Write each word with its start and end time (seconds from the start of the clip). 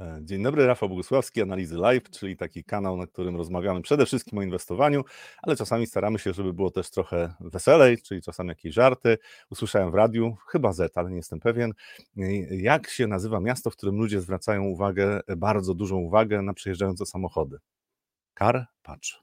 E, 0.00 0.18
dzień 0.22 0.42
dobry, 0.42 0.66
Rafał 0.66 0.88
Bogusławski, 0.88 1.42
Analizy 1.42 1.76
Live, 1.76 2.10
czyli 2.10 2.36
taki 2.36 2.64
kanał, 2.64 2.96
na 2.96 3.06
którym 3.06 3.36
rozmawiamy 3.36 3.82
przede 3.82 4.06
wszystkim 4.06 4.38
o 4.38 4.42
inwestowaniu, 4.42 5.04
ale 5.42 5.56
czasami 5.56 5.86
staramy 5.86 6.18
się, 6.18 6.32
żeby 6.32 6.52
było 6.52 6.70
też 6.70 6.90
trochę 6.90 7.34
weselej, 7.40 8.02
czyli 8.02 8.22
czasami 8.22 8.48
jakieś 8.48 8.74
żarty. 8.74 9.18
Usłyszałem 9.50 9.90
w 9.90 9.94
radiu, 9.94 10.36
chyba 10.48 10.72
Z, 10.72 10.98
ale 10.98 11.10
nie 11.10 11.16
jestem 11.16 11.40
pewien, 11.40 11.72
jak 12.50 12.90
się 12.90 13.06
nazywa 13.06 13.40
miasto, 13.40 13.70
w 13.70 13.76
którym 13.76 13.96
ludzie 13.96 14.20
zwracają 14.20 14.64
uwagę, 14.64 15.20
bardzo 15.36 15.74
dużą 15.74 15.96
uwagę 15.96 16.42
na 16.42 16.54
przejeżdżające 16.54 17.06
samochody. 17.06 17.58
Karpacz. 18.34 19.22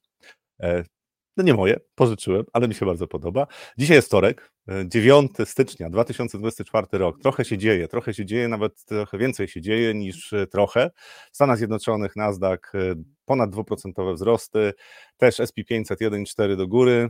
E, 1.36 1.42
no 1.42 1.44
nie 1.44 1.54
moje, 1.54 1.80
pożyczyłem, 1.96 2.46
ale 2.54 2.68
mi 2.68 2.74
się 2.74 2.86
bardzo 2.86 3.08
podoba. 3.08 3.48
Dzisiaj 3.78 3.96
jest 3.96 4.08
wtorek, 4.08 4.52
9 4.86 5.32
stycznia 5.46 5.90
2024 5.90 6.88
rok. 6.92 7.20
Trochę 7.22 7.46
się 7.46 7.58
dzieje, 7.58 7.88
trochę 7.88 8.14
się 8.14 8.26
dzieje, 8.26 8.48
nawet 8.48 8.86
trochę 8.86 9.18
więcej 9.18 9.48
się 9.48 9.62
dzieje 9.62 9.94
niż 9.94 10.34
e, 10.34 10.48
trochę. 10.48 10.92
W 11.32 11.36
Stanach 11.36 11.58
Zjednoczonych 11.58 12.16
Nasdaq 12.16 12.60
e, 12.74 12.96
ponad 13.26 13.50
dwuprocentowe 13.50 14.14
wzrosty, 14.14 14.74
też 15.18 15.40
SP500 15.40 15.96
1,4 16.02 16.56
do 16.56 16.68
góry. 16.68 17.10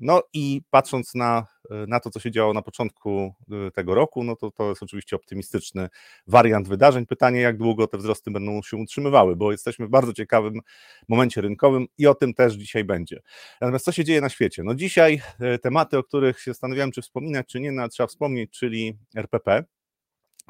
No 0.00 0.22
i 0.32 0.62
patrząc 0.70 1.14
na, 1.14 1.46
e, 1.70 1.86
na 1.86 2.00
to, 2.00 2.10
co 2.10 2.20
się 2.20 2.30
działo 2.30 2.52
na 2.52 2.62
początku 2.62 3.34
tego 3.74 3.94
roku, 3.94 4.24
no 4.24 4.36
to 4.36 4.50
to 4.50 4.68
jest 4.68 4.82
oczywiście 4.82 5.16
optymistyczny 5.16 5.88
wariant 6.26 6.68
wydarzeń. 6.68 7.06
Pytanie, 7.06 7.40
jak 7.40 7.56
długo 7.56 7.86
te 7.86 7.98
wzrosty 7.98 8.30
będą 8.30 8.62
się 8.62 8.76
utrzymywały, 8.76 9.36
bo 9.36 9.52
jesteśmy 9.52 9.86
w 9.86 9.90
bardzo 9.90 10.12
ciekawym 10.12 10.60
momencie 11.08 11.40
rynkowym 11.40 11.86
i 11.98 12.06
o 12.06 12.14
tym 12.14 12.34
też 12.34 12.54
dzisiaj 12.54 12.84
będzie. 12.84 13.20
Natomiast 13.60 13.84
co 13.84 13.92
się 13.92 14.04
dzieje 14.04 14.20
na 14.20 14.28
świecie? 14.28 14.62
No 14.62 14.74
dzisiaj 14.74 15.22
tematy, 15.62 15.98
o 15.98 16.02
których 16.02 16.40
się 16.40 16.50
zastanawiałem, 16.50 16.92
czy 16.92 17.02
wspominać, 17.02 17.46
czy 17.46 17.60
nie, 17.60 17.72
no, 17.72 17.88
trzeba 17.88 18.06
wspomnieć, 18.06 18.50
czyli 18.50 18.98
RPP. 19.16 19.64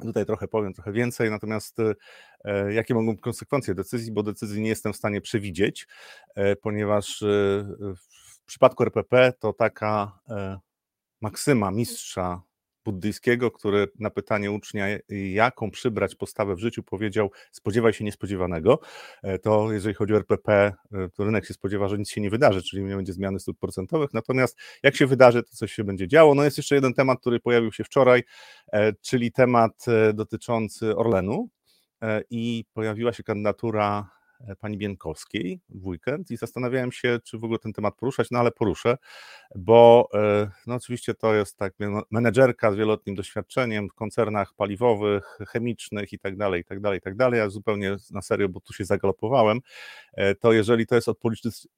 Tutaj 0.02 0.26
trochę 0.26 0.48
powiem, 0.48 0.74
trochę 0.74 0.92
więcej, 0.92 1.30
natomiast 1.30 1.76
e, 2.44 2.72
jakie 2.72 2.94
mogą 2.94 3.12
być 3.12 3.20
konsekwencje 3.20 3.74
decyzji, 3.74 4.12
bo 4.12 4.22
decyzji 4.22 4.62
nie 4.62 4.68
jestem 4.68 4.92
w 4.92 4.96
stanie 4.96 5.20
przewidzieć, 5.20 5.86
e, 6.34 6.56
ponieważ 6.56 7.22
e, 7.22 7.66
w 8.48 8.50
przypadku 8.50 8.82
RPP 8.82 9.32
to 9.38 9.52
taka 9.52 10.20
e, 10.28 10.58
maksyma 11.20 11.70
mistrza 11.70 12.42
buddyjskiego, 12.84 13.50
który 13.50 13.88
na 13.98 14.10
pytanie 14.10 14.52
ucznia, 14.52 14.86
jaką 15.32 15.70
przybrać 15.70 16.14
postawę 16.14 16.54
w 16.54 16.58
życiu, 16.58 16.82
powiedział: 16.82 17.30
Spodziewaj 17.52 17.92
się 17.92 18.04
niespodziewanego. 18.04 18.80
E, 19.22 19.38
to 19.38 19.72
jeżeli 19.72 19.94
chodzi 19.94 20.14
o 20.14 20.16
RPP, 20.16 20.52
e, 20.92 21.08
to 21.14 21.24
rynek 21.24 21.46
się 21.46 21.54
spodziewa, 21.54 21.88
że 21.88 21.98
nic 21.98 22.10
się 22.10 22.20
nie 22.20 22.30
wydarzy, 22.30 22.62
czyli 22.62 22.84
nie 22.84 22.96
będzie 22.96 23.12
zmiany 23.12 23.40
stóp 23.40 23.58
procentowych. 23.58 24.14
Natomiast 24.14 24.58
jak 24.82 24.96
się 24.96 25.06
wydarzy, 25.06 25.42
to 25.42 25.56
coś 25.56 25.72
się 25.72 25.84
będzie 25.84 26.08
działo. 26.08 26.34
No 26.34 26.44
jest 26.44 26.56
jeszcze 26.56 26.74
jeden 26.74 26.94
temat, 26.94 27.20
który 27.20 27.40
pojawił 27.40 27.72
się 27.72 27.84
wczoraj, 27.84 28.22
czyli 29.00 29.32
temat 29.32 29.86
dotyczący 30.14 30.96
Orlenu. 30.96 31.48
I 32.30 32.64
pojawiła 32.72 33.12
się 33.12 33.22
kandydatura 33.22 34.17
pani 34.60 34.78
Bienkowskiej 34.78 35.60
w 35.68 35.86
weekend 35.86 36.30
i 36.30 36.36
zastanawiałem 36.36 36.92
się, 36.92 37.18
czy 37.24 37.38
w 37.38 37.44
ogóle 37.44 37.58
ten 37.58 37.72
temat 37.72 37.94
poruszać, 37.94 38.30
no 38.30 38.38
ale 38.38 38.50
poruszę, 38.50 38.98
bo 39.54 40.08
e, 40.14 40.50
no 40.66 40.74
oczywiście 40.74 41.14
to 41.14 41.34
jest 41.34 41.56
tak 41.56 41.74
menedżerka 42.10 42.72
z 42.72 42.76
wieloletnim 42.76 43.16
doświadczeniem 43.16 43.88
w 43.88 43.94
koncernach 43.94 44.54
paliwowych, 44.54 45.38
chemicznych 45.48 46.12
i 46.12 46.18
tak 46.18 46.36
dalej, 46.36 46.60
i 46.60 46.64
tak 46.64 46.80
dalej, 46.80 46.98
i 46.98 47.02
tak 47.02 47.16
dalej, 47.16 47.38
ja 47.38 47.48
zupełnie 47.48 47.96
na 48.10 48.22
serio, 48.22 48.48
bo 48.48 48.60
tu 48.60 48.72
się 48.72 48.84
zagalopowałem, 48.84 49.60
e, 50.14 50.34
to 50.34 50.52
jeżeli 50.52 50.86
to 50.86 50.94
jest 50.94 51.08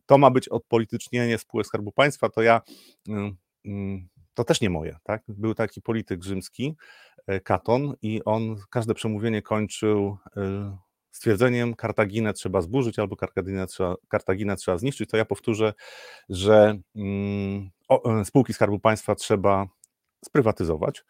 to 0.07 0.19
ma 0.19 0.31
być 0.31 0.49
odpolitycznienie 0.49 1.39
spółek 1.39 1.67
Skarbu 1.67 1.93
Państwa, 1.93 2.29
to 2.29 2.43
ja 2.43 2.61
mm, 3.09 3.37
mm, 3.65 4.09
to 4.35 4.45
też 4.45 4.61
nie 4.61 4.71
moje, 4.71 4.97
tak? 5.03 5.23
Był 5.29 5.55
taki 5.55 5.83
polityk 5.83 6.25
rzymski, 6.25 6.77
Katon 7.45 7.95
i 8.03 8.25
on 8.25 8.57
każde 8.71 8.95
przemówienie 8.95 9.43
kończył 9.43 10.17
stwierdzeniem 11.11 11.75
Kartaginę 11.75 12.33
trzeba 12.33 12.61
zburzyć 12.61 12.99
albo 12.99 13.17
Kartaginę 13.17 13.67
trzeba, 13.67 13.97
Kartaginę 14.09 14.57
trzeba 14.57 14.79
zniszczyć, 14.79 15.11
to 15.11 15.17
ja 15.17 15.25
powtórzę, 15.25 15.75
że 16.29 16.79
mm, 16.97 17.71
e, 18.21 18.25
spółki 18.25 18.53
Skarbu 18.53 18.79
Państwa 18.79 19.15
trzeba 19.15 19.67
sprywatyzować. 20.25 21.05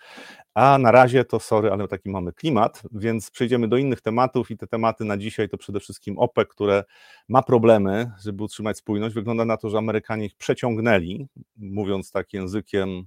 A 0.55 0.79
na 0.79 0.91
razie 0.91 1.25
to 1.25 1.41
sorry, 1.41 1.71
ale 1.73 1.89
taki 1.89 2.11
mamy 2.11 2.33
klimat, 2.33 2.83
więc 2.93 3.31
przejdziemy 3.31 3.69
do 3.69 3.77
innych 3.77 4.01
tematów 4.01 4.51
i 4.51 4.57
te 4.57 4.67
tematy 4.67 5.05
na 5.05 5.17
dzisiaj 5.17 5.49
to 5.49 5.59
przede 5.59 5.81
wszystkim 5.81 6.19
OPEC, 6.19 6.49
które 6.49 6.85
ma 7.29 7.43
problemy, 7.43 8.11
żeby 8.25 8.45
utrzymać 8.45 8.79
spójność. 8.79 9.15
Wygląda 9.15 9.45
na 9.45 9.57
to, 9.57 9.71
że 9.71 9.79
Amerykanie 9.79 10.27
ich 10.27 10.37
przeciągnęli, 10.37 11.27
mówiąc 11.57 12.11
tak 12.11 12.33
językiem 12.33 13.07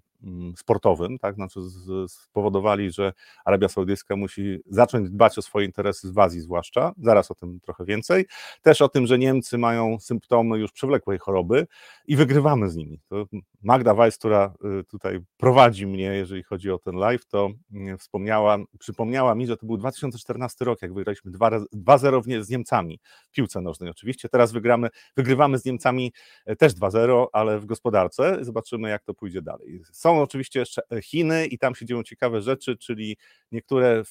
sportowym, 0.58 1.20
tak? 1.20 1.36
Znaczy 1.36 1.60
spowodowali, 2.08 2.92
że 2.92 3.14
Arabia 3.46 3.70
Saudyjska 3.70 4.16
musi 4.16 4.60
zacząć 4.66 5.10
dbać 5.10 5.38
o 5.38 5.42
swoje 5.42 5.66
interesy 5.66 6.12
w 6.12 6.20
Azji 6.20 6.42
zwłaszcza, 6.42 6.92
zaraz 6.98 7.32
o 7.32 7.36
tym 7.36 7.60
trochę 7.60 7.86
więcej, 7.86 8.26
też 8.62 8.82
o 8.82 8.90
tym, 8.90 9.08
że 9.08 9.20
Niemcy 9.20 9.58
mają 9.58 10.00
symptomy 10.00 10.60
już 10.60 10.72
przewlekłej 10.72 11.18
choroby 11.18 11.68
i 12.08 12.16
wygrywamy 12.16 12.70
z 12.70 12.76
nimi. 12.76 13.00
To 13.08 13.26
Magda 13.64 13.94
Weiss, 13.94 14.18
która 14.18 14.54
y, 14.82 14.84
tutaj 14.84 15.20
prowadzi 15.38 15.88
mnie, 15.88 16.06
jeżeli 16.06 16.44
chodzi 16.44 16.72
o 16.72 16.78
ten 16.78 16.96
live, 16.96 17.26
to 17.26 17.50
mm, 17.74 17.98
wspomniała, 17.98 18.58
przypomniała 18.80 19.36
mi, 19.36 19.48
że 19.48 19.58
to 19.58 19.66
był 19.66 19.78
2014 19.78 20.66
rok, 20.66 20.82
jak 20.82 20.94
wygraliśmy 20.94 21.32
2-0 21.32 22.44
z 22.44 22.50
Niemcami 22.50 23.00
w 23.30 23.32
piłce 23.32 23.62
nożnej 23.62 23.90
oczywiście, 23.90 24.30
teraz 24.30 24.52
wygramy, 24.52 24.90
wygrywamy 25.18 25.58
z 25.58 25.66
Niemcami 25.66 26.14
e, 26.46 26.56
też 26.56 26.74
2-0, 26.74 27.26
ale 27.34 27.60
w 27.60 27.66
gospodarce, 27.66 28.38
zobaczymy 28.42 28.90
jak 28.90 29.04
to 29.04 29.14
pójdzie 29.14 29.42
dalej. 29.42 29.82
Są 29.92 30.13
są 30.14 30.22
oczywiście 30.22 30.60
jeszcze 30.60 30.82
e, 30.92 31.02
Chiny 31.02 31.48
i 31.48 31.58
tam 31.58 31.76
się 31.76 31.86
dzieją 31.86 32.04
ciekawe 32.04 32.42
rzeczy, 32.42 32.78
czyli 32.78 33.18
niektóre 33.52 34.04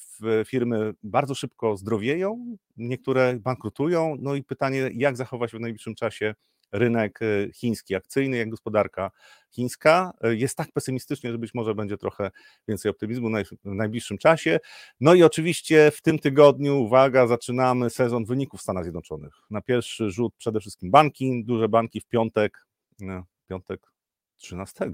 firmy 0.46 0.94
bardzo 1.02 1.34
szybko 1.34 1.76
zdrowieją, 1.76 2.56
niektóre 2.76 3.38
bankrutują. 3.40 4.16
No 4.20 4.34
i 4.34 4.42
pytanie, 4.42 4.90
jak 4.94 5.16
zachowa 5.16 5.48
się 5.48 5.58
w 5.58 5.60
najbliższym 5.60 5.94
czasie 5.94 6.34
rynek 6.72 7.20
e, 7.22 7.52
chiński, 7.52 7.94
akcyjny, 7.94 8.36
jak 8.36 8.48
gospodarka 8.48 9.10
chińska. 9.50 10.12
E, 10.20 10.34
jest 10.34 10.56
tak 10.56 10.72
pesymistycznie, 10.72 11.32
że 11.32 11.38
być 11.38 11.54
może 11.54 11.74
będzie 11.74 11.96
trochę 11.96 12.30
więcej 12.68 12.90
optymizmu 12.90 13.28
w 13.64 13.74
najbliższym 13.74 14.18
czasie. 14.18 14.60
No 15.00 15.14
i 15.14 15.22
oczywiście 15.22 15.90
w 15.90 16.02
tym 16.02 16.18
tygodniu, 16.18 16.80
uwaga, 16.80 17.26
zaczynamy 17.26 17.90
sezon 17.90 18.24
wyników 18.24 18.60
w 18.60 18.62
Stanach 18.62 18.84
Zjednoczonych. 18.84 19.32
Na 19.50 19.60
pierwszy 19.60 20.10
rzut 20.10 20.34
przede 20.36 20.60
wszystkim 20.60 20.90
banki, 20.90 21.44
duże 21.44 21.68
banki 21.68 22.00
w 22.00 22.06
piątek, 22.06 22.66
no, 23.00 23.24
piątek 23.48 23.92
13 24.36 24.90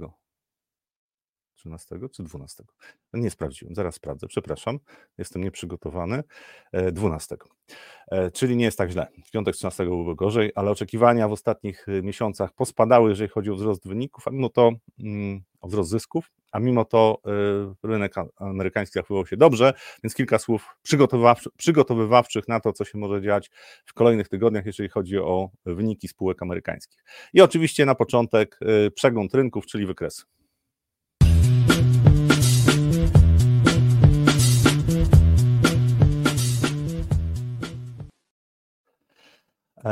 13 1.59 1.97
czy 2.13 2.23
12? 2.23 2.65
No 3.13 3.21
nie 3.21 3.31
sprawdziłem, 3.31 3.75
zaraz 3.75 3.95
sprawdzę, 3.95 4.27
przepraszam, 4.27 4.79
jestem 5.19 5.45
nieprzygotowany. 5.45 6.23
12. 6.93 7.37
E, 8.13 8.17
e, 8.17 8.31
czyli 8.31 8.57
nie 8.57 8.65
jest 8.65 8.79
tak 8.79 8.91
źle. 8.91 9.07
W 9.27 9.31
piątek 9.31 9.55
13 9.55 9.85
byłoby 9.85 10.15
gorzej, 10.15 10.53
ale 10.55 10.71
oczekiwania 10.71 11.29
w 11.29 11.33
ostatnich 11.33 11.89
e, 11.89 12.03
miesiącach 12.03 12.53
pospadały, 12.53 13.11
jeżeli 13.11 13.31
chodzi 13.31 13.51
o 13.51 13.55
wzrost 13.55 13.89
wyników, 13.89 14.29
a 14.29 14.31
mimo 14.31 14.49
to 14.49 14.73
mm, 15.01 15.41
o 15.61 15.69
wzrost 15.69 15.91
zysków, 15.91 16.31
a 16.53 16.59
mimo 16.59 16.85
to 16.85 17.21
rynek 17.83 18.15
amerykański 18.37 18.95
zachowywał 18.95 19.27
się 19.27 19.37
dobrze, 19.37 19.73
więc 20.05 20.15
kilka 20.15 20.39
słów 20.39 20.77
przygotowywawczych 21.57 22.49
na 22.49 22.61
to, 22.61 22.73
co 22.73 22.85
się 22.85 22.99
może 22.99 23.23
dziać 23.23 23.51
w 23.85 23.95
kolejnych 23.95 24.29
tygodniach, 24.29 24.67
jeżeli 24.67 24.89
chodzi 24.89 25.19
o 25.19 25.51
wyniki 25.67 26.09
spółek 26.09 26.43
amerykańskich. 26.43 27.05
I 27.33 27.41
oczywiście 27.41 27.87
na 27.87 27.95
początek 27.95 28.59
przegląd 28.95 29.35
rynków, 29.35 29.67
czyli 29.67 29.87
wykresy. 29.87 30.23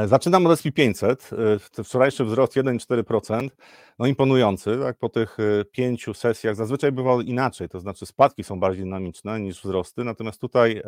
Zaczynam 0.05 0.47
od 0.47 0.59
SP500. 0.59 1.17
E, 1.79 1.85
wczorajszy 1.85 2.25
wzrost 2.25 2.53
1,4%, 2.53 3.51
no 3.99 4.07
imponujący, 4.07 4.79
tak 4.83 4.99
po 4.99 5.09
tych 5.09 5.37
e, 5.41 5.65
pięciu 5.65 6.15
sesjach. 6.15 6.57
Zazwyczaj 6.57 6.93
bywało 6.93 7.23
inaczej, 7.23 7.69
to 7.69 7.81
znaczy 7.81 8.07
spadki 8.07 8.45
są 8.45 8.61
bardziej 8.61 8.85
dynamiczne 8.85 9.41
niż 9.41 9.61
wzrosty, 9.61 10.05
natomiast 10.05 10.41
tutaj 10.41 10.83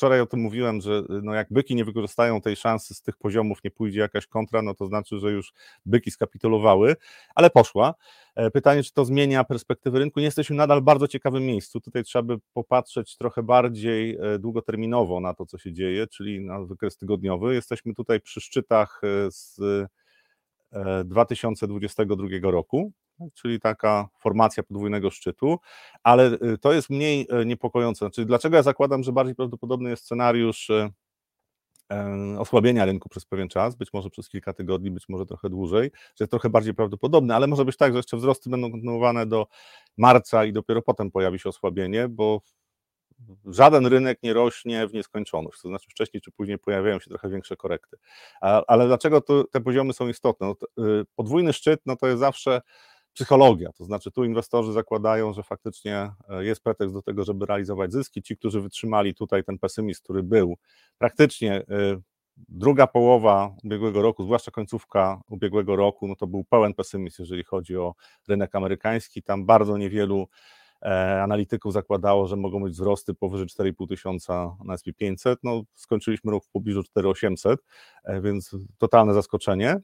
wczoraj 0.00 0.20
o 0.20 0.26
tym 0.26 0.40
mówiłem, 0.40 0.80
że 0.80 1.02
no 1.22 1.34
jak 1.34 1.46
byki 1.50 1.74
nie 1.74 1.84
wykorzystają 1.84 2.40
tej 2.40 2.56
szansy 2.56 2.94
z 2.94 3.02
tych 3.02 3.16
poziomów, 3.16 3.64
nie 3.64 3.70
pójdzie 3.70 4.00
jakaś 4.00 4.26
kontra, 4.26 4.62
no 4.62 4.74
to 4.74 4.86
znaczy, 4.86 5.18
że 5.18 5.30
już 5.30 5.52
byki 5.86 6.10
skapitulowały, 6.10 6.96
ale 7.34 7.50
poszła. 7.50 7.94
E, 8.34 8.50
pytanie, 8.50 8.82
czy 8.82 8.92
to 8.92 9.04
zmienia 9.04 9.44
perspektywy 9.44 9.98
rynku? 9.98 10.20
Nie 10.20 10.26
jesteśmy 10.26 10.56
nadal 10.56 10.80
w 10.80 10.84
bardzo 10.84 11.08
ciekawym 11.08 11.46
miejscu. 11.46 11.80
Tutaj 11.80 12.04
trzeba 12.04 12.22
by 12.22 12.38
popatrzeć 12.52 13.16
trochę 13.16 13.42
bardziej 13.42 14.18
e, 14.20 14.38
długoterminowo 14.38 15.20
na 15.20 15.34
to, 15.34 15.46
co 15.46 15.58
się 15.58 15.72
dzieje, 15.72 16.06
czyli 16.06 16.40
na 16.40 16.60
wykres 16.60 16.96
tygodniowy. 16.96 17.54
Jesteśmy 17.54 17.94
tutaj 17.94 18.20
przy 18.20 18.40
szczytach 18.40 19.00
e, 19.04 19.30
z 19.30 19.60
2022 21.04 22.26
roku 22.42 22.92
czyli 23.34 23.60
taka 23.60 24.08
formacja 24.18 24.62
podwójnego 24.62 25.10
szczytu, 25.10 25.58
ale 26.02 26.32
y, 26.32 26.58
to 26.58 26.72
jest 26.72 26.90
mniej 26.90 27.26
y, 27.42 27.46
niepokojące. 27.46 27.98
Znaczy, 27.98 28.24
dlaczego 28.24 28.56
ja 28.56 28.62
zakładam, 28.62 29.02
że 29.02 29.12
bardziej 29.12 29.34
prawdopodobny 29.34 29.90
jest 29.90 30.04
scenariusz 30.04 30.70
y, 30.70 30.90
osłabienia 32.38 32.84
rynku 32.84 33.08
przez 33.08 33.24
pewien 33.24 33.48
czas, 33.48 33.74
być 33.74 33.92
może 33.92 34.10
przez 34.10 34.28
kilka 34.28 34.52
tygodni, 34.52 34.90
być 34.90 35.08
może 35.08 35.26
trochę 35.26 35.50
dłużej, 35.50 35.90
że 35.94 36.22
jest 36.22 36.30
trochę 36.30 36.50
bardziej 36.50 36.74
prawdopodobne, 36.74 37.36
ale 37.36 37.46
może 37.46 37.64
być 37.64 37.76
tak, 37.76 37.92
że 37.92 37.98
jeszcze 37.98 38.16
wzrosty 38.16 38.50
będą 38.50 38.70
kontynuowane 38.70 39.26
do 39.26 39.46
marca 39.96 40.44
i 40.44 40.52
dopiero 40.52 40.82
potem 40.82 41.10
pojawi 41.10 41.38
się 41.38 41.48
osłabienie, 41.48 42.08
bo 42.08 42.40
żaden 43.46 43.86
rynek 43.86 44.18
nie 44.22 44.32
rośnie 44.32 44.86
w 44.88 44.92
nieskończoność, 44.92 45.60
to 45.62 45.68
znaczy 45.68 45.86
wcześniej 45.90 46.20
czy 46.20 46.32
później 46.32 46.58
pojawiają 46.58 47.00
się 47.00 47.10
trochę 47.10 47.28
większe 47.28 47.56
korekty. 47.56 47.96
Ale 48.40 48.86
dlaczego 48.86 49.20
to, 49.20 49.44
te 49.44 49.60
poziomy 49.60 49.92
są 49.92 50.08
istotne? 50.08 50.46
No, 50.46 50.84
y, 50.84 51.04
podwójny 51.14 51.52
szczyt 51.52 51.80
no 51.86 51.96
to 51.96 52.06
jest 52.06 52.20
zawsze 52.20 52.60
psychologia, 53.14 53.72
to 53.72 53.84
znaczy 53.84 54.10
tu 54.10 54.24
inwestorzy 54.24 54.72
zakładają, 54.72 55.32
że 55.32 55.42
faktycznie 55.42 56.10
e, 56.28 56.44
jest 56.44 56.62
pretekst 56.62 56.94
do 56.94 57.02
tego, 57.02 57.24
żeby 57.24 57.46
realizować 57.46 57.92
zyski. 57.92 58.22
Ci, 58.22 58.36
którzy 58.36 58.60
wytrzymali 58.60 59.14
tutaj 59.14 59.44
ten 59.44 59.58
pesymizm, 59.58 60.02
który 60.02 60.22
był 60.22 60.56
praktycznie 60.98 61.54
e, 61.54 61.64
druga 62.48 62.86
połowa 62.86 63.54
ubiegłego 63.64 64.02
roku, 64.02 64.24
zwłaszcza 64.24 64.50
końcówka 64.50 65.20
ubiegłego 65.28 65.76
roku, 65.76 66.08
no 66.08 66.16
to 66.16 66.26
był 66.26 66.44
pełen 66.44 66.74
pesymizm, 66.74 67.22
jeżeli 67.22 67.44
chodzi 67.44 67.76
o 67.76 67.94
rynek 68.28 68.54
amerykański. 68.54 69.22
Tam 69.22 69.46
bardzo 69.46 69.78
niewielu 69.78 70.28
e, 70.82 71.22
analityków 71.22 71.72
zakładało, 71.72 72.26
że 72.26 72.36
mogą 72.36 72.62
być 72.62 72.72
wzrosty 72.72 73.14
powyżej 73.14 73.46
4,5 73.46 73.88
tysiąca 73.88 74.56
na 74.64 74.74
SP500. 74.76 75.36
No, 75.42 75.62
skończyliśmy 75.74 76.30
rok 76.30 76.44
w 76.44 76.50
pobliżu 76.50 76.82
4800, 76.82 77.60
więc 78.22 78.56
totalne 78.78 79.14
zaskoczenie. 79.14 79.80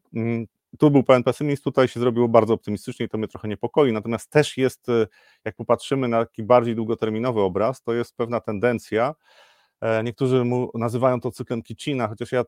Tu 0.78 0.90
był 0.90 1.02
pełen 1.02 1.22
pesymizm, 1.22 1.62
tutaj 1.62 1.88
się 1.88 2.00
zrobiło 2.00 2.28
bardzo 2.28 2.54
optymistycznie 2.54 3.06
i 3.06 3.08
to 3.08 3.18
mnie 3.18 3.28
trochę 3.28 3.48
niepokoi. 3.48 3.92
Natomiast 3.92 4.30
też 4.30 4.56
jest, 4.56 4.88
e, 4.88 5.06
jak 5.44 5.56
popatrzymy 5.56 6.08
na 6.08 6.24
taki 6.24 6.42
bardziej 6.42 6.74
długoterminowy 6.74 7.40
obraz, 7.40 7.82
to 7.82 7.94
jest 7.94 8.16
pewna 8.16 8.40
tendencja. 8.40 9.14
E, 9.80 10.02
niektórzy 10.02 10.44
mu 10.44 10.70
nazywają 10.74 11.20
to 11.20 11.30
cyklem 11.30 11.62
Kicina, 11.62 12.08
chociaż 12.08 12.32
ja 12.32 12.44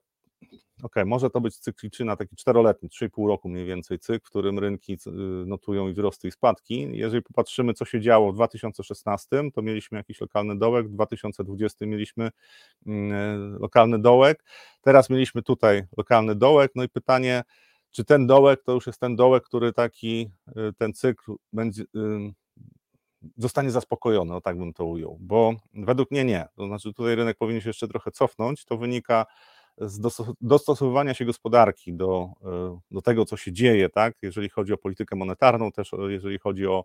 OK, 0.82 0.94
może 1.06 1.30
to 1.30 1.40
być 1.40 1.58
cykl 1.58 1.80
Kicina, 1.80 2.16
taki 2.16 2.36
czteroletni, 2.36 2.88
3,5 2.88 3.28
roku 3.28 3.48
mniej 3.48 3.66
więcej 3.66 3.98
cykl, 3.98 4.26
w 4.26 4.30
którym 4.30 4.58
rynki 4.58 4.92
y, 4.92 5.10
notują 5.46 5.88
i 5.88 5.92
wzrosty 5.92 6.28
i 6.28 6.30
spadki. 6.30 6.88
Jeżeli 6.92 7.22
popatrzymy, 7.22 7.74
co 7.74 7.84
się 7.84 8.00
działo 8.00 8.32
w 8.32 8.34
2016, 8.34 9.50
to 9.54 9.62
mieliśmy 9.62 9.98
jakiś 9.98 10.20
lokalny 10.20 10.58
dołek, 10.58 10.88
w 10.88 10.90
2020 10.90 11.86
mieliśmy 11.86 12.30
mm, 12.86 13.12
e, 13.12 13.58
lokalny 13.58 13.98
dołek, 13.98 14.44
teraz 14.82 15.10
mieliśmy 15.10 15.42
tutaj 15.42 15.82
lokalny 15.96 16.34
dołek, 16.34 16.72
no 16.74 16.82
i 16.82 16.88
pytanie, 16.88 17.42
czy 17.98 18.04
ten 18.04 18.26
dołek 18.26 18.62
to 18.62 18.72
już 18.72 18.86
jest 18.86 19.00
ten 19.00 19.16
dołek, 19.16 19.44
który 19.44 19.72
taki, 19.72 20.30
y, 20.48 20.72
ten 20.78 20.92
cykl 20.92 21.34
będzie, 21.52 21.84
zostanie 23.36 23.70
zaspokojony, 23.70 24.34
o 24.34 24.40
tak 24.40 24.58
bym 24.58 24.72
to 24.72 24.84
ujął, 24.84 25.18
bo 25.20 25.54
według 25.74 26.10
mnie 26.10 26.24
nie. 26.24 26.46
To 26.56 26.66
znaczy 26.66 26.92
tutaj 26.92 27.14
rynek 27.14 27.38
powinien 27.38 27.62
się 27.62 27.68
jeszcze 27.68 27.88
trochę 27.88 28.10
cofnąć, 28.10 28.64
to 28.64 28.76
wynika 28.76 29.26
z 29.78 30.00
dostosowywania 30.40 31.14
się 31.14 31.24
gospodarki 31.24 31.94
do, 31.94 32.28
y, 32.42 32.80
do 32.90 33.02
tego, 33.02 33.24
co 33.24 33.36
się 33.36 33.52
dzieje, 33.52 33.88
tak, 33.88 34.14
jeżeli 34.22 34.48
chodzi 34.48 34.72
o 34.72 34.78
politykę 34.78 35.16
monetarną, 35.16 35.72
też 35.72 35.90
jeżeli 36.08 36.38
chodzi 36.38 36.66
o 36.66 36.84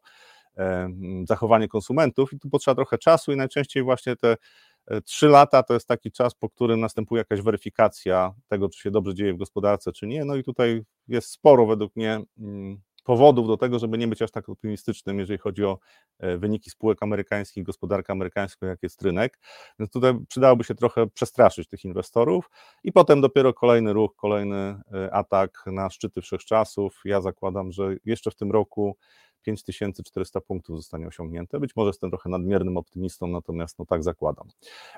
zachowanie 1.28 1.68
konsumentów 1.68 2.34
i 2.34 2.40
tu 2.40 2.50
potrzeba 2.50 2.76
trochę 2.76 2.98
czasu 2.98 3.32
i 3.32 3.36
najczęściej 3.36 3.84
właśnie 3.84 4.16
te 4.16 4.28
E, 4.32 4.38
trzy 5.06 5.28
lata 5.28 5.64
to 5.64 5.74
jest 5.74 5.88
taki 5.88 6.12
czas, 6.12 6.36
po 6.36 6.50
którym 6.50 6.80
następuje 6.80 7.20
jakaś 7.20 7.42
weryfikacja 7.42 8.34
tego, 8.48 8.70
czy 8.70 8.82
się 8.82 8.92
dobrze 8.92 9.14
dzieje 9.14 9.34
w 9.34 9.38
gospodarce, 9.38 9.92
czy 9.92 10.08
nie. 10.08 10.26
No 10.26 10.36
i 10.36 10.44
tutaj 10.44 10.84
jest 11.08 11.30
sporo 11.30 11.66
według 11.66 11.96
mnie 11.96 12.22
mm, 12.40 12.82
powodów 13.04 13.48
do 13.48 13.58
tego, 13.58 13.80
żeby 13.80 13.98
nie 13.98 14.08
być 14.08 14.22
aż 14.22 14.32
tak 14.32 14.50
optymistycznym, 14.50 15.20
jeżeli 15.20 15.40
chodzi 15.40 15.66
o 15.66 15.80
e, 16.20 16.38
wyniki 16.38 16.70
spółek 16.70 17.04
amerykańskich, 17.04 17.64
gospodarkę 17.64 18.14
amerykańską, 18.14 18.66
jak 18.66 18.84
jest 18.84 19.02
rynek. 19.02 19.40
Więc 19.80 19.92
tutaj 19.92 20.14
przydałoby 20.28 20.64
się 20.64 20.76
trochę 20.76 21.08
przestraszyć 21.08 21.68
tych 21.68 21.86
inwestorów 21.86 22.50
i 22.84 22.92
potem 22.92 23.22
dopiero 23.22 23.54
kolejny 23.54 23.94
ruch, 23.94 24.16
kolejny 24.16 24.56
e, 24.94 25.14
atak 25.14 25.64
na 25.66 25.90
szczyty 25.90 26.22
wszechczasów. 26.22 27.02
Ja 27.06 27.22
zakładam, 27.22 27.72
że 27.72 27.96
jeszcze 28.06 28.32
w 28.32 28.36
tym 28.36 28.52
roku 28.52 28.98
5400 29.44 30.42
punktów 30.42 30.78
zostanie 30.78 31.08
osiągnięte. 31.08 31.60
Być 31.60 31.76
może 31.76 31.90
jestem 31.90 32.10
trochę 32.10 32.30
nadmiernym 32.30 32.78
optymistą, 32.78 33.28
natomiast 33.28 33.80
no 33.80 33.86
tak 33.86 34.04
zakładam. 34.04 34.48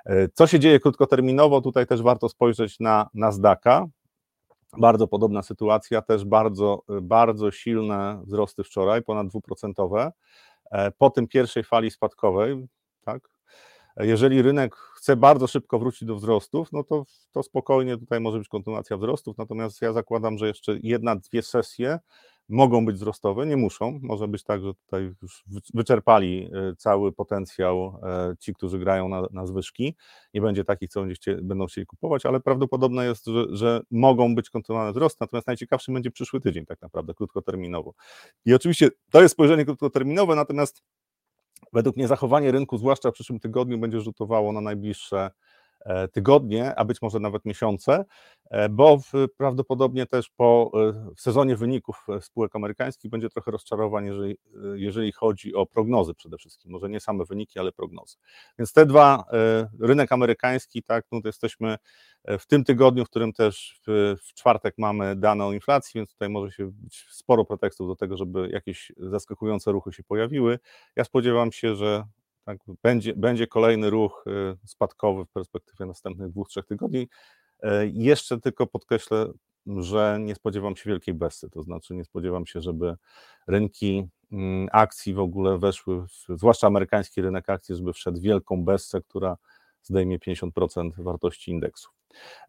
E, 0.06 0.30
co 0.30 0.48
się 0.48 0.60
dzieje 0.60 0.80
krótkoterminowo? 0.80 1.62
Tutaj 1.62 1.88
też 1.88 2.02
warto 2.02 2.30
spojrzeć 2.30 2.80
na 2.80 3.10
Nasdaqa. 3.14 3.86
Bardzo 4.78 5.08
podobna 5.08 5.42
sytuacja, 5.42 6.02
też 6.02 6.26
bardzo, 6.26 6.84
bardzo 7.02 7.52
silne 7.52 8.22
wzrosty 8.26 8.64
wczoraj, 8.64 9.04
ponad 9.04 9.28
dwuprocentowe. 9.28 10.12
E, 10.72 10.92
po 10.92 11.10
tym 11.10 11.28
pierwszej 11.28 11.64
fali 11.64 11.92
spadkowej, 11.92 12.68
tak, 13.02 13.30
jeżeli 13.98 14.42
rynek 14.42 14.76
chce 14.76 15.16
bardzo 15.16 15.48
szybko 15.48 15.80
wrócić 15.80 16.06
do 16.06 16.16
wzrostów, 16.16 16.72
no 16.72 16.84
to, 16.84 17.06
to 17.32 17.44
spokojnie 17.44 17.98
tutaj 17.98 18.20
może 18.20 18.38
być 18.38 18.48
kontynuacja 18.48 18.98
wzrostów, 18.98 19.38
natomiast 19.38 19.82
ja 19.82 19.94
zakładam, 19.94 20.38
że 20.38 20.48
jeszcze 20.48 20.78
jedna, 20.84 21.16
dwie 21.16 21.42
sesje 21.42 22.00
mogą 22.50 22.86
być 22.86 22.96
wzrostowe, 22.96 23.46
nie 23.46 23.58
muszą. 23.58 24.00
Może 24.02 24.28
być 24.28 24.44
tak, 24.44 24.62
że 24.62 24.74
tutaj 24.74 25.12
już 25.22 25.44
wyczerpali 25.74 26.50
e, 26.54 26.76
cały 26.78 27.12
potencjał 27.12 28.00
e, 28.04 28.36
ci, 28.40 28.54
którzy 28.54 28.80
grają 28.80 29.10
na, 29.10 29.24
na 29.32 29.46
zwyżki. 29.46 29.96
Nie 30.34 30.42
będzie 30.42 30.64
takich, 30.64 30.90
co 30.90 31.06
będą 31.42 31.66
chcieli 31.66 31.88
kupować, 31.88 32.26
ale 32.26 32.40
prawdopodobne 32.40 33.06
jest, 33.06 33.26
że, 33.26 33.46
że 33.50 33.82
mogą 33.92 34.36
być 34.36 34.50
kontynuowane 34.50 34.92
wzrosty. 34.92 35.18
Natomiast 35.22 35.48
najciekawszy 35.48 35.92
będzie 35.92 36.12
przyszły 36.12 36.42
tydzień, 36.42 36.66
tak 36.66 36.82
naprawdę, 36.82 37.14
krótkoterminowo. 37.14 37.94
I 38.46 38.54
oczywiście 38.54 38.90
to 39.12 39.22
jest 39.22 39.34
spojrzenie 39.34 39.66
krótkoterminowe, 39.66 40.36
natomiast 40.36 40.84
według 41.74 41.96
mnie 41.96 42.08
zachowanie 42.08 42.52
rynku, 42.52 42.78
zwłaszcza 42.78 43.12
w 43.12 43.14
przyszłym 43.14 43.40
tygodniu, 43.40 43.78
będzie 43.78 44.02
rzutowało 44.02 44.52
na 44.52 44.62
najbliższe 44.62 45.32
tygodnie, 46.12 46.76
a 46.76 46.86
być 46.86 47.02
może 47.02 47.20
nawet 47.20 47.46
miesiące, 47.46 48.06
e, 48.50 48.70
bo 48.70 49.00
prawdopodobnie 49.38 50.06
też 50.06 50.30
po 50.30 50.72
e, 50.74 51.14
w 51.16 51.22
sezonie 51.22 51.56
wyników 51.56 52.06
spółek 52.22 52.56
amerykańskich 52.56 53.12
będzie 53.12 53.30
trochę 53.30 53.52
rozczarowań, 53.52 54.06
jeżeli, 54.06 54.38
jeżeli 54.76 55.12
chodzi 55.12 55.56
o 55.56 55.66
prognozy 55.66 56.14
przede 56.14 56.38
wszystkim, 56.38 56.72
może 56.72 56.90
nie 56.90 57.00
same 57.00 57.26
wyniki, 57.26 57.60
ale 57.60 57.72
prognozy. 57.72 58.18
Więc 58.60 58.74
te 58.74 58.86
dwa, 58.86 59.26
rynek 59.80 60.12
amerykański, 60.12 60.84
tak, 60.84 61.06
no 61.12 61.22
to 61.22 61.28
jesteśmy 61.28 61.78
w 62.40 62.46
tym 62.46 62.64
tygodniu, 62.64 63.06
w 63.06 63.10
którym 63.10 63.34
też 63.34 63.80
w, 63.88 64.16
w 64.24 64.34
czwartek 64.34 64.76
mamy 64.78 65.16
dane 65.16 65.46
o 65.46 65.54
inflacji, 65.54 65.92
więc 66.00 66.12
tutaj 66.12 66.30
może 66.30 66.52
się 66.52 66.72
być 66.72 67.06
sporo 67.10 67.46
pretekstów 67.46 67.88
do 67.88 67.96
tego, 67.96 68.18
żeby 68.18 68.50
jakieś 68.50 68.92
zaskakujące 68.98 69.72
ruchy 69.72 69.94
się 69.94 70.04
pojawiły. 70.04 70.60
Ja 70.96 71.04
spodziewam 71.04 71.52
się, 71.52 71.76
że 71.76 72.04
tak, 72.46 72.58
będzie, 72.84 73.14
będzie 73.14 73.48
kolejny 73.48 73.90
ruch 73.90 74.26
y, 74.28 74.68
spadkowy 74.68 75.26
w 75.26 75.30
perspektywie 75.30 75.86
następnych 75.86 76.30
dwóch, 76.30 76.50
trzech 76.50 76.66
tygodni. 76.66 77.08
E, 77.64 77.88
jeszcze 77.88 78.40
tylko 78.40 78.68
podkreślę, 78.68 79.32
że 79.66 80.18
nie 80.22 80.36
spodziewam 80.36 80.76
się 80.76 80.90
wielkiej 80.90 81.14
besty, 81.14 81.50
to 81.50 81.64
znaczy 81.64 81.94
nie 81.94 82.06
spodziewam 82.06 82.46
się, 82.46 82.62
żeby 82.62 82.96
rynki 83.48 84.08
mm, 84.32 84.68
akcji 84.72 85.14
w 85.14 85.20
ogóle 85.20 85.58
weszły, 85.58 86.06
zwłaszcza 86.30 86.68
amerykański 86.68 87.22
rynek 87.22 87.50
akcji, 87.50 87.76
żeby 87.76 87.94
wszedł 87.94 88.22
wielką 88.22 88.66
bestę, 88.66 89.02
która 89.02 89.38
zdejmie 89.84 90.20
50% 90.20 90.92
wartości 90.98 91.52
indeksu. 91.52 91.90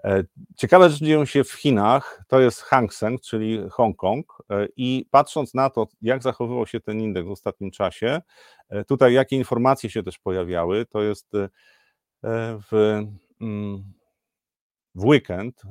E, 0.04 0.24
ciekawe 0.56 0.90
rzeczy 0.90 1.04
dzieją 1.04 1.24
się 1.24 1.44
w 1.44 1.52
Chinach, 1.52 2.24
to 2.28 2.40
jest 2.40 2.62
Hang 2.62 2.94
Seng, 2.94 3.20
czyli 3.20 3.60
Hongkong. 3.70 4.42
E, 4.50 4.68
i 4.76 5.06
patrząc 5.10 5.54
na 5.54 5.70
to, 5.70 5.86
jak 6.02 6.22
zachowywał 6.22 6.66
się 6.66 6.80
ten 6.80 7.00
indeks 7.00 7.28
w 7.28 7.30
ostatnim 7.30 7.70
czasie, 7.70 8.20
e, 8.68 8.84
tutaj 8.84 9.14
jakie 9.14 9.36
informacje 9.36 9.90
się 9.90 10.02
też 10.02 10.18
pojawiały, 10.18 10.86
to 10.86 11.02
jest 11.02 11.26
w, 12.70 13.02
mm, 13.40 13.92
w 14.94 15.04
weekend 15.04 15.62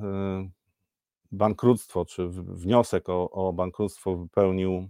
bankructwo, 1.31 2.05
czy 2.05 2.27
wniosek 2.29 3.10
o, 3.10 3.29
o 3.31 3.53
bankructwo 3.53 4.17
wypełnił 4.17 4.89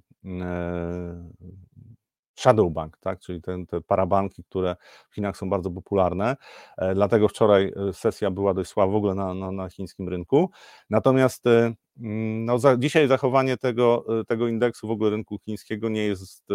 shadow 2.36 2.74
bank, 2.74 2.98
tak? 2.98 3.20
czyli 3.20 3.42
te, 3.42 3.66
te 3.66 3.82
parabanki, 3.82 4.44
które 4.44 4.76
w 5.10 5.16
Chinach 5.16 5.38
są 5.38 5.50
bardzo 5.50 5.72
popularne. 5.72 6.36
E, 6.78 6.96
dlatego 6.96 7.28
wczoraj 7.28 7.74
e, 7.90 7.94
sesja 7.94 8.32
była 8.32 8.54
dość 8.54 8.70
słaba 8.70 8.92
w 8.92 8.96
ogóle 8.96 9.16
na, 9.16 9.34
na, 9.34 9.52
na 9.52 9.70
chińskim 9.70 10.10
rynku. 10.10 10.50
Natomiast 10.90 11.48
e, 11.48 11.74
mm, 12.00 12.46
no, 12.46 12.60
za, 12.60 12.78
dzisiaj 12.78 13.08
zachowanie 13.08 13.58
tego, 13.58 14.06
tego 14.28 14.48
indeksu 14.48 14.88
w 14.88 14.92
ogóle 14.92 15.10
rynku 15.10 15.40
chińskiego 15.40 15.90
nie 15.90 16.04
jest, 16.04 16.48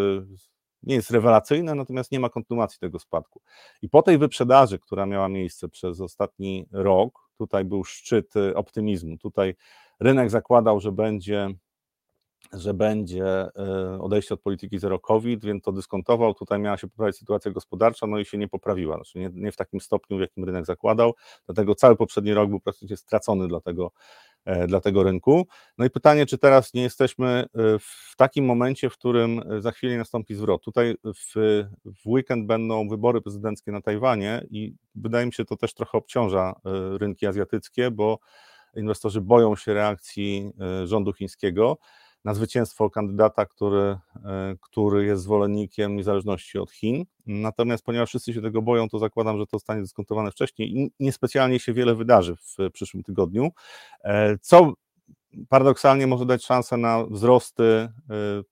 nie 0.83 0.95
jest 0.95 1.11
rewelacyjne, 1.11 1.75
natomiast 1.75 2.13
nie 2.13 2.21
ma 2.21 2.29
kontynuacji 2.29 2.79
tego 2.79 2.99
spadku. 2.99 3.43
I 3.83 3.89
po 3.89 4.03
tej 4.03 4.19
wyprzedaży, 4.19 4.79
która 4.79 5.07
miała 5.07 5.29
miejsce 5.29 5.69
przez 5.69 6.01
ostatni 6.01 6.67
rok, 6.73 7.31
tutaj 7.39 7.65
był 7.65 7.85
szczyt 7.85 8.35
optymizmu. 8.55 9.19
Tutaj 9.19 9.55
rynek 10.01 10.31
zakładał, 10.31 10.81
że 10.81 10.93
będzie 10.93 11.55
że 12.53 12.75
będzie 12.75 13.25
e, 13.25 13.99
odejście 14.01 14.35
od 14.35 14.41
polityki 14.41 14.79
zero 14.79 14.99
COVID, 14.99 15.45
więc 15.45 15.65
to 15.65 15.73
dyskontował. 15.73 16.35
Tutaj 16.35 16.59
miała 16.59 16.77
się 16.77 16.89
poprawić 16.89 17.17
sytuacja 17.17 17.51
gospodarcza, 17.51 18.07
no 18.07 18.19
i 18.19 18.25
się 18.25 18.39
nie 18.39 18.49
poprawiła. 18.49 18.97
Znaczy 18.97 19.19
nie, 19.19 19.31
nie 19.35 19.53
w 19.53 19.57
takim 19.57 19.81
stopniu, 19.81 20.19
w 20.19 20.21
jakim 20.21 20.45
rynek 20.45 20.67
zakładał. 20.67 21.15
Dlatego 21.47 21.75
cały 21.75 21.97
poprzedni 21.97 22.35
rok 22.35 22.51
był 22.51 22.61
praktycznie 22.61 22.97
stracony 22.97 23.49
dla 23.49 23.61
tego, 23.61 23.93
e, 24.45 24.67
dla 24.67 24.81
tego 24.81 25.03
rynku. 25.03 25.47
No 25.79 25.85
i 25.85 25.91
pytanie, 25.91 26.27
czy 26.27 26.39
teraz 26.39 26.75
nie 26.75 26.83
jesteśmy 26.83 27.29
e, 27.29 27.47
w 27.79 28.17
takim 28.17 28.45
momencie, 28.45 28.91
w 28.91 28.93
którym 28.93 29.43
za 29.59 29.73
chwilę 29.73 29.97
nastąpi 29.97 30.35
zwrot. 30.35 30.65
Tutaj 30.65 30.95
w, 31.05 31.35
w 31.85 32.07
weekend 32.07 32.47
będą 32.47 32.89
wybory 32.89 33.21
prezydenckie 33.21 33.73
na 33.73 33.81
Tajwanie 33.81 34.47
i 34.51 34.75
wydaje 34.95 35.27
mi 35.27 35.33
się, 35.33 35.45
to 35.45 35.57
też 35.57 35.75
trochę 35.75 35.99
obciąża 35.99 36.55
rynki 36.99 37.27
azjatyckie, 37.27 37.91
bo 37.91 38.19
inwestorzy 38.77 39.21
boją 39.21 39.57
się 39.57 39.75
reakcji 39.75 40.51
rządu 40.85 41.13
chińskiego. 41.13 41.79
Na 42.25 42.35
zwycięstwo 42.35 42.91
kandydata, 42.91 43.47
który, 43.47 43.99
który 44.61 45.05
jest 45.05 45.23
zwolennikiem 45.23 45.97
niezależności 45.97 46.59
od 46.59 46.71
Chin. 46.71 47.05
Natomiast 47.27 47.85
ponieważ 47.85 48.09
wszyscy 48.09 48.35
się 48.35 48.43
tego 48.43 48.63
boją, 48.63 48.89
to 48.89 48.99
zakładam, 48.99 49.39
że 49.39 49.47
to 49.47 49.57
zostanie 49.57 49.83
dyskontowane 49.83 50.31
wcześniej 50.31 50.79
i 50.79 50.93
niespecjalnie 51.01 51.61
się 51.61 51.73
wiele 51.73 51.95
wydarzy 51.95 52.37
w 52.37 52.71
przyszłym 52.73 53.03
tygodniu. 53.03 53.51
Co 54.41 54.73
paradoksalnie 55.49 56.07
może 56.07 56.27
dać 56.27 56.45
szansę 56.45 56.77
na 56.77 57.05
wzrosty 57.05 57.63
y, 57.63 57.89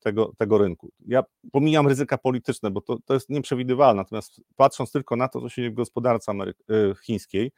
tego, 0.01 0.33
tego 0.39 0.59
rynku. 0.59 0.93
Ja 1.07 1.23
pomijam 1.53 1.89
ryzyka 1.89 2.19
polityczne, 2.19 2.71
bo 2.71 2.81
to, 2.81 2.99
to 3.05 3.15
jest 3.15 3.29
nieprzewidywalne, 3.29 4.03
natomiast 4.03 4.41
patrząc 4.57 4.93
tylko 4.93 5.17
na 5.17 5.29
to, 5.29 5.41
co 5.41 5.49
się 5.49 5.63
dzieje 5.63 5.71
w 5.71 5.75
gospodarce 5.75 6.33
y, 6.33 6.95
chińskiej, 7.03 7.53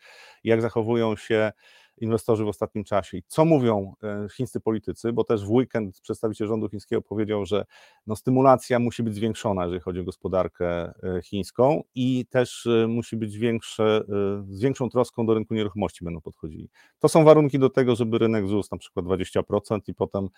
jak 0.44 0.62
zachowują 0.62 1.16
się 1.16 1.52
inwestorzy 2.00 2.44
w 2.44 2.48
ostatnim 2.48 2.84
czasie. 2.84 3.18
I 3.18 3.22
co 3.26 3.44
mówią 3.44 3.94
e, 4.02 4.26
chińscy 4.36 4.60
politycy, 4.60 5.12
bo 5.12 5.24
też 5.24 5.44
w 5.44 5.50
weekend 5.50 6.00
przedstawiciel 6.00 6.48
rządu 6.48 6.68
chińskiego 6.68 7.02
powiedział, 7.02 7.46
że 7.46 7.64
no, 8.06 8.16
stymulacja 8.16 8.78
musi 8.78 9.02
być 9.02 9.14
zwiększona, 9.14 9.64
jeżeli 9.64 9.80
chodzi 9.80 10.00
o 10.00 10.04
gospodarkę 10.04 10.66
e, 10.66 10.92
chińską 11.22 11.82
i 11.94 12.26
też 12.30 12.66
e, 12.66 12.86
musi 12.86 13.16
być 13.16 13.38
większe, 13.38 14.00
z 14.48 14.60
większą 14.60 14.90
troską 14.90 15.26
do 15.26 15.34
rynku 15.34 15.54
nieruchomości 15.54 16.04
będą 16.04 16.20
podchodzili. 16.20 16.68
To 16.98 17.08
są 17.08 17.24
warunki 17.24 17.58
do 17.58 17.70
tego, 17.70 17.96
żeby 17.96 18.18
rynek 18.18 18.44
wzrósł 18.44 18.68
na 18.72 18.78
przykład 18.78 19.06
20% 19.06 19.80
i 19.86 19.94
potem 19.94 20.28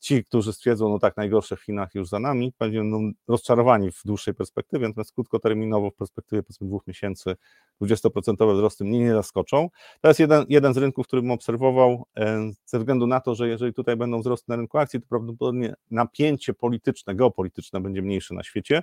ci, 0.00 0.24
którzy 0.24 0.52
stwierdzą, 0.52 0.88
no 0.88 0.98
tak, 0.98 1.16
najgorsze 1.16 1.56
w 1.56 1.62
Chinach 1.62 1.94
już 1.94 2.08
za 2.08 2.18
nami, 2.18 2.52
będą 2.58 3.12
rozczarowani 3.28 3.92
w 3.92 4.02
dłuższej 4.04 4.34
perspektywie, 4.34 4.88
natomiast 4.88 5.12
krótkoterminowo 5.12 5.90
w 5.90 5.94
perspektywie 5.94 6.42
powiedzmy 6.42 6.66
dwóch 6.66 6.86
miesięcy 6.86 7.36
20% 7.82 8.54
wzrosty 8.54 8.84
mnie 8.84 8.98
nie 8.98 9.14
zaskoczą. 9.14 9.68
To 10.00 10.08
jest 10.08 10.20
jeden, 10.20 10.44
jeden 10.48 10.74
z 10.76 10.78
rynków, 10.78 11.06
który 11.06 11.22
bym 11.22 11.30
obserwował, 11.30 12.06
e, 12.16 12.50
ze 12.66 12.78
względu 12.78 13.06
na 13.06 13.20
to, 13.20 13.34
że 13.34 13.48
jeżeli 13.48 13.72
tutaj 13.72 13.96
będą 13.96 14.20
wzrosty 14.20 14.44
na 14.48 14.56
rynku 14.56 14.78
akcji, 14.78 15.00
to 15.00 15.06
prawdopodobnie 15.08 15.74
napięcie 15.90 16.54
polityczne, 16.54 17.14
geopolityczne 17.14 17.80
będzie 17.80 18.02
mniejsze 18.02 18.34
na 18.34 18.42
świecie, 18.42 18.82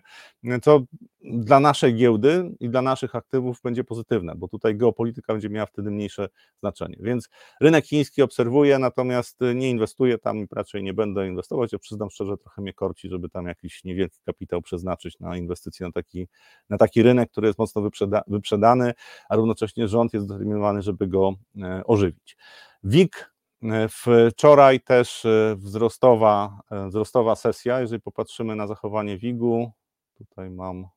co 0.62 0.84
dla 1.22 1.60
naszej 1.60 1.96
giełdy 1.96 2.56
i 2.60 2.70
dla 2.70 2.82
naszych 2.82 3.16
aktywów 3.16 3.62
będzie 3.64 3.84
pozytywne, 3.84 4.36
bo 4.36 4.48
tutaj 4.48 4.76
geopolityka 4.76 5.34
będzie 5.34 5.50
miała 5.50 5.66
wtedy 5.66 5.92
mniejsze 5.92 6.30
znaczenie. 6.60 6.98
Więc 7.00 7.30
rynek 7.62 7.86
chiński 7.86 8.22
obserwuję, 8.22 8.80
natomiast 8.80 9.40
nie 9.56 9.70
inwestuję 9.70 10.18
tam 10.18 10.38
i 10.38 10.48
raczej 10.52 10.84
nie 10.84 10.94
będę 10.94 11.28
inwestować. 11.28 11.74
Ja 11.74 11.80
przyznam 11.80 12.10
szczerze, 12.10 12.38
trochę 12.38 12.62
mnie 12.62 12.74
korci, 12.74 13.10
żeby 13.10 13.30
tam 13.30 13.48
jakiś 13.48 13.84
niewielki 13.84 14.20
kapitał 14.26 14.62
przeznaczyć 14.62 15.20
na 15.20 15.38
inwestycje 15.38 15.86
na 15.86 15.92
taki, 15.92 16.28
na 16.70 16.78
taki 16.78 17.04
rynek, 17.04 17.32
który 17.32 17.48
jest 17.48 17.60
mocno 17.60 17.82
wyprzeda, 17.82 18.22
wyprzedany, 18.28 18.94
a 19.30 19.36
równocześnie 19.36 19.88
rząd 19.88 20.14
jest 20.14 20.26
zdeterminowany, 20.26 20.82
żeby 20.82 21.08
go 21.08 21.34
e, 21.62 21.83
ożywić. 21.86 22.38
WIG 22.84 23.34
e, 23.64 23.88
wczoraj 24.32 24.82
też 24.82 25.26
e, 25.26 25.56
wzrostowa, 25.58 26.62
e, 26.72 26.88
wzrostowa 26.88 27.36
sesja, 27.36 27.80
jeżeli 27.80 28.02
popatrzymy 28.02 28.56
na 28.56 28.68
zachowanie 28.68 29.18
WIG-u, 29.18 29.72
tutaj 30.14 30.50
mam, 30.50 30.88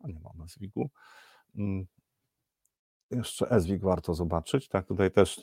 a 0.00 0.08
nie 0.08 0.20
mam 0.20 0.48
SWIG-u, 0.48 0.90
mm, 1.56 1.86
jeszcze 3.10 3.60
SWIG 3.60 3.82
warto 3.82 4.14
zobaczyć, 4.14 4.68
tak, 4.68 4.86
tutaj 4.86 5.10
też 5.10 5.40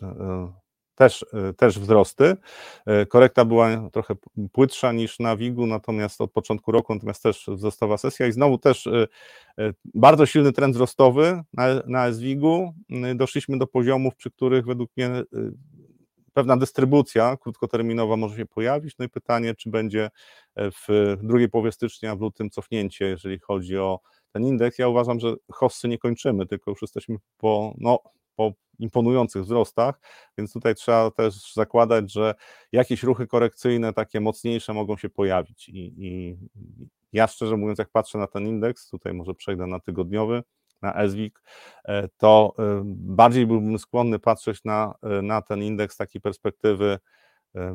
też, 0.96 1.26
też 1.58 1.80
wzrosty. 1.80 2.36
Korekta 3.10 3.46
była 3.46 3.90
trochę 3.92 4.16
płytsza 4.52 4.92
niż 4.92 5.20
na 5.20 5.38
WIG-u, 5.38 5.66
natomiast 5.66 6.22
od 6.22 6.32
początku 6.32 6.72
roku, 6.72 6.94
natomiast 6.94 7.24
też 7.24 7.46
wzrostowa 7.48 7.98
sesja 7.98 8.28
i 8.28 8.32
znowu 8.32 8.58
też 8.58 8.90
bardzo 9.86 10.26
silny 10.26 10.52
trend 10.52 10.76
wzrostowy 10.76 11.44
na, 11.54 11.68
na 11.88 12.14
SWIG-u. 12.14 12.74
Doszliśmy 13.16 13.58
do 13.58 13.68
poziomów, 13.68 14.16
przy 14.16 14.32
których 14.32 14.66
według 14.66 14.92
mnie 14.98 15.10
pewna 16.34 16.58
dystrybucja 16.58 17.38
krótkoterminowa 17.38 18.18
może 18.18 18.38
się 18.38 18.46
pojawić. 18.46 18.96
No 19.00 19.06
i 19.06 19.10
pytanie, 19.10 19.56
czy 19.56 19.70
będzie 19.70 20.10
w 20.58 21.18
drugiej 21.24 21.50
połowie 21.50 21.72
stycznia, 21.72 22.16
w 22.16 22.22
lutym 22.22 22.50
cofnięcie, 22.50 23.06
jeżeli 23.06 23.40
chodzi 23.40 23.78
o 23.78 24.00
ten 24.36 24.46
indeks. 24.46 24.80
Ja 24.80 24.88
uważam, 24.88 25.20
że 25.20 25.36
hossy 25.52 25.88
nie 25.88 25.98
kończymy, 25.98 26.46
tylko 26.46 26.72
już 26.72 26.82
jesteśmy 26.82 27.16
po, 27.38 27.74
no, 27.78 28.00
po 28.36 28.52
imponujących 28.80 29.44
wzrostach, 29.44 30.00
więc 30.38 30.54
tutaj 30.54 30.76
trzeba 30.76 31.12
też 31.12 31.54
zakładać, 31.54 32.12
że 32.12 32.36
jakieś 32.72 33.04
ruchy 33.04 33.28
korekcyjne, 33.28 33.94
takie 33.94 34.20
mocniejsze 34.20 34.74
mogą 34.74 34.98
się 34.98 35.10
pojawić. 35.10 35.70
I, 35.70 35.94
i 35.98 36.38
ja 37.14 37.28
szczerze 37.28 37.58
mówiąc, 37.58 37.80
jak 37.80 37.90
patrzę 37.90 38.18
na 38.18 38.28
ten 38.28 38.48
indeks, 38.48 38.90
tutaj 38.90 39.14
może 39.14 39.34
przejdę 39.34 39.68
na 39.68 39.80
tygodniowy, 39.80 40.44
na 40.82 41.10
SWIG, 41.10 41.42
e, 41.86 42.08
to 42.18 42.54
e, 42.60 42.82
bardziej 42.96 43.48
byłbym 43.48 43.80
skłonny 43.80 44.20
patrzeć 44.20 44.64
na, 44.64 44.96
e, 45.04 45.22
na 45.22 45.42
ten 45.42 45.64
indeks 45.64 45.98
takiej 45.98 46.22
perspektywy 46.22 47.00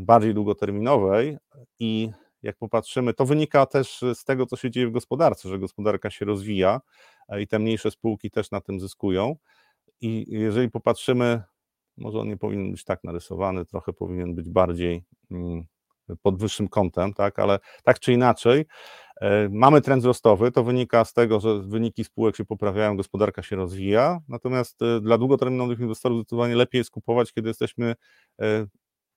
bardziej 0.01 0.35
długoterminowej 0.35 1.39
i 1.79 2.11
jak 2.43 2.57
popatrzymy, 2.57 3.15
to 3.15 3.25
wynika 3.25 3.67
też 3.67 4.05
z 4.15 4.25
tego, 4.25 4.47
co 4.47 4.57
się 4.57 4.71
dzieje 4.71 4.89
w 4.89 4.93
gospodarce, 4.93 5.49
że 5.49 5.59
gospodarka 5.59 6.11
się 6.11 6.25
rozwija 6.25 6.81
i 7.39 7.47
te 7.47 7.59
mniejsze 7.59 7.91
spółki 7.91 8.31
też 8.31 8.51
na 8.51 8.61
tym 8.61 8.81
zyskują. 8.81 9.37
I 10.01 10.27
jeżeli 10.29 10.71
popatrzymy, 10.71 11.43
może 11.97 12.19
on 12.19 12.29
nie 12.29 12.37
powinien 12.37 12.71
być 12.73 12.85
tak 12.85 13.05
narysowany, 13.05 13.65
trochę 13.65 13.93
powinien 13.93 14.35
być 14.35 14.49
bardziej 14.49 15.03
mm, 15.31 15.65
pod 16.23 16.39
wyższym 16.39 16.69
kątem, 16.69 17.15
tak, 17.15 17.39
ale 17.39 17.59
tak 17.85 18.01
czy 18.01 18.13
inaczej, 18.13 18.67
e, 19.21 19.49
mamy 19.49 19.81
trend 19.81 20.03
wzrostowy, 20.03 20.53
to 20.53 20.65
wynika 20.65 21.05
z 21.05 21.13
tego, 21.13 21.41
że 21.41 21.59
wyniki 21.63 22.05
spółek 22.05 22.37
się 22.37 22.45
poprawiają, 22.45 22.97
gospodarka 22.97 23.43
się 23.43 23.57
rozwija, 23.57 24.21
natomiast 24.29 24.83
e, 24.83 25.01
dla 25.01 25.19
długoterminowych 25.19 25.81
inwestorów 25.81 26.19
zdecydowanie 26.19 26.57
lepiej 26.57 26.79
jest 26.79 26.91
kupować, 26.91 27.33
kiedy 27.33 27.49
jesteśmy 27.49 27.95
e, 28.41 28.67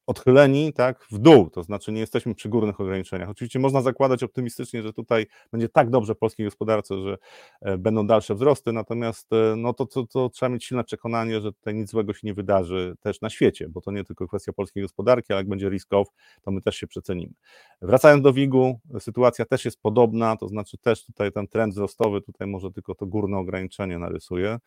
odchyleni 0.07 0.74
tak, 0.74 1.05
w 1.12 1.17
dół, 1.17 1.50
to 1.50 1.63
znaczy 1.63 1.91
nie 1.91 2.00
jesteśmy 2.00 2.36
przy 2.36 2.50
górnych 2.50 2.79
ograniczeniach. 2.79 3.29
Oczywiście 3.29 3.60
można 3.60 3.81
zakładać 3.81 4.24
optymistycznie, 4.24 4.81
że 4.81 4.93
tutaj 4.93 5.27
będzie 5.51 5.69
tak 5.69 5.89
dobrze 5.89 6.15
polskiej 6.15 6.45
gospodarce, 6.45 6.95
że 7.03 7.17
e, 7.62 7.77
będą 7.77 8.07
dalsze 8.07 8.36
wzrosty, 8.36 8.74
natomiast 8.74 9.33
e, 9.33 9.55
no 9.57 9.74
to, 9.74 9.86
to, 9.86 10.07
to 10.07 10.29
trzeba 10.29 10.50
mieć 10.50 10.65
silne 10.65 10.83
przekonanie, 10.83 11.41
że 11.41 11.53
tutaj 11.53 11.74
nic 11.74 11.89
złego 11.89 12.13
się 12.13 12.19
nie 12.24 12.33
wydarzy 12.33 12.95
też 13.00 13.22
na 13.22 13.29
świecie, 13.29 13.69
bo 13.69 13.81
to 13.81 13.91
nie 13.91 14.03
tylko 14.03 14.27
kwestia 14.27 14.53
polskiej 14.53 14.83
gospodarki, 14.83 15.33
ale 15.33 15.39
jak 15.39 15.50
będzie 15.50 15.69
risk 15.69 15.93
off, 15.93 16.07
to 16.41 16.51
my 16.51 16.62
też 16.62 16.75
się 16.75 16.88
przecenimy. 16.88 17.33
Wracając 17.81 18.24
do 18.24 18.33
WIG-u, 18.33 18.79
sytuacja 19.00 19.45
też 19.45 19.65
jest 19.65 19.81
podobna, 19.81 20.38
to 20.38 20.48
znaczy 20.48 20.77
też 20.77 21.05
tutaj 21.05 21.31
ten 21.31 21.48
trend 21.48 21.74
wzrostowy, 21.74 22.22
tutaj 22.22 22.48
może 22.48 22.72
tylko 22.72 22.95
to 22.95 23.05
górne 23.05 23.38
ograniczenie 23.38 24.00
narysuje, 24.00 24.60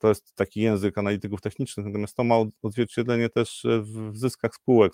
to 0.00 0.08
jest 0.08 0.34
taki 0.34 0.60
język 0.60 0.98
analityków 0.98 1.40
technicznych, 1.40 1.86
natomiast 1.86 2.16
to 2.16 2.24
ma 2.24 2.34
odzwierciedlenie 2.62 3.28
też 3.28 3.66
w 3.80 4.16
zyskach 4.16 4.54
spółek, 4.54 4.92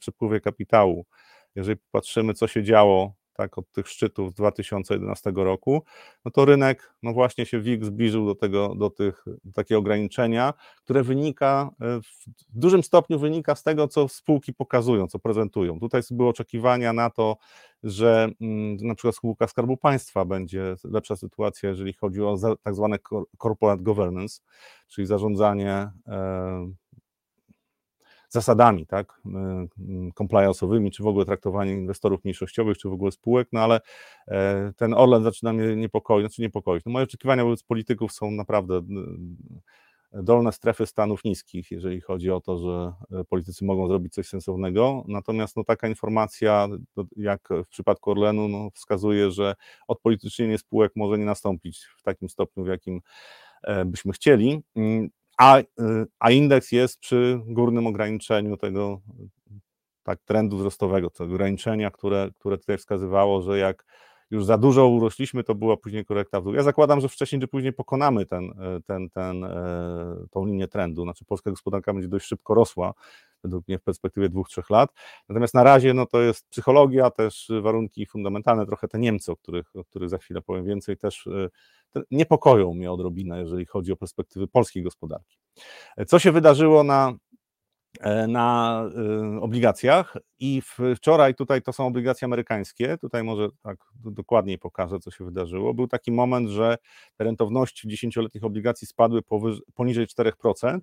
przy 0.00 0.12
wpływie 0.12 0.40
kapitału. 0.40 1.06
Jeżeli 1.54 1.76
popatrzymy, 1.76 2.34
co 2.34 2.48
się 2.48 2.62
działo 2.62 3.14
tak, 3.36 3.58
od 3.58 3.72
tych 3.72 3.88
szczytów 3.88 4.30
z 4.30 4.34
2011 4.34 5.32
roku, 5.36 5.82
no 6.24 6.30
to 6.30 6.44
rynek, 6.44 6.94
no 7.02 7.12
właśnie 7.12 7.46
się 7.46 7.60
WIG 7.60 7.84
zbliżył 7.84 8.26
do 8.26 8.34
tego, 8.34 8.74
do 8.74 8.90
tych, 8.90 9.24
do 9.44 9.52
takiego 9.52 9.78
ograniczenia, 9.78 10.54
które 10.84 11.02
wynika, 11.02 11.70
e, 11.80 12.00
w 12.00 12.58
dużym 12.58 12.82
stopniu 12.82 13.18
wynika 13.18 13.54
z 13.54 13.62
tego, 13.62 13.88
co 13.88 14.08
spółki 14.08 14.54
pokazują, 14.54 15.06
co 15.06 15.18
prezentują. 15.18 15.80
Tutaj 15.80 16.02
były 16.10 16.28
oczekiwania 16.28 16.92
na 16.92 17.10
to, 17.10 17.36
że 17.82 18.28
mm, 18.40 18.76
na 18.76 18.94
przykład 18.94 19.16
spółka 19.16 19.46
Skarbu 19.46 19.76
Państwa 19.76 20.24
będzie 20.24 20.74
lepsza 20.84 21.16
sytuacja, 21.16 21.68
jeżeli 21.68 21.92
chodzi 21.92 22.22
o 22.22 22.36
tak 22.62 22.74
zwane 22.74 22.96
corporate 23.42 23.82
governance, 23.82 24.40
czyli 24.88 25.06
zarządzanie 25.06 25.90
e, 26.06 26.72
zasadami, 28.28 28.86
tak, 28.86 29.20
compliance'owymi, 30.14 30.90
czy 30.90 31.02
w 31.02 31.06
ogóle 31.06 31.24
traktowanie 31.24 31.72
inwestorów 31.72 32.24
mniejszościowych, 32.24 32.78
czy 32.78 32.88
w 32.88 32.92
ogóle 32.92 33.12
spółek, 33.12 33.48
no 33.52 33.60
ale 33.60 33.80
e, 34.28 34.72
ten 34.76 34.94
Orlen 34.94 35.22
zaczyna 35.22 35.52
mnie 35.52 35.76
niepokoić, 35.76 36.26
znaczy 36.26 36.42
niepokoić. 36.42 36.84
No 36.84 36.92
moje 36.92 37.04
oczekiwania 37.04 37.44
wobec 37.44 37.62
polityków 37.62 38.12
są 38.12 38.30
naprawdę 38.30 38.82
dolne 40.12 40.52
strefy 40.52 40.86
stanów 40.86 41.24
niskich, 41.24 41.70
jeżeli 41.70 42.00
chodzi 42.00 42.30
o 42.30 42.40
to, 42.40 42.58
że 42.58 42.92
e, 43.20 43.24
politycy 43.24 43.64
mogą 43.64 43.88
zrobić 43.88 44.14
coś 44.14 44.28
sensownego. 44.28 45.04
Natomiast 45.08 45.56
no, 45.56 45.64
taka 45.64 45.88
informacja, 45.88 46.68
jak 47.16 47.48
w 47.64 47.68
przypadku 47.68 48.10
Orlenu, 48.10 48.48
no, 48.48 48.70
wskazuje, 48.74 49.30
że 49.30 49.54
odpolitycznienie 49.88 50.58
spółek 50.58 50.92
może 50.96 51.18
nie 51.18 51.24
nastąpić 51.24 51.86
w 51.96 52.02
takim 52.02 52.28
stopniu, 52.28 52.64
w 52.64 52.68
jakim 52.68 53.00
e, 53.62 53.84
byśmy 53.84 54.12
chcieli. 54.12 54.62
A, 55.36 55.58
y, 55.58 55.64
a 56.18 56.30
indeks 56.30 56.72
jest 56.72 57.00
przy 57.00 57.40
górnym 57.46 57.86
ograniczeniu 57.86 58.56
tego 58.56 59.00
tak, 60.02 60.18
trendu 60.24 60.56
wzrostowego, 60.56 61.10
tego 61.10 61.34
ograniczenia, 61.34 61.90
które, 61.90 62.30
które 62.38 62.58
tutaj 62.58 62.78
wskazywało, 62.78 63.42
że 63.42 63.58
jak 63.58 63.84
już 64.30 64.44
za 64.44 64.58
dużo 64.58 64.88
urośliśmy, 64.88 65.44
to 65.44 65.54
była 65.54 65.76
później 65.76 66.04
korekta 66.04 66.40
w 66.40 66.44
dół. 66.44 66.54
Ja 66.54 66.62
zakładam, 66.62 67.00
że 67.00 67.08
wcześniej 67.08 67.40
czy 67.40 67.48
później 67.48 67.72
pokonamy 67.72 68.26
ten, 68.26 68.44
e, 68.44 68.80
ten, 68.86 69.10
ten, 69.10 69.44
e, 69.44 70.26
tą 70.30 70.46
linię 70.46 70.68
trendu, 70.68 71.02
znaczy 71.02 71.24
polska 71.24 71.50
gospodarka 71.50 71.92
będzie 71.92 72.08
dość 72.08 72.26
szybko 72.26 72.54
rosła, 72.54 72.94
według 73.44 73.68
mnie 73.68 73.78
w 73.78 73.82
perspektywie 73.82 74.28
dwóch, 74.28 74.48
trzech 74.48 74.70
lat. 74.70 74.90
Natomiast 75.28 75.54
na 75.54 75.62
razie 75.62 75.94
no, 75.94 76.06
to 76.06 76.20
jest 76.20 76.48
psychologia, 76.48 77.10
też 77.10 77.50
warunki 77.62 78.06
fundamentalne, 78.06 78.66
trochę 78.66 78.88
te 78.88 78.98
Niemcy, 78.98 79.32
o 79.32 79.36
których, 79.36 79.76
o 79.76 79.84
których 79.84 80.08
za 80.08 80.18
chwilę 80.18 80.42
powiem 80.42 80.64
więcej, 80.64 80.96
też 80.96 81.26
e, 81.26 81.48
niepokoją 82.10 82.74
mnie 82.74 82.92
odrobinę, 82.92 83.40
jeżeli 83.40 83.66
chodzi 83.66 83.92
o 83.92 83.96
perspektywy 83.96 84.48
polskiej 84.48 84.82
gospodarki. 84.82 85.38
Co 86.06 86.18
się 86.18 86.32
wydarzyło 86.32 86.84
na 86.84 87.14
na 88.28 88.82
y, 89.36 89.40
obligacjach 89.40 90.16
i 90.38 90.62
wczoraj 90.96 91.34
tutaj 91.34 91.62
to 91.62 91.72
są 91.72 91.86
obligacje 91.86 92.24
amerykańskie, 92.24 92.98
tutaj 92.98 93.24
może 93.24 93.48
tak 93.62 93.78
dokładniej 93.94 94.58
pokażę, 94.58 94.98
co 94.98 95.10
się 95.10 95.24
wydarzyło. 95.24 95.74
Był 95.74 95.88
taki 95.88 96.12
moment, 96.12 96.48
że 96.48 96.76
rentowności 97.18 97.88
10-letnich 97.88 98.44
obligacji 98.44 98.86
spadły 98.86 99.20
poniżej 99.74 100.06
4%. 100.06 100.78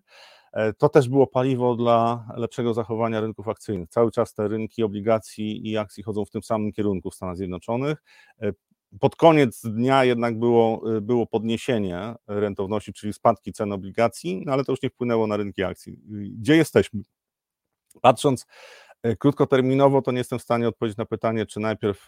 E, 0.54 0.74
to 0.74 0.90
też 0.90 1.10
było 1.10 1.28
paliwo 1.28 1.76
dla 1.76 2.28
lepszego 2.36 2.74
zachowania 2.74 3.22
rynków 3.22 3.48
akcyjnych. 3.48 3.90
Cały 3.90 4.12
czas 4.12 4.34
te 4.34 4.48
rynki 4.48 4.84
obligacji 4.84 5.70
i 5.70 5.78
akcji 5.78 6.04
chodzą 6.04 6.26
w 6.26 6.30
tym 6.30 6.44
samym 6.44 6.72
kierunku 6.72 7.12
w 7.12 7.16
Stanach 7.16 7.38
Zjednoczonych. 7.38 8.04
Pod 9.00 9.16
koniec 9.16 9.62
dnia 9.62 10.06
jednak 10.06 10.40
było, 10.40 10.82
było 11.02 11.28
podniesienie 11.28 12.16
rentowności, 12.28 12.94
czyli 12.94 13.14
spadki 13.14 13.54
cen 13.54 13.72
obligacji, 13.72 14.44
no 14.46 14.54
ale 14.54 14.64
to 14.64 14.72
już 14.72 14.82
nie 14.82 14.90
wpłynęło 14.90 15.28
na 15.28 15.38
rynki 15.38 15.64
akcji. 15.64 15.98
Gdzie 16.40 16.56
jesteśmy? 16.56 17.02
Patrząc 18.02 18.46
e, 19.04 19.16
krótkoterminowo, 19.16 20.02
to 20.02 20.12
nie 20.12 20.18
jestem 20.18 20.40
w 20.40 20.44
stanie 20.44 20.68
odpowiedzieć 20.68 20.98
na 20.98 21.06
pytanie, 21.06 21.46
czy 21.46 21.60
najpierw 21.60 22.08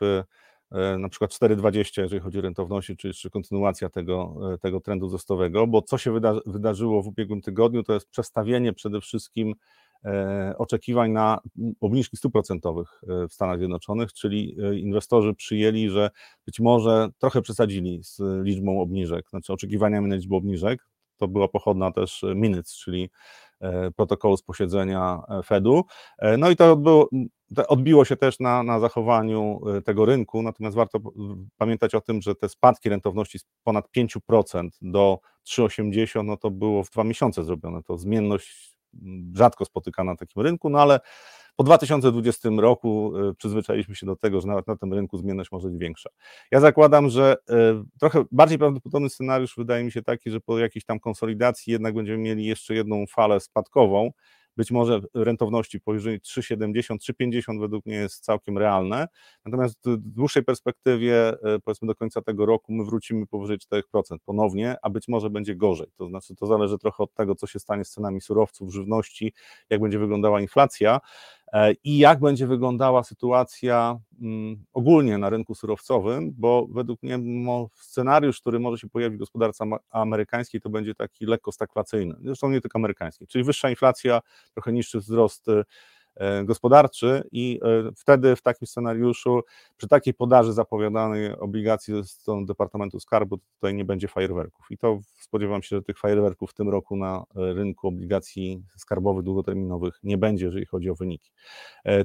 na 1.00 1.10
przykład 1.10 1.32
4,20, 1.32 2.02
jeżeli 2.02 2.22
chodzi 2.22 2.40
o 2.40 2.42
rentowności, 2.42 2.98
czy, 2.98 3.14
czy 3.14 3.30
kontynuacja 3.30 3.90
tego, 3.90 4.36
tego 4.62 4.80
trendu 4.80 5.08
wzrostowego, 5.08 5.68
bo 5.68 5.82
co 5.82 5.98
się 5.98 6.12
wyda, 6.12 6.34
wydarzyło 6.46 7.02
w 7.02 7.08
ubiegłym 7.08 7.42
tygodniu, 7.42 7.84
to 7.84 7.94
jest 7.94 8.10
przestawienie 8.10 8.74
przede 8.74 9.02
wszystkim 9.02 9.56
oczekiwań 10.58 11.12
na 11.12 11.40
obniżki 11.82 12.18
stóp 12.18 12.34
procentowych 12.34 13.02
w 13.30 13.34
Stanach 13.34 13.58
Zjednoczonych, 13.58 14.14
czyli 14.14 14.58
inwestorzy 14.82 15.34
przyjęli, 15.34 15.90
że 15.90 16.10
być 16.46 16.60
może 16.60 17.10
trochę 17.20 17.42
przesadzili 17.42 18.04
z 18.04 18.22
liczbą 18.44 18.82
obniżek, 18.82 19.30
znaczy 19.30 19.54
oczekiwaniami 19.54 20.08
na 20.08 20.16
liczbę 20.16 20.36
obniżek. 20.36 20.88
To 21.18 21.28
była 21.28 21.48
pochodna 21.48 21.92
też 21.92 22.26
minutes, 22.36 22.76
czyli 22.76 23.10
protokołu 23.96 24.38
z 24.38 24.44
posiedzenia 24.44 25.20
Fedu. 25.46 25.84
No 26.38 26.50
i 26.50 26.56
to 26.56 26.72
odbyło, 26.72 27.10
odbiło 27.68 28.06
się 28.06 28.16
też 28.16 28.40
na, 28.40 28.64
na 28.64 28.80
zachowaniu 28.80 29.60
tego 29.86 30.06
rynku, 30.06 30.42
natomiast 30.42 30.76
warto 30.76 31.00
pamiętać 31.58 31.96
o 31.96 32.02
tym, 32.02 32.22
że 32.22 32.36
te 32.36 32.50
spadki 32.50 32.90
rentowności 32.90 33.40
z 33.40 33.46
ponad 33.64 33.86
5% 33.98 34.70
do 34.82 35.20
3,80 35.48 36.26
no 36.26 36.38
to 36.38 36.52
było 36.52 36.84
w 36.84 36.90
dwa 36.90 37.04
miesiące 37.04 37.44
zrobione. 37.44 37.84
To 37.84 37.98
zmienność 37.98 38.75
rzadko 39.34 39.66
spotykana 39.66 40.12
na 40.12 40.18
takim 40.18 40.42
rynku, 40.42 40.70
no 40.70 40.82
ale 40.82 41.00
po 41.56 41.64
2020 41.64 42.50
roku 42.58 43.14
y, 43.30 43.36
przyzwyczailiśmy 43.36 43.96
się 43.96 44.06
do 44.06 44.16
tego, 44.16 44.42
że 44.42 44.48
nawet 44.48 44.68
na 44.68 44.76
tym 44.76 44.94
rynku 44.94 45.18
zmienność 45.18 45.52
może 45.52 45.70
być 45.70 45.78
większa. 45.78 46.10
Ja 46.52 46.60
zakładam, 46.60 47.10
że 47.10 47.36
y, 47.50 47.54
trochę 48.00 48.26
bardziej 48.32 48.58
prawdopodobny 48.58 49.10
scenariusz 49.10 49.54
wydaje 49.58 49.84
mi 49.84 49.92
się 49.92 50.02
taki, 50.02 50.32
że 50.32 50.40
po 50.40 50.60
jakiejś 50.60 50.86
tam 50.86 51.00
konsolidacji 51.00 51.74
jednak 51.74 51.94
będziemy 51.94 52.18
mieli 52.18 52.46
jeszcze 52.46 52.76
jedną 52.76 53.06
falę 53.08 53.40
spadkową, 53.40 54.12
być 54.58 54.72
może 54.72 55.02
rentowności 55.14 55.82
powyżej 55.82 56.20
3,70, 56.20 56.98
3,50 56.98 57.60
według 57.60 57.86
mnie 57.86 57.96
jest 57.96 58.24
całkiem 58.24 58.58
realne, 58.58 59.08
natomiast 59.46 59.80
w 59.86 59.98
dłuższej 59.98 60.44
perspektywie, 60.44 61.30
e, 61.30 61.60
powiedzmy 61.60 61.88
do 61.88 61.96
końca 61.96 62.22
tego 62.22 62.46
roku, 62.46 62.74
my 62.74 62.86
wrócimy 62.86 63.28
powyżej 63.28 63.58
4% 63.58 64.18
ponownie, 64.26 64.76
a 64.82 64.90
być 64.90 65.08
może 65.08 65.30
będzie 65.30 65.56
gorzej. 65.56 65.88
To 65.98 66.08
znaczy, 66.08 66.36
to 66.36 66.46
zależy 66.46 66.78
trochę 66.78 67.04
od 67.04 67.14
tego, 67.14 67.36
co 67.36 67.48
się 67.48 67.60
stanie 67.60 67.86
z 67.86 67.90
cenami 67.90 68.22
surowców, 68.22 68.74
żywności, 68.74 69.34
jak 69.70 69.82
będzie 69.82 70.00
wyglądała 70.00 70.42
inflacja, 70.42 71.00
i 71.84 71.98
jak 71.98 72.20
będzie 72.20 72.48
wyglądała 72.48 73.04
sytuacja 73.04 74.00
mm, 74.22 74.66
ogólnie 74.74 75.18
na 75.18 75.30
rynku 75.30 75.56
surowcowym, 75.56 76.34
bo 76.38 76.68
według 76.72 77.04
mnie 77.04 77.20
scenariusz, 77.76 78.42
który 78.42 78.60
może 78.60 78.78
się 78.78 78.90
pojawić 78.90 79.18
w 79.18 79.20
gospodarce 79.20 79.66
amerykańskiej, 79.90 80.62
to 80.62 80.70
będzie 80.70 80.96
taki 80.96 81.26
lekko 81.26 81.52
stagflacyjny, 81.52 82.16
zresztą 82.24 82.50
nie 82.50 82.62
tylko 82.62 82.80
amerykańskiej, 82.80 83.28
czyli 83.28 83.44
wyższa 83.44 83.70
inflacja, 83.70 84.22
trochę 84.54 84.74
niższy 84.74 85.00
wzrost 85.00 85.48
E, 85.48 85.64
gospodarczy 86.44 87.24
i 87.32 87.60
e, 87.64 87.92
wtedy 87.96 88.36
w 88.36 88.42
takim 88.42 88.68
scenariuszu, 88.68 89.42
przy 89.78 89.88
takiej 89.88 90.14
podaży 90.14 90.54
zapowiadanej 90.54 91.36
obligacji 91.40 91.94
ze 91.94 92.04
strony 92.04 92.46
Departamentu 92.46 93.00
Skarbu, 93.00 93.38
tutaj 93.38 93.74
nie 93.74 93.86
będzie 93.86 94.08
fajerwerków. 94.08 94.66
I 94.70 94.78
to 94.78 95.00
spodziewam 95.20 95.64
się, 95.64 95.76
że 95.76 95.82
tych 95.82 96.00
fajerwerków 96.00 96.52
w 96.52 96.54
tym 96.54 96.70
roku 96.70 96.96
na 96.96 97.24
e, 97.36 97.54
rynku 97.54 97.88
obligacji 97.88 98.64
skarbowych 98.78 99.24
długoterminowych 99.24 100.00
nie 100.04 100.18
będzie, 100.18 100.46
jeżeli 100.46 100.66
chodzi 100.66 100.90
o 100.90 100.96
wyniki. 100.96 101.32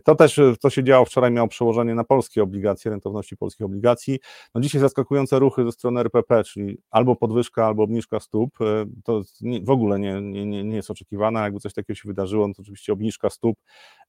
To 0.05 0.15
też, 0.15 0.41
co 0.61 0.71
się 0.71 0.85
działo 0.85 1.05
wczoraj, 1.05 1.31
miało 1.31 1.49
przełożenie 1.49 1.95
na 1.95 2.05
polskie 2.05 2.43
obligacje, 2.43 2.91
rentowności 2.91 3.37
polskich 3.37 3.67
obligacji. 3.67 4.19
No 4.55 4.61
dzisiaj 4.61 4.81
zaskakujące 4.81 5.39
ruchy 5.39 5.65
ze 5.65 5.73
strony 5.73 6.01
RPP, 6.01 6.45
czyli 6.45 6.79
albo 6.91 7.17
podwyżka, 7.17 7.67
albo 7.67 7.83
obniżka 7.83 8.21
stóp. 8.21 8.59
To 9.05 9.23
w 9.63 9.71
ogóle 9.71 9.99
nie, 9.99 10.21
nie, 10.21 10.65
nie 10.65 10.77
jest 10.77 10.91
oczekiwane. 10.91 11.41
Jakby 11.41 11.61
coś 11.61 11.75
takiego 11.75 11.95
się 11.95 12.09
wydarzyło, 12.09 12.49
no 12.49 12.55
to 12.55 12.63
oczywiście 12.63 12.93
obniżka 12.93 13.31
stóp 13.31 13.57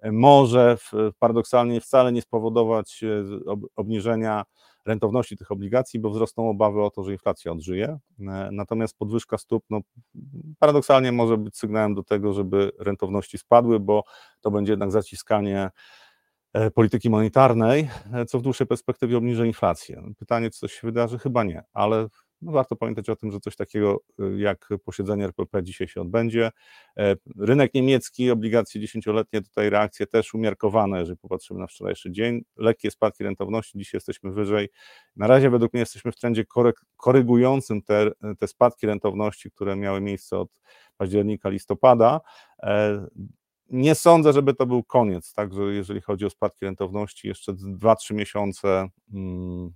może 0.04 0.78
paradoksalnie 1.20 1.82
wcale 1.82 2.12
nie 2.12 2.22
spowodować 2.22 3.04
e, 3.04 3.24
obniżenia 3.76 4.44
rentowności 4.86 5.38
tych 5.38 5.52
obligacji, 5.52 6.00
bo 6.00 6.10
wzrosną 6.10 6.50
obawy 6.50 6.82
o 6.82 6.90
to, 6.90 7.04
że 7.04 7.12
inflacja 7.12 7.52
odżyje. 7.52 7.88
E, 8.20 8.50
natomiast 8.52 8.98
podwyżka 8.98 9.38
stóp 9.38 9.64
no, 9.70 9.80
paradoksalnie 10.60 11.12
może 11.12 11.38
być 11.38 11.58
sygnałem 11.58 11.96
do 11.96 12.04
tego, 12.04 12.34
żeby 12.34 12.72
rentowności 12.80 13.38
spadły, 13.38 13.80
bo 13.80 14.04
to 14.42 14.52
będzie 14.52 14.74
jednak 14.74 14.92
zaciskanie 14.92 15.70
e, 16.54 16.72
polityki 16.72 17.10
monetarnej, 17.10 17.90
co 18.28 18.40
w 18.40 18.42
dłuższej 18.42 18.68
perspektywie 18.68 19.18
obniży 19.18 19.48
inflację. 19.48 20.04
Pytanie, 20.20 20.50
czy 20.50 20.60
coś 20.60 20.74
się 20.74 20.88
wydarzy? 20.88 21.20
Chyba 21.20 21.44
nie, 21.44 21.64
ale 21.74 22.08
no 22.42 22.52
warto 22.52 22.76
pamiętać 22.76 23.10
o 23.10 23.16
tym, 23.16 23.32
że 23.32 23.40
coś 23.40 23.56
takiego 23.56 24.00
y, 24.20 24.40
jak 24.40 24.70
posiedzenie 24.86 25.26
RPP 25.26 25.64
dzisiaj 25.64 25.88
się 25.88 26.02
odbędzie. 26.02 26.52
E, 26.98 27.16
rynek 27.38 27.74
niemiecki, 27.74 28.32
obligacje 28.32 28.82
dziesięcioletnie, 28.82 29.42
tutaj 29.42 29.70
reakcje 29.70 30.08
też 30.08 30.34
umiarkowane, 30.34 31.00
jeżeli 31.00 31.18
popatrzymy 31.18 31.60
na 31.60 31.68
wczorajszy 31.68 32.12
dzień. 32.12 32.42
Lekkie 32.58 32.92
spadki 32.92 33.24
rentowności, 33.24 33.78
dzisiaj 33.78 33.98
jesteśmy 33.98 34.32
wyżej. 34.32 34.70
Na 35.16 35.28
razie 35.28 35.50
według 35.50 35.74
mnie 35.74 35.80
jesteśmy 35.80 36.12
w 36.12 36.16
trendzie 36.16 36.44
korygującym 36.98 37.82
te, 37.82 38.12
te 38.40 38.48
spadki 38.48 38.88
rentowności, 38.88 39.52
które 39.52 39.76
miały 39.76 40.02
miejsce 40.02 40.38
od 40.40 40.62
października, 40.98 41.50
listopada. 41.50 42.22
E, 42.64 43.06
nie 43.72 43.96
sądzę, 43.96 44.34
żeby 44.34 44.54
to 44.54 44.66
był 44.66 44.84
koniec, 44.84 45.34
także 45.34 45.62
jeżeli 45.62 46.02
chodzi 46.02 46.26
o 46.26 46.30
spadki 46.30 46.66
rentowności, 46.66 47.28
jeszcze 47.28 47.54
2-3 47.54 48.14
miesiące 48.14 48.90
hmm, 49.12 49.72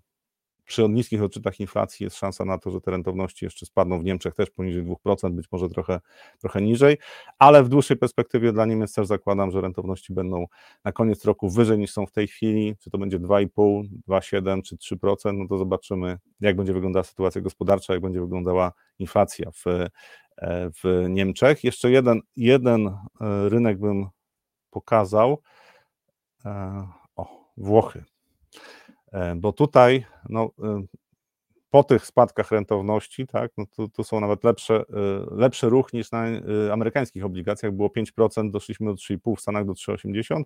przy 0.66 0.90
niskich 0.90 1.24
odczytach 1.24 1.60
inflacji 1.60 2.04
jest 2.04 2.18
szansa 2.18 2.46
na 2.46 2.58
to, 2.58 2.72
że 2.72 2.82
te 2.82 2.92
rentowności 2.92 3.46
jeszcze 3.46 3.66
spadną 3.66 4.00
w 4.00 4.04
Niemczech 4.04 4.36
też 4.36 4.50
poniżej 4.50 4.84
2%, 4.84 5.32
być 5.32 5.52
może 5.52 5.70
trochę, 5.70 6.00
trochę 6.40 6.62
niżej, 6.62 6.98
ale 7.40 7.64
w 7.64 7.70
dłuższej 7.70 7.98
perspektywie 7.98 8.54
dla 8.54 8.66
Niemiec 8.66 8.94
też 8.94 9.08
zakładam, 9.08 9.52
że 9.52 9.62
rentowności 9.62 10.14
będą 10.14 10.46
na 10.84 10.92
koniec 10.92 11.26
roku 11.26 11.50
wyżej 11.50 11.78
niż 11.78 11.92
są 11.92 12.06
w 12.06 12.12
tej 12.12 12.28
chwili, 12.28 12.76
czy 12.80 12.90
to 12.90 12.98
będzie 12.98 13.20
2,5, 13.20 13.84
2,7 14.08 14.62
czy 14.62 14.76
3%, 14.76 15.34
no 15.34 15.48
to 15.48 15.58
zobaczymy, 15.58 16.18
jak 16.40 16.56
będzie 16.56 16.74
wyglądała 16.74 17.04
sytuacja 17.04 17.42
gospodarcza, 17.42 17.94
jak 17.94 18.02
będzie 18.02 18.22
wyglądała 18.22 18.72
inflacja 19.00 19.52
w, 19.52 19.68
e, 19.68 19.90
w 20.84 21.06
Niemczech. 21.10 21.64
Jeszcze 21.64 21.92
jeden, 21.92 22.22
jeden 22.36 22.88
e, 22.88 22.96
rynek 23.50 23.80
bym 23.80 24.08
pokazał. 24.70 25.42
E, 26.46 26.88
o, 27.16 27.52
Włochy. 27.58 28.15
E, 29.16 29.36
bo 29.36 29.54
tutaj 29.54 30.06
no, 30.30 30.52
e, 30.64 30.84
po 31.70 31.84
tych 31.84 32.06
spadkach 32.06 32.52
rentowności, 32.52 33.28
tak, 33.28 33.52
no 33.58 33.66
tu 33.94 34.04
są 34.04 34.20
nawet 34.20 34.44
lepsze, 34.44 34.76
e, 34.76 34.84
lepszy 35.32 35.70
ruch 35.70 35.94
niż 35.94 36.12
na 36.12 36.26
amerykańskich 36.72 37.26
obligacjach, 37.26 37.72
było 37.72 37.90
5%, 37.90 38.52
doszliśmy 38.52 38.88
do 38.88 38.94
3,5%, 38.94 39.36
w 39.36 39.42
Stanach 39.42 39.66
do 39.66 39.74
3,80%, 39.74 40.44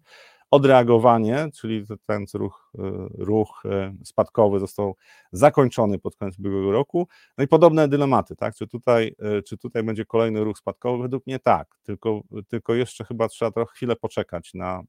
odreagowanie, 0.52 1.50
czyli 1.54 1.86
ten 2.06 2.26
ruch, 2.34 2.72
e, 2.80 2.82
ruch 3.18 3.64
e, 3.66 3.94
spadkowy 4.04 4.60
został 4.60 4.96
zakończony 5.32 6.00
pod 6.00 6.16
koniec 6.16 6.40
ubiegłego 6.40 6.72
roku. 6.72 7.08
No 7.38 7.44
i 7.44 7.48
podobne 7.48 7.88
dylematy, 7.88 8.36
tak? 8.36 8.56
Czy 8.56 8.68
tutaj, 8.68 9.16
e, 9.20 9.42
czy 9.42 9.58
tutaj 9.58 9.84
będzie 9.84 10.06
kolejny 10.06 10.44
ruch 10.44 10.58
spadkowy? 10.58 11.04
Według 11.04 11.28
mnie 11.28 11.40
tak, 11.40 11.68
tylko, 11.84 12.22
tylko 12.48 12.76
jeszcze 12.76 13.06
chyba 13.06 13.28
trzeba 13.28 13.52
trochę 13.52 13.74
chwilę 13.76 13.96
poczekać 13.96 14.54
na, 14.54 14.82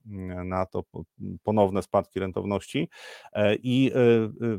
na 0.45 0.67
to 0.67 0.83
ponowne 1.43 1.83
spadki 1.83 2.21
rentowności. 2.21 2.89
I 3.63 3.93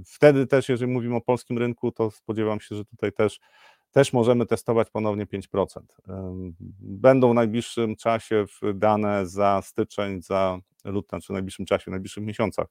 wtedy 0.05 0.47
też, 0.47 0.69
jeżeli 0.69 0.91
mówimy 0.91 1.15
o 1.15 1.21
polskim 1.21 1.57
rynku, 1.57 1.91
to 1.91 2.11
spodziewam 2.11 2.59
się, 2.59 2.75
że 2.75 2.85
tutaj 2.85 3.11
też 3.11 3.39
też 3.91 4.13
możemy 4.13 4.45
testować 4.45 4.89
ponownie 4.89 5.25
5%. 5.25 5.81
Będą 6.79 7.31
w 7.31 7.35
najbliższym 7.35 7.95
czasie 7.95 8.45
dane 8.73 9.27
za 9.27 9.61
styczeń, 9.63 10.21
za 10.21 10.59
lutym, 10.83 11.21
czy 11.21 11.27
w 11.27 11.29
najbliższym 11.29 11.65
czasie, 11.65 11.83
w 11.83 11.87
najbliższych 11.87 12.23
miesiącach 12.23 12.67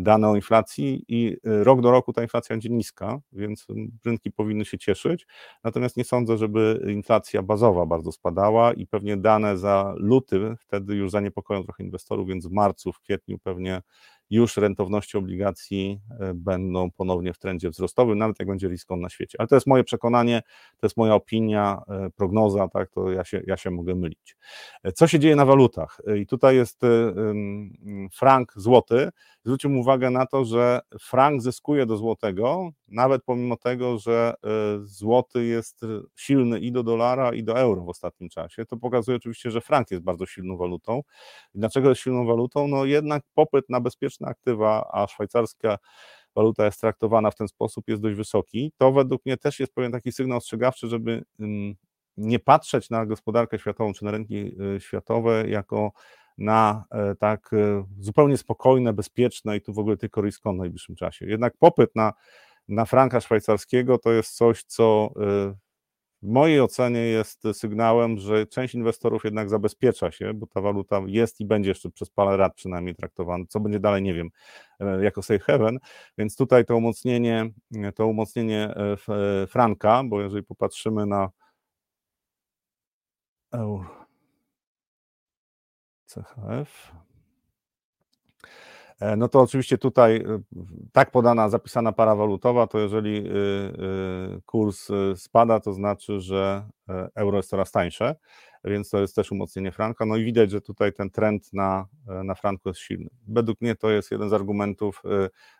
dane 0.00 0.28
o 0.28 0.36
inflacji 0.36 1.04
i 1.08 1.36
rok 1.44 1.80
do 1.80 1.90
roku 1.90 2.12
ta 2.12 2.22
inflacja 2.22 2.54
będzie 2.54 2.68
niska, 2.68 3.18
więc 3.32 3.66
rynki 4.04 4.32
powinny 4.32 4.64
się 4.64 4.78
cieszyć. 4.78 5.26
Natomiast 5.64 5.96
nie 5.96 6.04
sądzę, 6.04 6.38
żeby 6.38 6.86
inflacja 6.88 7.42
bazowa 7.42 7.86
bardzo 7.86 8.12
spadała 8.12 8.72
i 8.72 8.86
pewnie 8.86 9.16
dane 9.16 9.58
za 9.58 9.94
luty 9.96 10.54
wtedy 10.58 10.94
już 10.94 11.10
zaniepokoją 11.10 11.64
trochę 11.64 11.84
inwestorów, 11.84 12.28
więc 12.28 12.46
w 12.46 12.50
marcu, 12.50 12.92
w 12.92 13.00
kwietniu 13.00 13.38
pewnie 13.38 13.82
już 14.30 14.56
rentowności 14.56 15.18
obligacji 15.18 16.00
e, 16.20 16.34
będą 16.34 16.90
ponownie 16.90 17.32
w 17.32 17.38
trendzie 17.38 17.70
wzrostowym, 17.70 18.18
nawet 18.18 18.38
jak 18.38 18.48
będzie 18.48 18.68
risk 18.68 18.90
na 18.90 19.08
świecie. 19.08 19.38
Ale 19.40 19.48
to 19.48 19.54
jest 19.54 19.66
moje 19.66 19.84
przekonanie, 19.84 20.42
to 20.80 20.86
jest 20.86 20.96
moja 20.96 21.14
opinia, 21.14 21.82
e, 21.88 22.10
prognoza, 22.16 22.68
tak, 22.68 22.90
to 22.90 23.10
ja 23.10 23.24
się, 23.24 23.42
ja 23.46 23.56
się 23.56 23.70
mogę 23.70 23.94
mylić. 23.94 24.36
E, 24.82 24.92
co 24.92 25.06
się 25.06 25.18
dzieje 25.18 25.36
na 25.36 25.44
walutach? 25.44 26.00
I 26.20 26.26
tutaj 26.26 26.56
jest 26.56 26.80
frank 28.12 28.52
złoty. 28.56 29.10
Zwróćmy 29.44 29.78
uwagę 29.78 30.10
na 30.10 30.26
to, 30.26 30.44
że 30.44 30.80
frank 31.00 31.42
zyskuje 31.42 31.86
do 31.86 31.96
złotego, 31.96 32.70
nawet 32.88 33.24
pomimo 33.24 33.56
tego, 33.56 33.98
że 33.98 34.34
złoty 34.84 35.44
jest 35.44 35.80
silny 36.16 36.60
i 36.60 36.72
do 36.72 36.82
dolara, 36.82 37.34
i 37.34 37.44
do 37.44 37.58
euro 37.58 37.84
w 37.84 37.88
ostatnim 37.88 38.28
czasie. 38.28 38.64
To 38.64 38.76
pokazuje 38.76 39.16
oczywiście, 39.16 39.50
że 39.50 39.60
frank 39.60 39.90
jest 39.90 40.02
bardzo 40.02 40.26
silną 40.26 40.56
walutą. 40.56 41.02
Dlaczego 41.54 41.88
jest 41.88 42.00
silną 42.00 42.26
walutą? 42.26 42.68
No 42.68 42.84
jednak 42.84 43.22
popyt 43.34 43.68
na 43.68 43.80
bezpieczne 43.80 44.28
aktywa, 44.28 44.88
a 44.92 45.06
szwajcarska 45.06 45.78
waluta 46.34 46.64
jest 46.64 46.80
traktowana 46.80 47.30
w 47.30 47.34
ten 47.36 47.48
sposób, 47.48 47.88
jest 47.88 48.02
dość 48.02 48.16
wysoki, 48.16 48.72
to 48.76 48.92
według 48.92 49.26
mnie 49.26 49.36
też 49.36 49.60
jest 49.60 49.74
pewien 49.74 49.92
taki 49.92 50.12
sygnał 50.12 50.38
ostrzegawczy, 50.38 50.88
żeby 50.88 51.24
nie 52.16 52.38
patrzeć 52.38 52.90
na 52.90 53.06
gospodarkę 53.06 53.58
światową 53.58 53.92
czy 53.92 54.04
na 54.04 54.10
rynki 54.10 54.36
y, 54.76 54.80
światowe 54.80 55.48
jako 55.48 55.92
na 56.38 56.84
e, 56.90 57.14
tak 57.14 57.50
e, 57.52 57.84
zupełnie 58.00 58.36
spokojne, 58.36 58.92
bezpieczne 58.92 59.56
i 59.56 59.60
tu 59.60 59.72
w 59.72 59.78
ogóle 59.78 59.96
tylko 59.96 60.20
ryzyko 60.20 60.52
w 60.52 60.56
najbliższym 60.56 60.96
czasie. 60.96 61.26
Jednak 61.26 61.56
popyt 61.56 61.96
na, 61.96 62.12
na 62.68 62.84
franka 62.84 63.20
szwajcarskiego 63.20 63.98
to 63.98 64.12
jest 64.12 64.36
coś, 64.36 64.62
co 64.62 65.10
e, 65.16 65.54
w 66.22 66.28
mojej 66.28 66.60
ocenie 66.60 67.00
jest 67.00 67.42
sygnałem, 67.52 68.18
że 68.18 68.46
część 68.46 68.74
inwestorów 68.74 69.24
jednak 69.24 69.50
zabezpiecza 69.50 70.10
się, 70.10 70.34
bo 70.34 70.46
ta 70.46 70.60
waluta 70.60 71.02
jest 71.06 71.40
i 71.40 71.44
będzie 71.44 71.70
jeszcze 71.70 71.90
przez 71.90 72.10
parę 72.10 72.36
lat 72.36 72.54
przynajmniej 72.54 72.94
traktowana. 72.94 73.44
Co 73.48 73.60
będzie 73.60 73.80
dalej, 73.80 74.02
nie 74.02 74.14
wiem, 74.14 74.30
jako 75.02 75.22
safe 75.22 75.38
haven, 75.38 75.78
więc 76.18 76.36
tutaj 76.36 76.64
to 76.64 76.76
umocnienie, 76.76 77.50
to 77.94 78.06
umocnienie 78.06 78.74
franka, 79.48 80.02
bo 80.04 80.22
jeżeli 80.22 80.42
popatrzymy 80.42 81.06
na 81.06 81.30
CHF, 86.22 86.92
E, 89.00 89.16
no 89.16 89.28
to 89.28 89.40
oczywiście 89.40 89.78
tutaj 89.78 90.16
e, 90.16 90.40
tak 90.92 91.10
podana, 91.10 91.48
zapisana 91.48 91.92
para 91.92 92.14
walutowa, 92.14 92.66
to 92.66 92.78
jeżeli 92.78 93.16
y, 93.16 93.30
y, 94.38 94.42
kurs 94.46 94.90
y, 94.90 95.16
spada, 95.16 95.60
to 95.60 95.72
znaczy, 95.72 96.20
że 96.20 96.68
e, 96.88 97.08
euro 97.14 97.36
jest 97.36 97.50
coraz 97.50 97.70
tańsze, 97.70 98.16
więc 98.64 98.90
to 98.90 99.00
jest 99.00 99.16
też 99.16 99.32
umocnienie 99.32 99.72
franka. 99.72 100.06
No 100.06 100.16
i 100.16 100.24
widać, 100.24 100.50
że 100.50 100.60
tutaj 100.60 100.92
ten 100.92 101.10
trend 101.10 101.52
na, 101.52 101.86
na 102.24 102.34
franku 102.34 102.68
jest 102.68 102.80
silny. 102.80 103.10
Według 103.28 103.60
mnie 103.60 103.74
to 103.74 103.90
jest 103.90 104.10
jeden 104.10 104.28
z 104.28 104.32
argumentów 104.32 105.02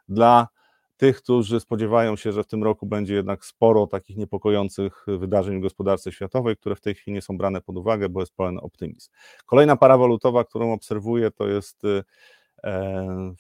dla 0.09 0.49
tych, 0.97 1.23
którzy 1.23 1.61
spodziewają 1.61 2.17
się, 2.17 2.33
że 2.33 2.43
w 2.43 2.47
tym 2.47 2.65
roku 2.65 2.87
będzie 2.87 3.15
jednak 3.15 3.45
sporo 3.45 3.87
takich 3.87 4.17
niepokojących 4.17 5.07
wydarzeń 5.07 5.59
w 5.59 5.63
gospodarce 5.63 6.13
światowej, 6.13 6.57
które 6.57 6.77
w 6.77 6.81
tej 6.81 6.95
chwili 6.95 7.15
nie 7.15 7.23
są 7.23 7.39
brane 7.39 7.61
pod 7.61 7.77
uwagę, 7.77 8.09
bo 8.09 8.21
jest 8.21 8.37
pełen 8.37 8.59
optymizm. 8.59 9.11
Kolejna 9.47 9.77
para 9.77 9.99
walutowa, 9.99 10.45
którą 10.45 10.73
obserwuję, 10.73 11.31
to 11.31 11.49
jest 11.49 11.83
E, 12.65 13.35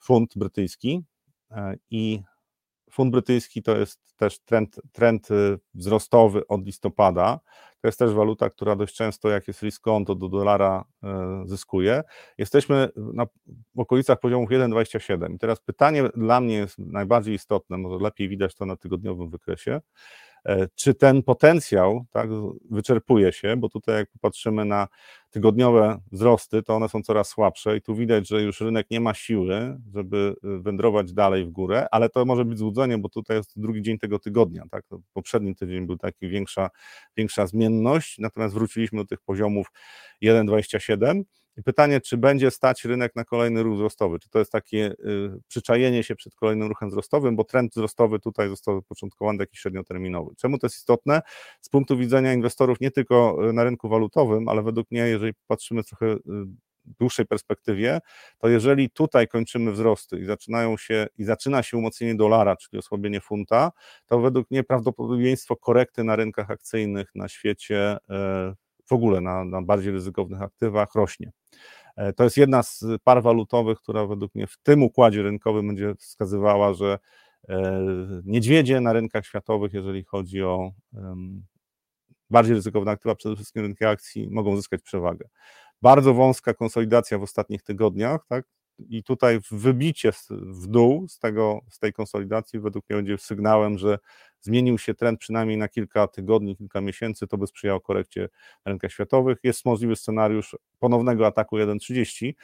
funt 0.00 0.38
brytyjski 0.38 1.02
e, 1.50 1.74
i 1.90 2.22
funt 2.92 3.12
brytyjski 3.12 3.62
to 3.62 3.76
jest 3.76 4.00
też 4.16 4.40
trend, 4.40 4.80
trend 4.92 5.30
y, 5.30 5.58
wzrostowy 5.74 6.46
od 6.46 6.66
listopada. 6.66 7.40
To 7.80 7.88
jest 7.88 7.98
też 7.98 8.12
waluta, 8.12 8.50
która 8.50 8.76
dość 8.76 8.96
często, 8.96 9.28
jak 9.28 9.48
jest 9.48 9.62
risk 9.62 9.88
on, 9.88 10.04
to 10.04 10.14
do 10.14 10.28
dolara 10.28 10.84
e, 11.02 11.42
zyskuje. 11.46 12.02
Jesteśmy 12.38 12.88
na, 12.96 13.26
okolicach 13.76 14.20
poziomów 14.20 14.50
1,27. 14.50 15.34
I 15.34 15.38
teraz 15.38 15.60
pytanie 15.60 16.08
dla 16.16 16.40
mnie 16.40 16.54
jest 16.54 16.78
najbardziej 16.78 17.34
istotne, 17.34 17.78
może 17.78 18.04
lepiej 18.04 18.28
widać 18.28 18.54
to 18.54 18.66
na 18.66 18.76
tygodniowym 18.76 19.30
wykresie. 19.30 19.80
E, 20.46 20.68
czy 20.74 20.94
ten 20.94 21.22
potencjał 21.22 22.04
tak, 22.10 22.30
wyczerpuje 22.70 23.32
się, 23.32 23.56
bo 23.56 23.68
tutaj 23.68 23.94
jak 23.94 24.10
popatrzymy 24.10 24.64
na 24.64 24.88
tygodniowe 25.30 25.98
wzrosty, 26.12 26.62
to 26.62 26.74
one 26.74 26.88
są 26.88 27.02
coraz 27.02 27.28
słabsze 27.28 27.76
i 27.76 27.82
tu 27.82 27.94
widać, 27.94 28.28
że 28.28 28.42
już 28.42 28.60
rynek 28.60 28.86
nie 28.90 29.00
ma 29.00 29.14
siły, 29.14 29.78
żeby 29.94 30.34
e, 30.44 30.58
wędrować 30.62 31.12
dalej 31.12 31.44
w 31.44 31.50
górę, 31.50 31.86
ale 31.90 32.08
to 32.08 32.24
może 32.24 32.44
być 32.44 32.58
złudzenie, 32.58 32.98
bo 32.98 33.08
tutaj 33.08 33.36
jest 33.36 33.60
drugi 33.60 33.82
dzień 33.82 33.98
tego 33.98 34.18
tygodnia, 34.18 34.64
tak? 34.70 34.84
Poprzedni 35.12 35.54
tydzień 35.54 35.86
był 35.86 35.96
taki 35.96 36.28
większa, 36.28 36.70
większa 37.16 37.46
zmienność, 37.46 38.18
natomiast 38.18 38.54
wróciliśmy 38.54 38.98
do 38.98 39.06
tych 39.06 39.20
poziomów 39.20 39.66
1,27 40.22 41.20
i 41.20 41.24
pytanie, 41.64 42.00
czy 42.00 42.16
będzie 42.16 42.50
stać 42.50 42.84
rynek 42.84 43.16
na 43.16 43.24
kolejny 43.24 43.62
ruch 43.62 43.74
wzrostowy? 43.74 44.18
Czy 44.18 44.28
to 44.28 44.38
jest 44.38 44.52
takie 44.52 44.92
y, 44.92 45.40
przyczajenie 45.48 46.04
się 46.04 46.16
przed 46.16 46.34
kolejnym 46.34 46.68
ruchem 46.68 46.88
wzrostowym, 46.88 47.36
bo 47.36 47.44
trend 47.44 47.72
wzrostowy 47.72 48.20
tutaj 48.20 48.48
został 48.48 48.76
zapoczątkowany 48.76 49.38
jakiś 49.42 49.60
średnioterminowy. 49.60 50.34
Czemu 50.36 50.58
to 50.58 50.66
jest 50.66 50.76
istotne? 50.76 51.22
Z 51.60 51.68
punktu 51.68 51.96
widzenia 51.96 52.32
inwestorów 52.32 52.80
nie 52.80 52.90
tylko 52.90 53.48
y, 53.48 53.52
na 53.52 53.64
rynku 53.64 53.88
walutowym, 53.88 54.48
ale 54.48 54.62
według 54.62 54.90
mnie, 54.90 55.00
jeżeli 55.00 55.32
patrzymy 55.46 55.84
trochę 55.84 56.06
y, 56.06 56.18
dłuższej 56.84 57.26
perspektywie, 57.26 58.00
to 58.38 58.48
jeżeli 58.48 58.90
tutaj 58.90 59.28
kończymy 59.28 59.72
wzrosty 59.72 60.18
i 60.18 60.24
zaczynają 60.24 60.76
się 60.76 61.06
i 61.18 61.24
zaczyna 61.24 61.62
się 61.62 61.76
umocnienie 61.76 62.14
dolara, 62.14 62.56
czyli 62.56 62.78
osłabienie 62.78 63.20
funta, 63.20 63.72
to 64.06 64.20
według 64.20 64.50
mnie 64.50 64.64
prawdopodobieństwo 64.64 65.56
korekty 65.56 66.04
na 66.04 66.16
rynkach 66.16 66.50
akcyjnych 66.50 67.10
na 67.14 67.28
świecie 67.28 67.96
w 68.92 68.94
ogóle 68.94 69.20
na, 69.20 69.44
na 69.44 69.62
bardziej 69.62 69.92
ryzykownych 69.92 70.42
aktywach 70.42 70.94
rośnie. 70.94 71.32
E, 71.96 72.12
to 72.12 72.24
jest 72.24 72.36
jedna 72.36 72.62
z 72.62 72.84
par 73.04 73.22
walutowych, 73.22 73.78
która 73.78 74.06
według 74.06 74.34
mnie 74.34 74.46
w 74.46 74.56
tym 74.62 74.82
układzie 74.82 75.22
rynkowym 75.22 75.66
będzie 75.66 75.94
wskazywała, 75.94 76.74
że 76.74 76.98
e, 77.48 77.82
niedźwiedzie 78.24 78.80
na 78.80 78.92
rynkach 78.92 79.26
światowych, 79.26 79.72
jeżeli 79.72 80.04
chodzi 80.04 80.42
o 80.42 80.70
bardziej 82.30 82.54
ryzykowne 82.54 82.90
aktywa, 82.90 83.14
przede 83.14 83.36
wszystkim 83.36 83.62
rynki 83.62 83.84
akcji, 83.84 84.30
mogą 84.30 84.56
zyskać 84.56 84.82
przewagę. 84.82 85.28
Bardzo 85.82 86.14
wąska 86.14 86.54
konsolidacja 86.54 87.18
w 87.18 87.22
ostatnich 87.22 87.62
tygodniach, 87.62 88.26
tak? 88.28 88.44
I 88.78 89.02
tutaj 89.04 89.40
wybicie 89.50 90.12
w 90.30 90.66
dół 90.66 91.08
z, 91.08 91.18
tego, 91.18 91.60
z 91.70 91.78
tej 91.78 91.92
konsolidacji 91.92 92.60
według 92.60 92.84
mnie 92.88 92.96
będzie 92.96 93.18
sygnałem, 93.18 93.78
że 93.78 93.98
zmienił 94.42 94.78
się 94.78 94.94
trend 94.94 95.20
przynajmniej 95.20 95.58
na 95.58 95.68
kilka 95.68 96.08
tygodni, 96.08 96.56
kilka 96.56 96.80
miesięcy, 96.80 97.26
to 97.26 97.38
by 97.38 97.46
sprzyjało 97.46 97.80
korekcie 97.80 98.28
rynkach 98.64 98.92
światowych. 98.92 99.38
Jest 99.42 99.64
możliwy 99.64 99.96
scenariusz 99.96 100.56
ponownego 100.78 101.26
ataku 101.26 101.56
1,30, 101.56 102.34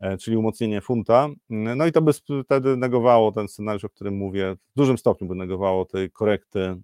e, 0.00 0.16
czyli 0.18 0.36
umocnienie 0.36 0.80
funta. 0.80 1.28
No 1.50 1.86
i 1.86 1.92
to 1.92 2.02
by 2.02 2.12
wtedy 2.44 2.76
negowało 2.76 3.32
ten 3.32 3.48
scenariusz, 3.48 3.84
o 3.84 3.88
którym 3.88 4.16
mówię, 4.16 4.56
w 4.74 4.76
dużym 4.76 4.98
stopniu 4.98 5.28
by 5.28 5.34
negowało 5.34 5.84
tej 5.84 6.10
korekty 6.10 6.76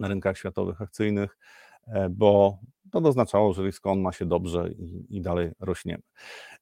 na 0.00 0.08
rynkach 0.08 0.38
światowych 0.38 0.82
akcyjnych, 0.82 1.38
e, 1.86 2.08
bo 2.08 2.58
to 3.00 3.08
oznaczało, 3.08 3.52
że 3.52 3.62
risk 3.62 3.86
on 3.86 4.00
ma 4.00 4.12
się 4.12 4.26
dobrze 4.26 4.68
i, 4.78 5.16
i, 5.16 5.20
dalej 5.20 5.50
rośniemy. 5.60 6.02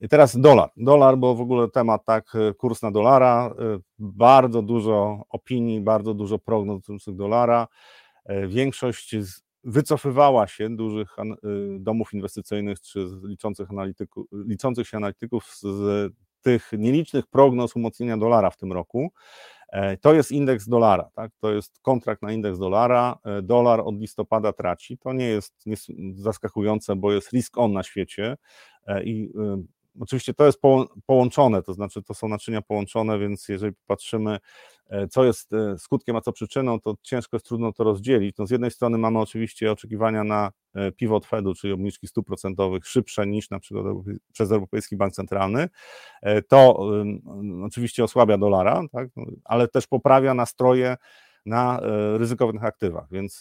I 0.01 0.09
teraz 0.09 0.41
dolar. 0.41 0.71
Dolar, 0.77 1.19
bo 1.19 1.35
w 1.35 1.41
ogóle 1.41 1.69
temat 1.69 2.05
tak, 2.05 2.33
kurs 2.59 2.83
na 2.83 2.91
dolara, 2.91 3.55
bardzo 3.99 4.63
dużo 4.63 5.25
opinii, 5.29 5.81
bardzo 5.81 6.15
dużo 6.15 6.39
prognoz 6.39 6.77
dotyczących 6.77 7.17
dolara. 7.17 7.69
Większość 8.49 9.17
wycofywała 9.65 10.47
się 10.47 10.77
dużych 10.77 11.17
domów 11.79 12.15
inwestycyjnych 12.15 12.81
czy 12.81 13.07
liczących, 13.23 13.71
analityków, 13.71 14.27
liczących 14.33 14.89
się 14.89 14.97
analityków 14.97 15.45
z 15.63 16.13
tych 16.43 16.71
nielicznych 16.79 17.27
prognoz 17.27 17.77
umocnienia 17.77 18.17
dolara 18.17 18.51
w 18.51 18.57
tym 18.57 18.73
roku. 18.73 19.13
E, 19.73 19.97
to 19.97 20.15
jest 20.15 20.33
indeks 20.33 20.69
dolara, 20.69 21.11
tak? 21.15 21.33
to 21.41 21.53
jest 21.53 21.81
kontrakt 21.83 22.23
na 22.23 22.33
indeks 22.33 22.59
dolara. 22.59 23.19
E, 23.25 23.43
dolar 23.43 23.81
od 23.81 24.01
listopada 24.01 24.53
traci. 24.53 24.99
To 24.99 25.13
nie 25.13 25.29
jest 25.29 25.55
zaskakujące, 26.15 26.97
bo 26.97 27.13
jest 27.13 27.33
risk 27.33 27.59
on 27.59 27.73
na 27.73 27.83
świecie 27.83 28.37
e, 28.87 29.05
i 29.05 29.33
Oczywiście 30.01 30.35
to 30.35 30.47
jest 30.47 30.61
połączone, 31.07 31.63
to 31.63 31.75
znaczy 31.75 32.03
to 32.03 32.15
są 32.15 32.29
naczynia 32.29 32.63
połączone, 32.63 33.19
więc 33.19 33.49
jeżeli 33.49 33.73
patrzymy, 33.87 34.39
co 35.11 35.25
jest 35.25 35.51
skutkiem, 35.79 36.17
a 36.17 36.21
co 36.21 36.33
przyczyną, 36.33 36.81
to 36.81 36.95
ciężko 37.03 37.37
jest 37.37 37.47
trudno 37.47 37.73
to 37.73 37.85
rozdzielić. 37.85 38.37
No 38.39 38.47
z 38.47 38.51
jednej 38.51 38.71
strony 38.71 38.99
mamy 38.99 39.19
oczywiście 39.19 39.73
oczekiwania 39.73 40.25
na 40.25 40.51
pivot 40.97 41.27
Fedu, 41.27 41.55
czyli 41.55 41.73
obniżki 41.73 42.07
stóp 42.07 42.27
procentowych 42.27 42.87
szybsze 42.87 43.27
niż 43.27 43.51
na 43.51 43.61
przykład 43.61 43.87
przez 44.33 44.53
Europejski 44.53 44.97
Bank 44.97 45.15
Centralny. 45.15 45.69
To 46.49 46.89
oczywiście 47.63 48.05
osłabia 48.05 48.39
dolara, 48.39 48.83
tak? 48.93 49.09
No, 49.17 49.25
ale 49.45 49.69
też 49.69 49.87
poprawia 49.87 50.35
nastroje 50.35 50.97
na 51.47 51.81
ryzykownych 52.17 52.65
aktywach, 52.65 53.07
więc 53.11 53.41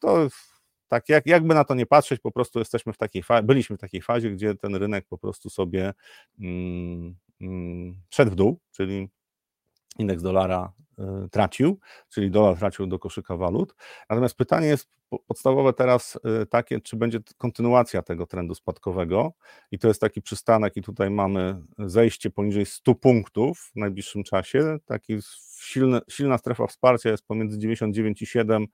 to 0.00 0.28
tak 0.90 1.08
jak, 1.08 1.26
jakby 1.26 1.54
na 1.54 1.64
to 1.64 1.74
nie 1.74 1.86
patrzeć, 1.86 2.20
po 2.20 2.32
prostu 2.32 2.58
jesteśmy 2.58 2.92
w 2.92 2.98
takiej 2.98 3.22
fazie, 3.22 3.42
byliśmy 3.42 3.76
w 3.76 3.80
takiej 3.80 4.02
fazie, 4.02 4.30
gdzie 4.30 4.54
ten 4.54 4.74
rynek 4.74 5.06
po 5.08 5.18
prostu 5.18 5.50
sobie 5.50 5.92
mm, 6.40 7.16
mm, 7.40 7.94
szedł 8.10 8.30
w 8.30 8.34
dół, 8.34 8.60
czyli 8.70 9.08
indeks 9.98 10.22
dolara 10.22 10.72
y, 10.98 11.28
tracił, 11.28 11.78
czyli 12.08 12.30
dolar 12.30 12.56
tracił 12.56 12.86
do 12.86 12.98
koszyka 12.98 13.36
walut. 13.36 13.74
Natomiast 14.10 14.36
pytanie 14.36 14.66
jest 14.66 14.88
podstawowe 15.26 15.72
teraz 15.72 16.18
y, 16.42 16.46
takie, 16.46 16.80
czy 16.80 16.96
będzie 16.96 17.18
kontynuacja 17.38 18.02
tego 18.02 18.26
trendu 18.26 18.54
spadkowego? 18.54 19.32
I 19.70 19.78
to 19.78 19.88
jest 19.88 20.00
taki 20.00 20.22
przystanek 20.22 20.76
i 20.76 20.82
tutaj 20.82 21.10
mamy 21.10 21.62
zejście 21.78 22.30
poniżej 22.30 22.66
100 22.66 22.94
punktów 22.94 23.70
w 23.74 23.76
najbliższym 23.76 24.24
czasie, 24.24 24.78
taki 24.86 25.18
silny, 25.60 26.00
silna 26.08 26.38
strefa 26.38 26.66
wsparcia 26.66 27.10
jest 27.10 27.26
pomiędzy 27.26 27.58
99,7 27.58 28.66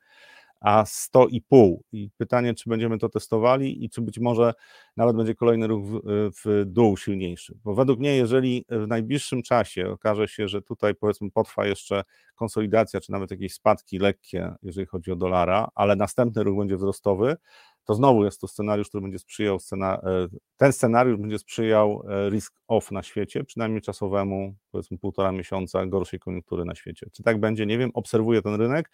a 0.61 0.85
100,5. 0.85 1.77
I 1.92 2.11
pytanie, 2.16 2.55
czy 2.55 2.71
będziemy 2.71 2.99
to 2.99 3.09
testowali 3.09 3.85
i 3.85 3.90
czy 3.90 4.01
być 4.03 4.19
może 4.19 4.55
nawet 4.97 5.16
będzie 5.16 5.35
kolejny 5.35 5.66
ruch 5.66 5.85
w, 5.87 6.01
w, 6.45 6.64
dół 6.66 6.97
silniejszy. 6.97 7.59
Bo 7.64 7.75
według 7.75 7.99
mnie, 7.99 8.16
jeżeli 8.16 8.64
w 8.69 8.87
najbliższym 8.87 9.42
czasie 9.42 9.90
okaże 9.90 10.29
się, 10.29 10.49
że 10.49 10.62
tutaj 10.62 10.95
powiedzmy 10.95 11.31
potrwa 11.31 11.66
jeszcze 11.66 12.05
konsolidacja, 12.35 13.01
czy 13.01 13.12
nawet 13.12 13.31
jakieś 13.31 13.55
spadki 13.55 13.99
lekkie, 13.99 14.55
jeżeli 14.62 14.87
chodzi 14.87 15.12
o 15.12 15.16
dolara, 15.16 15.69
ale 15.75 15.97
następny 15.97 16.42
ruch 16.42 16.59
będzie 16.59 16.77
wzrostowy, 16.77 17.37
to 17.85 17.95
znowu 17.95 18.25
jest 18.25 18.40
to 18.40 18.49
scenariusz, 18.49 18.88
który 18.88 19.03
będzie 19.03 19.19
sprzyjał, 19.19 19.59
scena, 19.59 19.95
e, 19.95 20.29
ten 20.57 20.73
scenariusz 20.73 21.16
będzie 21.16 21.38
sprzyjał 21.38 22.03
e, 22.09 22.31
risk 22.31 22.55
off 22.69 22.90
na 22.90 23.03
świecie, 23.03 23.45
przynajmniej 23.45 23.83
czasowemu, 23.83 24.55
powiedzmy 24.71 24.99
półtora 24.99 25.33
miesiąca 25.33 25.87
gorszej 25.87 26.21
koniunktury 26.21 26.64
na 26.64 26.75
świecie. 26.75 27.07
Czy 27.12 27.23
tak 27.23 27.40
będzie? 27.40 27.66
Nie 27.66 27.79
wiem, 27.79 27.90
obserwuję 27.95 28.42
ten 28.42 28.55
rynek. 28.55 28.90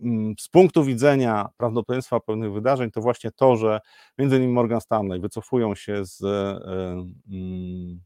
Mm, 0.00 0.34
z 0.38 0.48
punktu 0.48 0.84
widzenia 0.84 1.48
prawdopodobieństwa 1.56 2.20
pewnych 2.20 2.52
wydarzeń, 2.52 2.90
to 2.90 3.00
właśnie 3.00 3.30
to, 3.32 3.56
że 3.56 3.80
między 4.18 4.36
innymi 4.36 4.52
Morgan 4.52 4.80
Stanley 4.80 5.20
wycofują 5.20 5.74
się 5.74 6.04
z 6.04 6.22
e, 6.22 6.60
mm, 7.30 8.00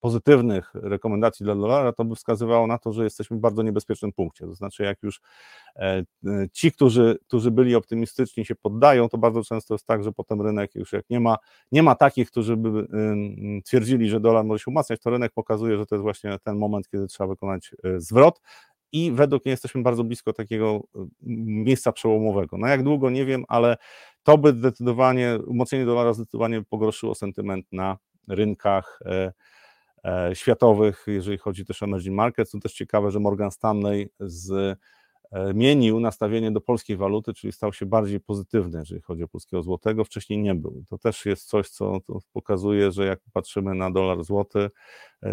pozytywnych 0.00 0.70
rekomendacji 0.74 1.44
dla 1.44 1.54
dolara, 1.54 1.92
to 1.92 2.04
by 2.04 2.14
wskazywało 2.14 2.66
na 2.66 2.78
to, 2.78 2.92
że 2.92 3.04
jesteśmy 3.04 3.36
w 3.36 3.40
bardzo 3.40 3.62
niebezpiecznym 3.62 4.12
punkcie. 4.12 4.46
To 4.46 4.54
znaczy, 4.54 4.82
jak 4.82 5.02
już 5.02 5.20
e, 5.76 6.04
e, 6.26 6.48
ci, 6.52 6.72
którzy, 6.72 7.18
którzy 7.26 7.50
byli 7.50 7.74
optymistyczni, 7.74 8.44
się 8.44 8.54
poddają, 8.54 9.08
to 9.08 9.18
bardzo 9.18 9.44
często 9.44 9.74
jest 9.74 9.86
tak, 9.86 10.04
że 10.04 10.12
potem 10.12 10.42
rynek 10.42 10.74
już 10.74 10.92
jak 10.92 11.10
nie 11.10 11.20
ma, 11.20 11.36
nie 11.72 11.82
ma 11.82 11.94
takich, 11.94 12.30
którzy 12.30 12.56
by 12.56 12.86
twierdzili, 13.64 14.08
że 14.08 14.20
dolar 14.20 14.44
może 14.44 14.64
się 14.64 14.70
umacniać, 14.70 15.00
to 15.00 15.10
rynek 15.10 15.32
pokazuje, 15.32 15.78
że 15.78 15.86
to 15.86 15.94
jest 15.94 16.02
właśnie 16.02 16.38
ten 16.44 16.56
moment, 16.56 16.88
kiedy 16.88 17.06
trzeba 17.06 17.28
wykonać 17.28 17.74
zwrot 17.96 18.40
i 18.92 19.12
według 19.12 19.44
mnie 19.44 19.50
jesteśmy 19.50 19.82
bardzo 19.82 20.04
blisko 20.04 20.32
takiego 20.32 20.82
y, 20.96 21.00
miejsca 21.46 21.92
przełomowego. 21.92 22.58
Na 22.58 22.70
jak 22.70 22.82
długo 22.82 23.10
nie 23.10 23.24
wiem, 23.24 23.44
ale 23.48 23.76
to 24.22 24.38
by 24.38 24.52
zdecydowanie, 24.52 25.38
umocnienie 25.46 25.84
dolara 25.84 26.12
zdecydowanie 26.12 26.62
pogorszyło 26.62 27.14
sentyment 27.14 27.66
na 27.72 27.98
rynkach 28.28 28.98
e, 29.04 29.32
e, 30.04 30.30
światowych, 30.34 31.04
jeżeli 31.06 31.38
chodzi 31.38 31.64
też 31.64 31.82
o 31.82 31.86
emerging 31.86 32.16
markets. 32.16 32.50
To 32.50 32.58
też 32.58 32.72
ciekawe, 32.72 33.10
że 33.10 33.20
Morgan 33.20 33.50
Stanley 33.50 34.10
zmienił 34.20 35.96
e, 35.96 36.00
nastawienie 36.00 36.50
do 36.50 36.60
polskiej 36.60 36.96
waluty, 36.96 37.34
czyli 37.34 37.52
stał 37.52 37.72
się 37.72 37.86
bardziej 37.86 38.20
pozytywny, 38.20 38.78
jeżeli 38.78 39.00
chodzi 39.00 39.22
o 39.22 39.28
polskiego 39.28 39.62
złotego. 39.62 40.04
Wcześniej 40.04 40.38
nie 40.38 40.54
był. 40.54 40.84
To 40.88 40.98
też 40.98 41.26
jest 41.26 41.48
coś, 41.48 41.68
co 41.68 41.98
pokazuje, 42.32 42.92
że 42.92 43.06
jak 43.06 43.20
patrzymy 43.32 43.74
na 43.74 43.90
dolar 43.90 44.24
złoty, 44.24 44.70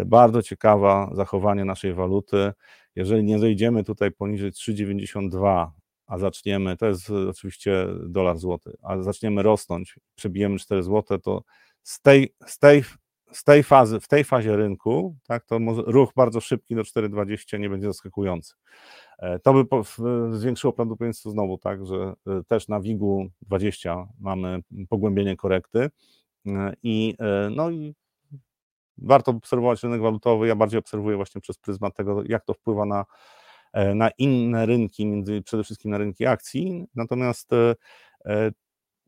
bardzo 0.06 0.42
ciekawa 0.42 1.10
zachowanie 1.14 1.64
naszej 1.64 1.94
waluty 1.94 2.52
jeżeli 2.96 3.24
nie 3.24 3.38
zejdziemy 3.38 3.84
tutaj 3.84 4.12
poniżej 4.12 4.52
3,92, 4.52 5.70
a 6.06 6.18
zaczniemy, 6.18 6.76
to 6.76 6.86
jest 6.86 7.10
oczywiście 7.10 7.86
dolar 8.08 8.38
złoty, 8.38 8.76
a 8.82 9.02
zaczniemy 9.02 9.42
rosnąć, 9.42 9.98
przebijemy 10.14 10.58
4 10.58 10.82
złote, 10.82 11.18
to 11.18 11.42
z 11.82 12.00
tej, 12.00 12.34
z 12.46 12.58
tej, 12.58 12.84
z 13.32 13.44
tej 13.44 13.62
fazy, 13.62 14.00
w 14.00 14.08
tej 14.08 14.24
fazie 14.24 14.56
rynku, 14.56 15.16
tak, 15.26 15.44
to 15.44 15.58
ruch 15.86 16.12
bardzo 16.16 16.40
szybki 16.40 16.74
do 16.74 16.82
4,20 16.82 17.60
nie 17.60 17.70
będzie 17.70 17.86
zaskakujący. 17.86 18.54
E, 19.18 19.38
to 19.38 19.64
by 19.64 19.64
zwiększyło 20.30 20.72
prawdopodobieństwo 20.72 21.30
znowu, 21.30 21.58
tak, 21.58 21.86
że 21.86 22.14
e, 22.26 22.42
też 22.48 22.68
na 22.68 22.80
WIG-u 22.80 23.28
20 23.42 24.06
mamy 24.20 24.60
pogłębienie 24.88 25.36
korekty 25.36 25.90
e, 26.46 26.72
i 26.82 27.14
no 27.50 27.70
i 27.70 27.94
warto 28.98 29.30
obserwować 29.30 29.82
rynek 29.82 30.00
walutowy. 30.00 30.48
Ja 30.48 30.56
bardziej 30.56 30.78
obserwuję 30.78 31.16
właśnie 31.16 31.40
przez 31.40 31.58
pryzmat 31.58 31.96
tego, 31.96 32.22
jak 32.26 32.44
to 32.44 32.54
wpływa 32.54 32.86
na, 32.86 33.04
e, 33.72 33.94
na 33.94 34.10
inne 34.18 34.66
rynki, 34.66 35.06
między, 35.06 35.42
przede 35.42 35.64
wszystkim 35.64 35.90
na 35.90 35.98
rynki 35.98 36.26
akcji. 36.26 36.86
Natomiast 36.94 37.52
e, 37.52 37.74
e, 38.26 38.50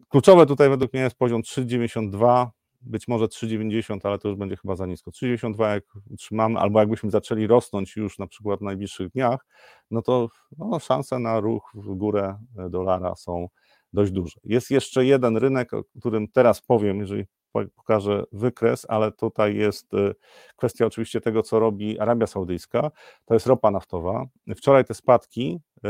kluczowe 0.09 0.47
tutaj 0.47 0.69
według 0.69 0.93
mnie 0.93 1.03
jest 1.03 1.17
poziom 1.17 1.43
3,92, 1.43 2.47
być 2.81 3.09
może 3.09 3.25
3,90, 3.25 3.99
ale 4.03 4.19
to 4.19 4.29
już 4.29 4.39
będzie 4.39 4.57
chyba 4.57 4.77
za 4.77 4.87
nisko. 4.87 5.11
3,92 5.11 5.75
jak 5.75 5.85
utrzymamy, 6.11 6.59
albo 6.59 6.81
jakbyśmy 6.81 7.11
zaczęli 7.11 7.47
rosnąć 7.47 7.97
już 7.97 8.19
na 8.19 8.27
przykład 8.27 8.61
w 8.61 8.63
najbliższych 8.63 9.11
dniach, 9.11 9.47
no 9.91 10.03
to 10.03 10.29
no, 10.59 10.79
szanse 10.79 11.19
na 11.19 11.41
ruch 11.41 11.71
w 11.75 11.95
górę 11.95 12.39
dolara 12.71 13.15
są 13.15 13.49
dość 13.93 14.13
duże. 14.13 14.41
Jest 14.45 14.71
jeszcze 14.71 15.05
jeden 15.05 15.37
rynek, 15.37 15.75
o 15.75 15.85
którym 15.99 16.29
teraz 16.29 16.61
powiem, 16.63 17.01
jeżeli 17.01 17.25
pokażę 17.53 18.25
wykres, 18.33 18.87
ale 18.89 19.13
tutaj 19.13 19.57
jest 19.57 19.95
y, 19.95 20.15
kwestia 20.57 20.87
oczywiście 20.87 21.21
tego, 21.21 21.43
co 21.43 21.59
robi 21.59 21.99
Arabia 21.99 22.27
Saudyjska. 22.27 22.91
To 23.25 23.35
jest 23.35 23.47
ropa 23.47 23.71
naftowa. 23.71 24.27
Wczoraj 24.57 24.85
te 24.85 24.95
spadki, 24.95 25.61
y, 25.77 25.89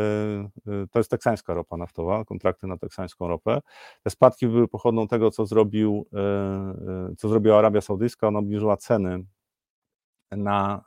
y, 0.73 0.89
to 0.91 0.99
jest 0.99 1.11
teksańska 1.11 1.55
ropa 1.55 1.77
naftowa, 1.77 2.25
kontrakty 2.25 2.67
na 2.67 2.77
teksańską 2.77 3.29
ropę. 3.29 3.61
Te 4.03 4.11
spadki 4.11 4.47
były 4.47 4.69
pochodną 4.69 5.09
tego, 5.09 5.31
co, 5.31 5.47
zrobił, 5.47 6.07
co 7.19 7.29
zrobiła 7.29 7.59
Arabia 7.59 7.81
Saudyjska. 7.81 8.29
Ona 8.29 8.39
obniżyła 8.39 8.77
ceny 8.77 9.25
na 10.31 10.85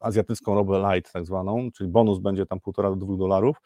azjatycką 0.00 0.54
ropę 0.54 0.92
light, 0.92 1.12
tak 1.12 1.26
zwaną, 1.26 1.70
czyli 1.72 1.90
bonus 1.90 2.18
będzie 2.18 2.46
tam 2.46 2.58
1,5 2.58 2.98
do 2.98 3.06
2 3.06 3.16
dolarów. 3.16 3.56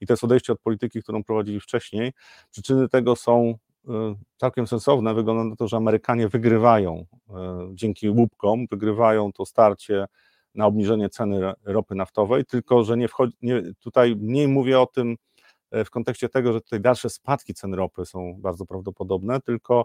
I 0.00 0.06
to 0.06 0.12
jest 0.12 0.24
odejście 0.24 0.52
od 0.52 0.60
polityki, 0.60 1.02
którą 1.02 1.24
prowadzili 1.24 1.60
wcześniej. 1.60 2.12
Przyczyny 2.50 2.88
tego 2.88 3.16
są 3.16 3.54
Y, 3.88 4.16
całkiem 4.36 4.66
sensowne. 4.66 5.14
Wygląda 5.14 5.44
na 5.44 5.56
to, 5.56 5.68
że 5.68 5.76
Amerykanie 5.76 6.28
wygrywają 6.28 7.06
y, 7.28 7.32
dzięki 7.74 8.10
łupkom, 8.10 8.66
wygrywają 8.70 9.32
to 9.32 9.46
starcie 9.46 10.06
na 10.54 10.66
obniżenie 10.66 11.08
ceny 11.08 11.52
ropy 11.64 11.94
naftowej, 11.94 12.44
tylko 12.44 12.84
że 12.84 12.96
nie 12.96 13.08
wchodzi, 13.08 13.36
nie, 13.42 13.62
tutaj 13.80 14.16
mniej 14.16 14.48
mówię 14.48 14.80
o 14.80 14.86
tym 14.86 15.16
e, 15.70 15.84
w 15.84 15.90
kontekście 15.90 16.28
tego, 16.28 16.52
że 16.52 16.60
tutaj 16.60 16.80
dalsze 16.80 17.10
spadki 17.10 17.54
cen 17.54 17.74
ropy 17.74 18.06
są 18.06 18.34
bardzo 18.38 18.66
prawdopodobne, 18.66 19.40
tylko 19.40 19.80
e, 19.80 19.84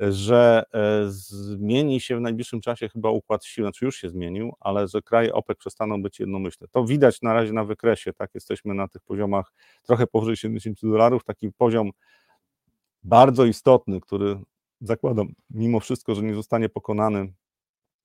że 0.00 0.64
e, 0.74 1.04
zmieni 1.08 2.00
się 2.00 2.16
w 2.16 2.20
najbliższym 2.20 2.60
czasie 2.60 2.88
chyba 2.88 3.10
układ 3.10 3.44
sił, 3.44 3.64
znaczy 3.64 3.84
już 3.84 3.96
się 3.96 4.08
zmienił, 4.08 4.52
ale 4.60 4.88
że 4.88 5.02
kraje 5.02 5.32
OPEC 5.32 5.58
przestaną 5.58 6.02
być 6.02 6.20
jednomyślne. 6.20 6.68
To 6.70 6.84
widać 6.84 7.22
na 7.22 7.34
razie 7.34 7.52
na 7.52 7.64
wykresie, 7.64 8.12
tak, 8.12 8.30
jesteśmy 8.34 8.74
na 8.74 8.88
tych 8.88 9.02
poziomach 9.02 9.52
trochę 9.82 10.06
powyżej 10.06 10.36
70 10.36 10.78
dolarów, 10.82 11.24
taki 11.24 11.52
poziom 11.52 11.90
bardzo 13.02 13.44
istotny, 13.44 14.00
który 14.00 14.38
zakładam 14.80 15.28
mimo 15.50 15.80
wszystko, 15.80 16.14
że 16.14 16.22
nie 16.22 16.34
zostanie 16.34 16.68
pokonany 16.68 17.32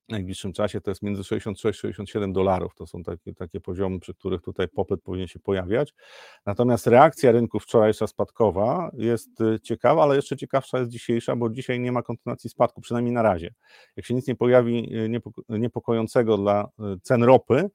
w 0.09 0.11
najbliższym 0.11 0.53
czasie, 0.53 0.81
to 0.81 0.91
jest 0.91 1.01
między 1.01 1.21
66-67 1.21 2.31
dolarów. 2.31 2.75
To 2.75 2.87
są 2.87 3.03
takie, 3.03 3.33
takie 3.33 3.61
poziomy, 3.61 3.99
przy 3.99 4.13
których 4.13 4.41
tutaj 4.41 4.67
popyt 4.67 5.01
powinien 5.01 5.27
się 5.27 5.39
pojawiać. 5.39 5.93
Natomiast 6.45 6.87
reakcja 6.87 7.31
rynku 7.31 7.59
wczorajsza 7.59 8.07
spadkowa 8.07 8.91
jest 8.93 9.41
y, 9.41 9.59
ciekawa, 9.59 10.03
ale 10.03 10.15
jeszcze 10.15 10.37
ciekawsza 10.37 10.79
jest 10.79 10.91
dzisiejsza, 10.91 11.35
bo 11.35 11.49
dzisiaj 11.49 11.79
nie 11.79 11.91
ma 11.91 12.01
kontynuacji 12.01 12.49
spadku, 12.49 12.81
przynajmniej 12.81 13.13
na 13.13 13.21
razie. 13.21 13.53
Jak 13.95 14.05
się 14.05 14.13
nic 14.13 14.27
nie 14.27 14.35
pojawi 14.35 14.95
y, 14.95 15.59
niepokojącego 15.59 16.37
dla 16.37 16.69
y, 16.79 16.99
cen 17.01 17.23
ropy, 17.23 17.69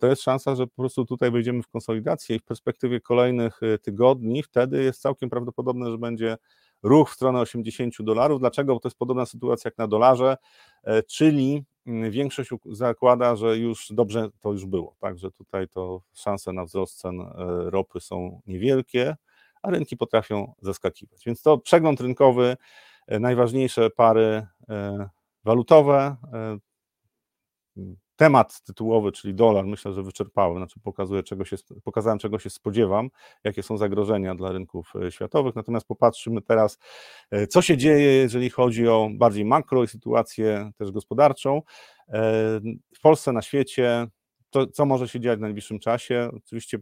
to 0.00 0.06
jest 0.06 0.22
szansa, 0.22 0.54
że 0.54 0.66
po 0.66 0.74
prostu 0.76 1.04
tutaj 1.04 1.30
wejdziemy 1.30 1.62
w 1.62 1.68
konsolidację 1.68 2.36
i 2.36 2.38
w 2.38 2.44
perspektywie 2.44 3.00
kolejnych 3.00 3.60
tygodni 3.82 4.42
wtedy 4.42 4.82
jest 4.82 5.00
całkiem 5.00 5.30
prawdopodobne, 5.30 5.90
że 5.90 5.98
będzie 5.98 6.36
ruch 6.82 7.10
w 7.10 7.14
stronę 7.14 7.40
80 7.40 7.94
dolarów. 8.02 8.40
Dlaczego? 8.40 8.74
Bo 8.74 8.80
to 8.80 8.88
jest 8.88 8.98
podobna 8.98 9.26
sytuacja 9.26 9.68
jak 9.68 9.78
na 9.78 9.88
dolarze, 9.88 10.36
czyli 11.06 11.64
mm, 11.86 12.10
większość 12.10 12.50
zakłada, 12.66 13.36
że 13.36 13.58
już 13.58 13.88
dobrze 13.92 14.28
to 14.40 14.52
już 14.52 14.66
było. 14.66 14.96
Także 15.00 15.30
tutaj 15.30 15.68
to 15.68 16.02
szanse 16.14 16.52
na 16.52 16.64
wzrost 16.64 16.98
cen 17.00 17.20
e, 17.20 17.26
ropy 17.70 18.00
są 18.00 18.40
niewielkie, 18.46 19.16
a 19.62 19.70
rynki 19.70 19.96
potrafią 19.96 20.54
zaskakiwać. 20.62 21.24
Więc 21.26 21.42
to 21.42 21.58
przegląd 21.58 22.00
rynkowy, 22.00 22.56
e, 23.06 23.20
najważniejsze 23.20 23.90
pary 23.90 24.46
walutowe, 25.44 26.16
temat 28.18 28.60
tytułowy, 28.62 29.12
czyli 29.12 29.34
dolar, 29.34 29.66
myślę, 29.66 29.92
że 29.92 30.02
wyczerpałem, 30.02 30.56
znaczy 30.56 30.80
pokazuję, 30.80 31.22
czego 31.22 31.44
się, 31.44 31.56
pokazałem, 31.84 32.18
czego 32.18 32.38
się 32.38 32.50
spodziewam, 32.50 33.10
jakie 33.44 33.62
są 33.62 33.76
zagrożenia 33.76 34.34
dla 34.34 34.52
rynków 34.52 34.92
e, 35.06 35.12
światowych. 35.12 35.54
Natomiast 35.54 35.86
popatrzymy 35.86 36.42
teraz, 36.42 36.78
e, 37.30 37.46
co 37.46 37.62
się 37.62 37.76
dzieje, 37.76 38.12
jeżeli 38.12 38.50
chodzi 38.50 38.88
o 38.88 39.08
bardziej 39.12 39.44
makro 39.44 39.84
i 39.84 39.88
sytuację 39.88 40.70
też 40.78 40.90
gospodarczą. 40.90 41.62
E, 42.08 42.22
w 42.94 43.00
Polsce, 43.02 43.32
na 43.32 43.42
świecie 43.42 44.06
to, 44.50 44.66
co 44.66 44.86
może 44.86 45.08
się 45.08 45.20
dziać 45.20 45.38
w 45.38 45.42
najbliższym 45.42 45.78
czasie. 45.78 46.30
Oczywiście 46.36 46.78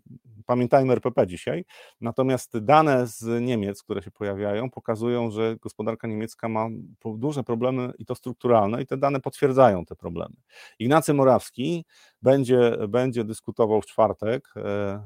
pamiętajmy 0.46 0.92
RPP 0.92 1.26
dzisiaj, 1.26 1.64
natomiast 2.00 2.58
dane 2.58 3.06
z 3.06 3.42
Niemiec, 3.42 3.82
które 3.82 4.02
się 4.02 4.10
pojawiają, 4.10 4.70
pokazują, 4.70 5.30
że 5.30 5.56
gospodarka 5.56 6.08
niemiecka 6.08 6.48
ma 6.48 6.68
duże 7.04 7.44
problemy 7.44 7.92
i 7.98 8.06
to 8.06 8.14
strukturalne, 8.14 8.82
i 8.82 8.86
te 8.86 8.96
dane 8.96 9.20
potwierdzają 9.20 9.84
te 9.84 9.96
problemy. 9.96 10.36
Ignacy 10.78 11.14
Morawski 11.14 11.84
będzie, 12.22 12.76
będzie 12.88 13.24
dyskutował 13.24 13.82
w 13.82 13.86
czwartek, 13.86 14.48
e, 14.56 14.60
e, 14.62 15.02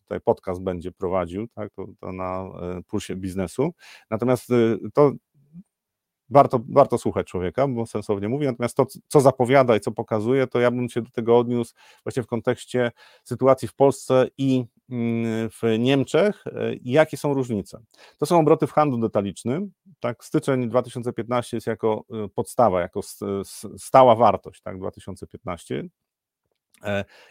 tutaj 0.00 0.20
podcast 0.20 0.62
będzie 0.62 0.92
prowadził, 0.92 1.48
tak, 1.48 1.72
to, 1.72 1.86
to 2.00 2.12
na 2.12 2.42
e, 2.42 2.82
pulsie 2.88 3.16
biznesu. 3.16 3.74
Natomiast 4.10 4.48
to 4.94 5.12
warto, 6.30 6.60
warto 6.68 6.98
słuchać 6.98 7.26
człowieka, 7.26 7.68
bo 7.68 7.86
sensownie 7.86 8.28
mówi, 8.28 8.46
natomiast 8.46 8.76
to, 8.76 8.86
co 9.08 9.20
zapowiada 9.20 9.76
i 9.76 9.80
co 9.80 9.92
pokazuje, 9.92 10.46
to 10.46 10.60
ja 10.60 10.70
bym 10.70 10.88
się 10.88 11.02
do 11.02 11.10
tego 11.10 11.38
odniósł 11.38 11.74
właśnie 12.02 12.22
w 12.22 12.26
kontekście 12.26 12.92
sytuacji 13.24 13.68
w 13.68 13.74
Polsce 13.74 14.26
i 14.38 14.64
mm, 14.90 15.50
w 15.50 15.78
Niemczech 15.78 16.44
i 16.80 16.90
jakie 16.90 17.16
są 17.16 17.34
różnice. 17.34 17.80
To 18.18 18.26
są 18.26 18.40
obroty 18.40 18.66
w 18.66 18.72
handlu 18.72 18.98
detalicznym, 18.98 19.72
tak, 20.00 20.24
styczeń 20.24 20.68
2015 20.68 21.56
jest 21.56 21.66
jako 21.66 22.04
podstawa, 22.34 22.80
jako 22.80 23.00
stała 23.76 24.14
wartość, 24.14 24.62
tak, 24.62 24.78
2015, 24.78 25.84
E, 25.84 26.07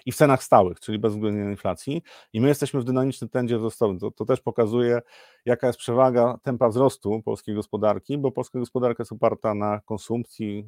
i 0.06 0.12
w 0.12 0.16
cenach 0.16 0.44
stałych, 0.44 0.80
czyli 0.80 1.00
bez 1.00 1.14
uwzględnienia 1.14 1.52
inflacji. 1.52 2.04
I 2.34 2.42
my 2.42 2.48
jesteśmy 2.48 2.82
w 2.82 2.84
dynamicznym 2.84 3.30
trendzie 3.30 3.58
wzrostowym. 3.58 4.00
To, 4.00 4.12
to, 4.12 4.26
też 4.26 4.42
pokazuje, 4.42 5.02
jaka 5.46 5.68
jest 5.68 5.80
przewaga 5.80 6.38
tempa 6.44 6.70
wzrostu 6.70 7.22
polskiej 7.26 7.56
gospodarki, 7.56 8.18
bo 8.18 8.32
polska 8.32 8.60
gospodarka 8.60 9.02
jest 9.02 9.12
oparta 9.12 9.54
na 9.54 9.80
konsumpcji, 9.86 10.66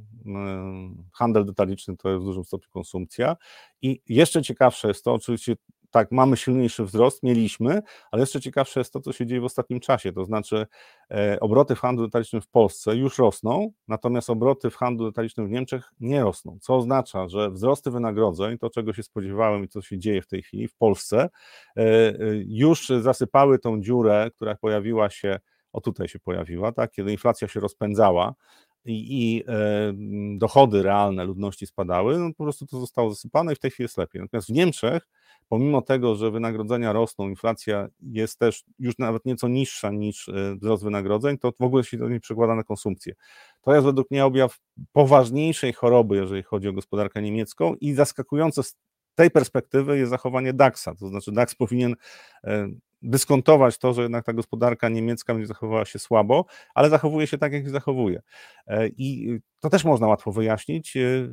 handel 1.13 1.45
detaliczny 1.45 1.97
to 1.97 2.09
jest 2.09 2.21
w 2.21 2.25
dużym 2.25 2.43
stopniu 2.43 2.69
konsumpcja. 2.71 3.35
I 3.81 4.01
jeszcze 4.09 4.41
ciekawsze 4.41 4.87
jest 4.87 5.03
to, 5.03 5.13
oczywiście 5.13 5.55
tak, 5.91 6.11
mamy 6.11 6.37
silniejszy 6.37 6.83
wzrost, 6.83 7.23
mieliśmy, 7.23 7.81
ale 8.11 8.21
jeszcze 8.21 8.41
ciekawsze 8.41 8.79
jest 8.79 8.93
to, 8.93 9.01
co 9.01 9.13
się 9.13 9.25
dzieje 9.25 9.41
w 9.41 9.45
ostatnim 9.45 9.79
czasie, 9.79 10.13
to 10.13 10.25
znaczy 10.25 10.67
e, 11.11 11.37
obroty 11.39 11.75
w 11.75 11.79
handlu 11.79 12.05
detalicznym 12.05 12.41
w 12.41 12.47
Polsce 12.47 12.95
już 12.95 13.17
rosną, 13.17 13.71
natomiast 13.87 14.29
obroty 14.29 14.69
w 14.69 14.75
handlu 14.75 15.05
detalicznym 15.05 15.47
w 15.47 15.51
Niemczech 15.51 15.93
nie 15.99 16.23
rosną, 16.23 16.57
co 16.61 16.75
oznacza, 16.75 17.27
że 17.27 17.51
wzrosty 17.51 17.91
wynagrodzeń, 17.91 18.57
to 18.57 18.69
czego 18.69 18.93
się 18.93 19.03
spodziewałem 19.03 19.63
i 19.63 19.67
co 19.67 19.81
się 19.81 19.97
dzieje 19.97 20.21
w 20.21 20.27
tej 20.27 20.41
chwili 20.41 20.67
w 20.67 20.75
Polsce, 20.75 21.29
e, 21.77 21.81
e, 21.81 22.15
już 22.45 22.87
zasypały 22.87 23.59
tą 23.59 23.81
dziurę, 23.81 24.31
która 24.35 24.55
pojawiła 24.55 25.09
się, 25.09 25.39
o 25.73 25.81
tutaj 25.81 26.07
się 26.07 26.19
pojawiła, 26.19 26.71
tak, 26.71 26.91
kiedy 26.91 27.11
inflacja 27.11 27.47
się 27.47 27.59
rozpędzała, 27.59 28.33
i, 28.85 29.35
i 29.35 29.43
e, 29.47 29.93
dochody 30.37 30.83
realne 30.83 31.25
ludności 31.25 31.67
spadały, 31.67 32.19
no 32.19 32.29
po 32.37 32.43
prostu 32.43 32.65
to 32.67 32.79
zostało 32.79 33.09
zasypane 33.09 33.53
i 33.53 33.55
w 33.55 33.59
tej 33.59 33.71
chwili 33.71 33.85
jest 33.85 33.97
lepiej. 33.97 34.21
Natomiast 34.21 34.47
w 34.47 34.53
Niemczech 34.53 35.07
pomimo 35.49 35.81
tego, 35.81 36.15
że 36.15 36.31
wynagrodzenia 36.31 36.93
rosną, 36.93 37.29
inflacja 37.29 37.87
jest 38.01 38.39
też 38.39 38.63
już 38.79 38.97
nawet 38.97 39.25
nieco 39.25 39.47
niższa 39.47 39.91
niż 39.91 40.29
e, 40.29 40.55
wzrost 40.55 40.83
wynagrodzeń, 40.83 41.37
to 41.37 41.51
w 41.59 41.61
ogóle 41.61 41.83
się 41.83 41.97
to 41.97 42.09
nie 42.09 42.19
przekłada 42.19 42.55
na 42.55 42.63
konsumpcję. 42.63 43.13
To 43.61 43.73
jest 43.73 43.85
według 43.85 44.11
mnie 44.11 44.25
objaw 44.25 44.59
poważniejszej 44.91 45.73
choroby, 45.73 46.15
jeżeli 46.15 46.43
chodzi 46.43 46.67
o 46.67 46.73
gospodarkę 46.73 47.21
niemiecką 47.21 47.75
i 47.75 47.93
zaskakujące 47.93 48.63
z 48.63 48.75
tej 49.15 49.31
perspektywy 49.31 49.97
jest 49.97 50.09
zachowanie 50.09 50.53
DAX-a, 50.53 50.95
to 50.95 51.07
znaczy 51.07 51.31
DAX 51.31 51.55
powinien 51.55 51.95
e, 52.43 52.69
dyskontować 53.01 53.77
to, 53.77 53.93
że 53.93 54.01
jednak 54.01 54.25
ta 54.25 54.33
gospodarka 54.33 54.89
niemiecka 54.89 55.33
będzie 55.33 55.47
zachowywała 55.47 55.85
się 55.85 55.99
słabo, 55.99 56.45
ale 56.75 56.89
zachowuje 56.89 57.27
się 57.27 57.37
tak, 57.37 57.53
jak 57.53 57.63
się 57.63 57.69
zachowuje. 57.69 58.21
E, 58.67 58.87
I 58.87 59.39
to 59.59 59.69
też 59.69 59.85
można 59.85 60.07
łatwo 60.07 60.31
wyjaśnić, 60.31 60.97
e, 60.97 61.01
e, 61.01 61.29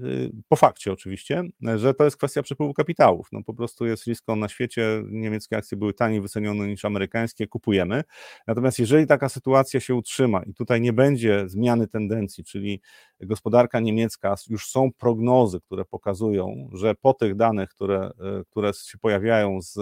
po 0.49 0.57
fakcie 0.57 0.93
oczywiście, 0.93 1.43
że 1.77 1.95
to 1.95 2.05
jest 2.05 2.17
kwestia 2.17 2.43
przepływu 2.43 2.75
kapitałów. 2.75 3.29
No 3.33 3.43
po 3.43 3.55
prostu 3.55 3.87
jest 3.87 4.07
risko 4.07 4.37
na 4.37 4.49
świecie, 4.49 5.03
niemieckie 5.09 5.57
akcje 5.57 5.79
były 5.79 5.95
taniej 5.95 6.21
wycenione 6.21 6.69
niż 6.69 6.85
amerykańskie, 6.85 7.47
kupujemy. 7.47 8.05
Natomiast 8.47 8.79
jeżeli 8.79 9.07
taka 9.07 9.29
sytuacja 9.29 9.81
się 9.81 9.95
utrzyma 9.95 10.43
i 10.43 10.55
tutaj 10.55 10.81
nie 10.81 10.93
będzie 10.93 11.49
zmiany 11.49 11.89
tendencji, 11.89 12.45
czyli 12.45 12.81
gospodarka 13.21 13.81
niemiecka, 13.81 14.35
już 14.49 14.69
są 14.69 14.93
prognozy, 14.93 15.61
które 15.61 15.85
pokazują, 15.85 16.69
że 16.73 16.95
po 16.95 17.15
tych 17.15 17.37
danych, 17.37 17.71
które, 17.71 18.11
które 18.51 18.73
się 18.73 18.99
pojawiają 18.99 19.63
z, 19.63 19.75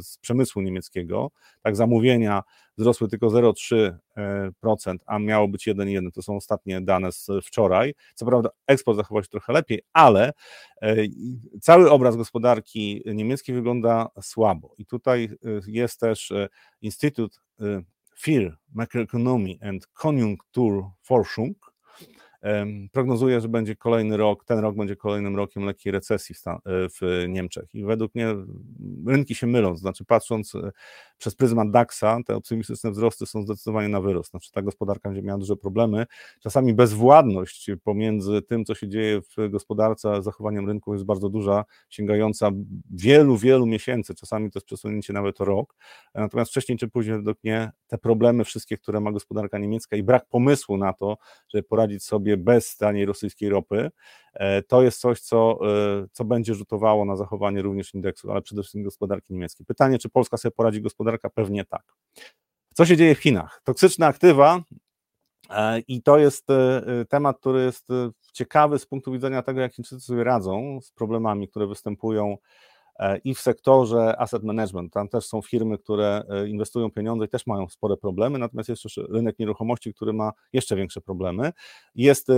z 0.00 0.18
przemysłu 0.18 0.62
niemieckiego, 0.62 1.30
tak 1.62 1.76
zamówienia 1.76 2.42
wzrosły 2.78 3.08
tylko 3.08 3.26
0,3%, 3.26 4.96
a 5.06 5.18
miało 5.18 5.48
być 5.48 5.68
1,1%. 5.68 6.10
To 6.14 6.22
są 6.22 6.36
ostatnie 6.36 6.80
dane 6.80 7.12
z 7.12 7.28
wczoraj. 7.44 7.94
Co 8.14 8.26
prawda 8.26 8.50
eksport 8.66 8.96
zachował 8.96 9.22
się 9.22 9.28
trochę 9.28 9.52
lepiej, 9.52 9.82
ale 9.92 10.32
e, 10.82 10.96
cały 11.60 11.90
obraz 11.90 12.16
gospodarki 12.16 13.02
niemieckiej 13.06 13.54
wygląda 13.54 14.08
słabo. 14.22 14.74
I 14.78 14.86
tutaj 14.86 15.24
e, 15.24 15.48
jest 15.66 16.00
też 16.00 16.30
e, 16.30 16.48
Instytut 16.82 17.40
Fear, 18.20 18.58
Macroeconomy 18.74 19.58
and 19.62 19.86
Conjuncture 19.86 20.82
Forschung, 21.02 21.65
prognozuje, 22.92 23.40
że 23.40 23.48
będzie 23.48 23.76
kolejny 23.76 24.16
rok, 24.16 24.44
ten 24.44 24.58
rok 24.58 24.76
będzie 24.76 24.96
kolejnym 24.96 25.36
rokiem 25.36 25.64
lekkiej 25.64 25.92
recesji 25.92 26.34
w, 26.34 26.40
w 27.00 27.24
Niemczech. 27.28 27.74
I 27.74 27.84
według 27.84 28.14
mnie 28.14 28.34
rynki 29.06 29.34
się 29.34 29.46
mylą, 29.46 29.70
to 29.70 29.76
znaczy 29.76 30.04
patrząc 30.04 30.52
przez 31.18 31.34
pryzmat 31.34 31.70
DAX-a 31.70 32.18
te 32.26 32.36
optymistyczne 32.36 32.90
wzrosty 32.90 33.26
są 33.26 33.42
zdecydowanie 33.42 33.88
na 33.88 34.00
wyrost. 34.00 34.30
Znaczy 34.30 34.52
ta 34.52 34.62
gospodarka 34.62 35.08
będzie 35.08 35.22
miała 35.22 35.38
duże 35.38 35.56
problemy. 35.56 36.06
Czasami 36.40 36.74
bezwładność 36.74 37.70
pomiędzy 37.84 38.42
tym, 38.42 38.64
co 38.64 38.74
się 38.74 38.88
dzieje 38.88 39.20
w 39.20 39.50
gospodarce, 39.50 40.12
a 40.12 40.22
zachowaniem 40.22 40.66
rynku 40.66 40.92
jest 40.92 41.04
bardzo 41.04 41.28
duża, 41.28 41.64
sięgająca 41.88 42.50
wielu, 42.90 43.36
wielu 43.36 43.66
miesięcy. 43.66 44.14
Czasami 44.14 44.50
to 44.50 44.58
jest 44.58 44.66
przesunięcie 44.66 45.12
nawet 45.12 45.40
o 45.40 45.44
rok. 45.44 45.74
Natomiast 46.14 46.50
wcześniej 46.50 46.78
czy 46.78 46.88
później 46.88 47.16
według 47.16 47.44
mnie 47.44 47.70
te 47.86 47.98
problemy 47.98 48.44
wszystkie, 48.44 48.78
które 48.78 49.00
ma 49.00 49.12
gospodarka 49.12 49.58
niemiecka 49.58 49.96
i 49.96 50.02
brak 50.02 50.28
pomysłu 50.28 50.76
na 50.76 50.92
to, 50.92 51.16
żeby 51.48 51.62
poradzić 51.62 52.04
sobie 52.04 52.35
bez 52.36 52.76
taniej 52.76 53.06
rosyjskiej 53.06 53.48
ropy, 53.48 53.90
e, 54.34 54.62
to 54.62 54.82
jest 54.82 55.00
coś, 55.00 55.20
co, 55.20 55.58
e, 56.02 56.06
co 56.12 56.24
będzie 56.24 56.54
rzutowało 56.54 57.04
na 57.04 57.16
zachowanie 57.16 57.62
również 57.62 57.94
indeksu, 57.94 58.30
ale 58.30 58.42
przede 58.42 58.62
wszystkim 58.62 58.82
gospodarki 58.82 59.32
niemieckiej. 59.32 59.66
Pytanie, 59.66 59.98
czy 59.98 60.08
Polska 60.08 60.36
sobie 60.36 60.52
poradzi 60.52 60.82
gospodarka? 60.82 61.30
Pewnie 61.30 61.64
tak. 61.64 61.82
Co 62.74 62.86
się 62.86 62.96
dzieje 62.96 63.14
w 63.14 63.18
Chinach? 63.18 63.60
Toksyczne 63.64 64.06
aktywa 64.06 64.62
e, 65.50 65.78
i 65.78 66.02
to 66.02 66.18
jest 66.18 66.46
temat, 67.08 67.38
który 67.38 67.62
jest 67.62 67.88
ciekawy 68.32 68.78
z 68.78 68.86
punktu 68.86 69.12
widzenia 69.12 69.42
tego, 69.42 69.60
jak 69.60 69.74
Chińczycy 69.74 70.00
sobie 70.00 70.24
radzą 70.24 70.80
z 70.82 70.92
problemami, 70.92 71.48
które 71.48 71.66
występują 71.66 72.36
i 73.24 73.34
w 73.34 73.40
sektorze 73.40 74.16
asset 74.18 74.42
management. 74.42 74.92
Tam 74.92 75.08
też 75.08 75.26
są 75.26 75.42
firmy, 75.42 75.78
które 75.78 76.22
inwestują 76.48 76.90
pieniądze 76.90 77.24
i 77.24 77.28
też 77.28 77.46
mają 77.46 77.68
spore 77.68 77.96
problemy, 77.96 78.38
natomiast 78.38 78.68
jest 78.68 78.82
też 78.82 79.00
rynek 79.10 79.38
nieruchomości, 79.38 79.94
który 79.94 80.12
ma 80.12 80.32
jeszcze 80.52 80.76
większe 80.76 81.00
problemy. 81.00 81.52
Jest, 81.94 82.28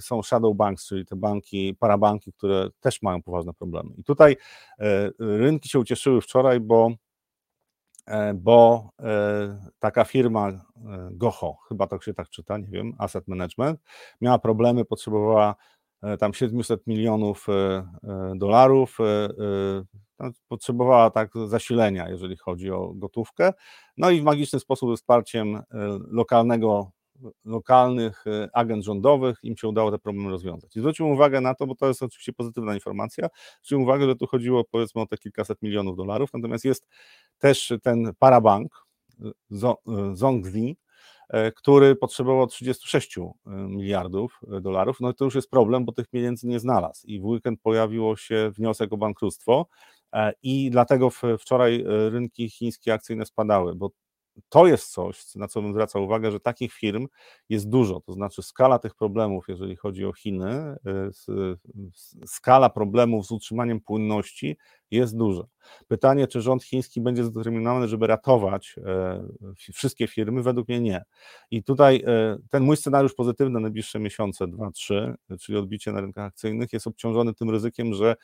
są 0.00 0.22
shadow 0.22 0.56
banks, 0.56 0.86
czyli 0.86 1.06
te 1.06 1.16
banki, 1.16 1.74
parabanki, 1.74 2.32
które 2.32 2.68
też 2.80 3.02
mają 3.02 3.22
poważne 3.22 3.54
problemy. 3.54 3.90
I 3.98 4.04
tutaj 4.04 4.36
rynki 5.18 5.68
się 5.68 5.78
ucieszyły 5.78 6.20
wczoraj, 6.20 6.60
bo 6.60 6.90
E, 8.08 8.34
bo 8.34 8.90
e, 9.02 9.70
taka 9.78 10.04
firma 10.04 10.48
e, 10.48 10.60
Goho, 11.12 11.56
chyba 11.68 11.86
to 11.86 12.00
się 12.00 12.14
tak 12.14 12.28
czyta, 12.28 12.58
nie 12.58 12.68
wiem, 12.68 12.92
Asset 12.98 13.28
Management, 13.28 13.80
miała 14.20 14.38
problemy, 14.38 14.84
potrzebowała 14.84 15.54
tam 16.18 16.34
700 16.34 16.86
milionów 16.86 17.46
dolarów, 18.36 18.98
potrzebowała 20.48 21.10
tak 21.10 21.30
zasilenia, 21.46 22.08
jeżeli 22.08 22.36
chodzi 22.36 22.70
o 22.70 22.92
gotówkę, 22.94 23.52
no 23.96 24.10
i 24.10 24.20
w 24.20 24.24
magiczny 24.24 24.60
sposób 24.60 24.96
wsparciem 24.96 25.60
lokalnego 26.10 26.90
lokalnych 27.44 28.24
agent 28.52 28.84
rządowych 28.84 29.38
im 29.42 29.56
się 29.56 29.68
udało 29.68 29.90
te 29.90 29.98
problemy 29.98 30.30
rozwiązać. 30.30 30.76
I 30.76 30.80
zwróćmy 30.80 31.06
uwagę 31.06 31.40
na 31.40 31.54
to, 31.54 31.66
bo 31.66 31.74
to 31.74 31.88
jest 31.88 32.02
oczywiście 32.02 32.32
pozytywna 32.32 32.74
informacja, 32.74 33.28
zwróćmy 33.62 33.82
uwagę, 33.82 34.06
że 34.06 34.16
tu 34.16 34.26
chodziło 34.26 34.64
powiedzmy 34.64 35.02
o 35.02 35.06
te 35.06 35.18
kilkaset 35.18 35.62
milionów 35.62 35.96
dolarów, 35.96 36.30
natomiast 36.34 36.64
jest 36.64 36.88
też 37.38 37.72
ten 37.82 38.12
parabank 38.18 38.86
Zongzi, 40.12 40.76
e, 40.80 40.87
który 41.56 41.96
potrzebował 41.96 42.46
36 42.46 43.18
e, 43.18 43.30
miliardów 43.50 44.40
e, 44.52 44.60
dolarów, 44.60 44.96
no 45.00 45.12
to 45.12 45.24
już 45.24 45.34
jest 45.34 45.50
problem, 45.50 45.84
bo 45.84 45.92
tych 45.92 46.08
pieniędzy 46.08 46.46
nie 46.46 46.60
znalazł. 46.60 47.06
I 47.06 47.20
w 47.20 47.24
weekend 47.24 47.60
pojawiło 47.62 48.16
się 48.16 48.50
wniosek 48.56 48.92
o 48.92 48.96
bankructwo 48.96 49.66
i 50.42 50.70
dlatego 50.70 51.10
wczoraj 51.38 51.84
rynki 51.86 52.50
chińskie 52.50 52.94
akcyjne 52.94 53.26
spadały, 53.26 53.74
bo 53.74 53.90
to 54.48 54.66
jest 54.66 54.92
coś, 54.92 55.34
na 55.34 55.48
co 55.48 55.62
bym 55.62 55.72
zwracał 55.72 56.04
uwagę, 56.04 56.32
że 56.32 56.40
takich 56.40 56.72
firm 56.72 57.06
jest 57.48 57.68
dużo, 57.68 58.00
to 58.00 58.12
znaczy 58.12 58.42
skala 58.42 58.78
tych 58.78 58.94
problemów, 58.94 59.44
jeżeli 59.48 59.76
chodzi 59.76 60.04
o 60.04 60.12
Chiny, 60.12 60.76
y, 61.28 62.26
skala 62.26 62.70
problemów 62.70 63.26
z 63.26 63.30
utrzymaniem 63.30 63.80
płynności 63.80 64.56
jest 64.90 65.16
duża. 65.16 65.42
Pytanie, 65.88 66.26
czy 66.26 66.40
rząd 66.40 66.64
chiński 66.64 67.00
będzie 67.00 67.24
zdeterminowany, 67.24 67.88
żeby 67.88 68.06
ratować 68.06 68.74
e, 68.86 69.22
wszystkie 69.72 70.08
firmy? 70.08 70.42
Według 70.42 70.68
mnie 70.68 70.80
nie. 70.80 71.02
I 71.50 71.62
tutaj 71.62 72.04
e, 72.06 72.38
ten 72.50 72.62
mój 72.62 72.76
scenariusz 72.76 73.14
pozytywny 73.14 73.52
na 73.52 73.60
najbliższe 73.60 73.98
miesiące, 73.98 74.48
dwa, 74.48 74.70
trzy, 74.70 75.14
czyli 75.40 75.58
odbicie 75.58 75.92
na 75.92 76.00
rynkach 76.00 76.26
akcyjnych, 76.26 76.72
jest 76.72 76.86
obciążony 76.86 77.34
tym 77.34 77.50
ryzykiem, 77.50 77.94
że 77.94 78.16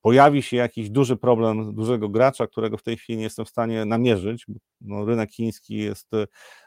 pojawi 0.00 0.42
się 0.42 0.56
jakiś 0.56 0.90
duży 0.90 1.16
problem 1.16 1.74
dużego 1.74 2.08
gracza, 2.08 2.46
którego 2.46 2.76
w 2.76 2.82
tej 2.82 2.96
chwili 2.96 3.16
nie 3.16 3.24
jestem 3.24 3.44
w 3.44 3.48
stanie 3.48 3.84
namierzyć. 3.84 4.46
No, 4.80 5.04
rynek 5.04 5.30
chiński 5.30 5.76
jest 5.76 6.14
e, 6.14 6.26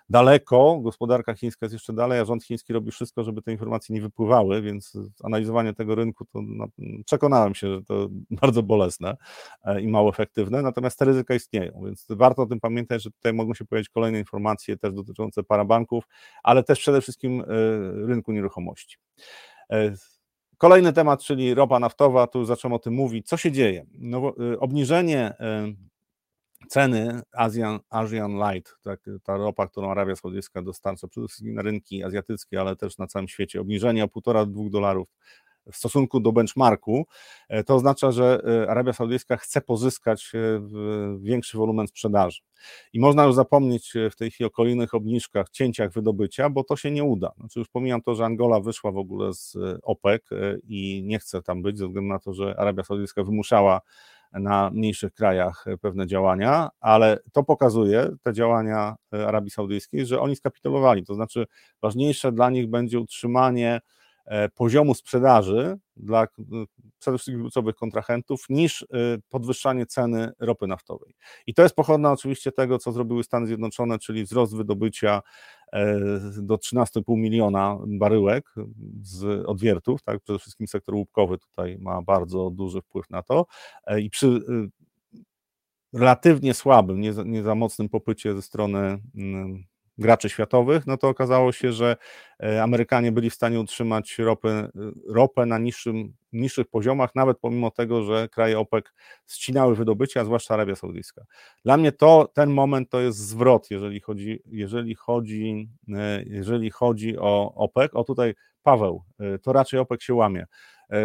daleko, 0.09 0.79
gospodarka 0.81 1.33
chińska 1.33 1.65
jest 1.65 1.73
jeszcze 1.73 1.93
dalej, 1.93 2.19
a 2.19 2.25
rząd 2.25 2.43
chiński 2.43 2.73
robi 2.73 2.91
wszystko, 2.91 3.23
żeby 3.23 3.41
te 3.41 3.51
informacje 3.51 3.95
nie 3.95 4.01
wypływały, 4.01 4.61
więc 4.61 4.97
analizowanie 5.23 5.73
tego 5.73 5.95
rynku 5.95 6.25
to 6.25 6.41
no, 6.41 6.67
przekonałem 7.05 7.55
się, 7.55 7.67
że 7.75 7.83
to 7.83 8.07
bardzo 8.41 8.63
bolesne 8.63 9.17
e, 9.63 9.81
i 9.81 9.87
mało 9.87 10.09
efektywne, 10.09 10.61
natomiast 10.61 10.99
te 10.99 11.05
ryzyka 11.05 11.35
istnieją, 11.35 11.81
więc 11.85 12.05
warto 12.09 12.41
o 12.41 12.45
tym 12.45 12.59
pamiętać, 12.59 13.03
że 13.03 13.11
tutaj 13.11 13.33
mogą 13.33 13.53
się 13.53 13.65
pojawić 13.65 13.89
kolejne 13.89 14.19
informacje 14.19 14.77
też 14.77 14.93
dotyczące 14.93 15.43
parabanków, 15.43 16.03
ale 16.43 16.63
też 16.63 16.79
przede 16.79 17.01
wszystkim 17.01 17.41
e, 17.41 17.45
rynku 18.07 18.31
nieruchomości. 18.31 18.97
Kolejny 20.61 20.93
temat, 20.93 21.23
czyli 21.23 21.53
ropa 21.53 21.79
naftowa, 21.79 22.27
tu 22.27 22.45
zacząłem 22.45 22.73
o 22.73 22.79
tym 22.79 22.93
mówić. 22.93 23.27
Co 23.27 23.37
się 23.37 23.51
dzieje? 23.51 23.85
No, 23.93 24.33
y, 24.53 24.59
obniżenie 24.59 25.33
y, 26.63 26.67
ceny 26.67 27.21
Asian, 27.31 27.79
Asian 27.89 28.31
Light, 28.31 28.75
tak, 28.83 28.99
ta 29.23 29.37
ropa, 29.37 29.67
którą 29.67 29.91
Arabia 29.91 30.15
Saudyjska 30.15 30.61
dostarcza 30.61 31.07
przede 31.07 31.27
wszystkim 31.27 31.53
na 31.53 31.61
rynki 31.61 32.03
azjatyckie, 32.03 32.61
ale 32.61 32.75
też 32.75 32.97
na 32.97 33.07
całym 33.07 33.27
świecie, 33.27 33.61
obniżenie 33.61 34.03
o 34.03 34.07
1,5-2 34.07 34.69
dolarów 34.69 35.07
w 35.71 35.75
stosunku 35.75 36.19
do 36.19 36.31
benchmarku, 36.31 37.05
e, 37.49 37.63
to 37.63 37.75
oznacza, 37.75 38.11
że 38.11 38.41
e, 38.63 38.69
Arabia 38.69 38.93
Saudyjska 38.93 39.37
chce 39.37 39.61
pozyskać 39.61 40.31
e, 40.35 40.61
większy 41.19 41.57
wolumen 41.57 41.87
sprzedaży. 41.87 42.41
I 42.93 42.99
można 42.99 43.25
już 43.25 43.35
zapomnieć 43.35 43.93
w 44.11 44.15
tej 44.15 44.31
chwili 44.31 44.47
o 44.47 44.51
kolejnych 44.51 44.93
obniżkach, 44.93 45.49
cięciach 45.49 45.91
wydobycia, 45.91 46.49
bo 46.49 46.63
to 46.63 46.75
się 46.75 46.91
nie 46.91 47.03
uda. 47.03 47.31
Znaczy 47.37 47.59
już 47.59 47.69
pomijam 47.69 48.01
to, 48.01 48.15
że 48.15 48.25
Angola 48.25 48.59
wyszła 48.59 48.91
w 48.91 48.97
ogóle 48.97 49.33
z 49.33 49.57
OPEC 49.83 50.21
i 50.67 51.03
nie 51.05 51.19
chce 51.19 51.41
tam 51.41 51.61
być, 51.61 51.77
ze 51.77 51.87
względu 51.87 52.09
na 52.09 52.19
to, 52.19 52.33
że 52.33 52.55
Arabia 52.59 52.83
Saudyjska 52.83 53.23
wymuszała 53.23 53.81
na 54.33 54.69
mniejszych 54.69 55.13
krajach 55.13 55.65
pewne 55.81 56.07
działania, 56.07 56.69
ale 56.79 57.19
to 57.31 57.43
pokazuje, 57.43 58.09
te 58.23 58.33
działania 58.33 58.95
Arabii 59.11 59.51
Saudyjskiej, 59.51 60.05
że 60.05 60.19
oni 60.19 60.35
skapitulowali. 60.35 61.05
To 61.05 61.13
znaczy, 61.15 61.45
ważniejsze 61.81 62.31
dla 62.31 62.49
nich 62.49 62.69
będzie 62.69 62.99
utrzymanie 62.99 63.81
poziomu 64.55 64.93
sprzedaży 64.93 65.77
dla 65.95 66.27
przede 66.99 67.17
wszystkim 67.17 67.41
kluczowych 67.41 67.75
kontrahentów 67.75 68.45
niż 68.49 68.81
e, 68.81 68.85
podwyższanie 69.29 69.85
ceny 69.85 70.31
ropy 70.39 70.67
naftowej. 70.67 71.15
I 71.47 71.53
to 71.53 71.63
jest 71.63 71.75
pochodna 71.75 72.11
oczywiście 72.11 72.51
tego, 72.51 72.79
co 72.79 72.91
zrobiły 72.91 73.23
Stany 73.23 73.47
Zjednoczone, 73.47 73.99
czyli 73.99 74.23
wzrost 74.23 74.55
wydobycia 74.55 75.21
e, 75.73 75.99
do 76.37 76.55
13,5 76.55 77.01
miliona 77.07 77.77
baryłek 77.87 78.53
z 79.01 79.45
odwiertów, 79.45 80.03
tak, 80.03 80.19
przede 80.19 80.39
wszystkim 80.39 80.67
sektor 80.67 80.95
łupkowy 80.95 81.37
tutaj 81.37 81.77
ma 81.79 82.01
bardzo 82.01 82.49
duży 82.49 82.81
wpływ 82.81 83.09
na 83.09 83.23
to 83.23 83.45
i 83.99 84.09
przy 84.09 84.41
relatywnie 85.93 86.53
słabym, 86.53 87.01
nie 87.01 87.13
za, 87.13 87.23
nie 87.23 87.43
za 87.43 87.55
mocnym 87.55 87.89
popycie 87.89 88.35
ze 88.35 88.41
strony 88.41 88.99
mm, 89.15 89.63
graczy 89.97 90.29
światowych, 90.29 90.87
no 90.87 90.97
to 90.97 91.09
okazało 91.09 91.51
się, 91.51 91.71
że 91.71 91.95
e, 92.43 92.63
Amerykanie 92.63 93.11
byli 93.11 93.29
w 93.29 93.33
stanie 93.33 93.59
utrzymać 93.59 94.17
ropę, 94.17 94.49
e, 94.49 94.69
ropę 95.07 95.45
na 95.45 95.57
niższym, 95.57 96.13
niższych 96.33 96.67
poziomach, 96.67 97.15
nawet 97.15 97.37
pomimo 97.39 97.71
tego, 97.71 98.03
że 98.03 98.29
kraje 98.29 98.59
OPEC 98.59 98.85
ścinały 99.27 99.75
wydobycie, 99.75 100.19
a 100.19 100.25
zwłaszcza 100.25 100.53
Arabia 100.53 100.75
Saudyjska. 100.75 101.23
Dla 101.65 101.77
mnie 101.77 101.91
to 101.91 102.31
ten 102.33 102.49
moment 102.49 102.89
to 102.89 102.99
jest 102.99 103.17
zwrot, 103.17 103.71
jeżeli 103.71 103.99
chodzi, 103.99 104.39
jeżeli 104.45 104.95
chodzi, 104.95 105.69
e, 105.89 106.23
jeżeli 106.25 106.71
chodzi 106.71 107.17
o 107.17 107.53
OPEC. 107.55 107.91
O 107.93 108.03
tutaj 108.03 108.33
Paweł, 108.63 109.03
to 109.41 109.53
raczej 109.53 109.79
OPEC 109.79 110.03
się 110.03 110.13
łamie. 110.13 110.45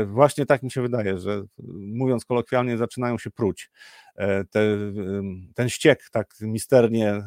Właśnie 0.06 0.46
tak 0.46 0.62
mi 0.62 0.70
się 0.70 0.82
wydaje, 0.82 1.18
że 1.18 1.42
mówiąc 1.78 2.24
kolokwialnie, 2.24 2.76
zaczynają 2.76 3.18
się 3.18 3.30
pruć. 3.30 3.70
E, 4.16 4.44
te, 4.44 4.60
ten 5.54 5.68
ściek 5.68 6.08
tak 6.12 6.34
misternie 6.40 7.08
e, 7.10 7.24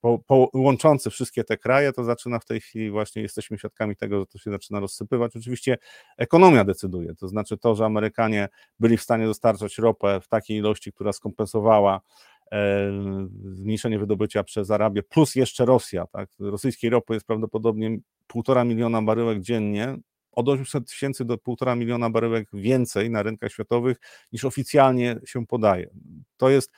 po, 0.00 0.18
po, 0.18 0.50
łączący 0.54 1.10
wszystkie 1.10 1.44
te 1.44 1.56
kraje, 1.56 1.92
to 1.92 2.04
zaczyna 2.04 2.38
w 2.38 2.44
tej 2.44 2.60
chwili 2.60 2.90
właśnie, 2.90 3.22
jesteśmy 3.22 3.58
świadkami 3.58 3.96
tego, 3.96 4.20
że 4.20 4.26
to 4.26 4.38
się 4.38 4.50
zaczyna 4.50 4.80
rozsypywać. 4.80 5.36
Oczywiście 5.36 5.78
ekonomia 6.18 6.64
decyduje, 6.64 7.14
to 7.14 7.28
znaczy 7.28 7.58
to, 7.58 7.74
że 7.74 7.84
Amerykanie 7.84 8.48
byli 8.80 8.96
w 8.96 9.02
stanie 9.02 9.26
dostarczać 9.26 9.78
ropę 9.78 10.20
w 10.20 10.28
takiej 10.28 10.58
ilości, 10.58 10.92
która 10.92 11.12
skompensowała 11.12 12.00
e, 12.52 12.90
zmniejszenie 13.52 13.98
wydobycia 13.98 14.44
przez 14.44 14.70
Arabię, 14.70 15.02
plus 15.02 15.34
jeszcze 15.34 15.64
Rosja. 15.64 16.06
Tak? 16.06 16.30
Rosyjskiej 16.40 16.90
ropy 16.90 17.14
jest 17.14 17.26
prawdopodobnie 17.26 17.98
półtora 18.26 18.64
miliona 18.64 19.02
baryłek 19.02 19.40
dziennie, 19.40 19.96
od 20.32 20.48
800 20.48 20.88
tysięcy 20.88 21.24
do 21.24 21.36
1,5 21.36 21.76
miliona 21.76 22.10
baryłek 22.10 22.48
więcej 22.52 23.10
na 23.10 23.22
rynkach 23.22 23.52
światowych 23.52 23.96
niż 24.32 24.44
oficjalnie 24.44 25.16
się 25.24 25.46
podaje. 25.46 25.90
To 26.36 26.50
jest 26.50 26.72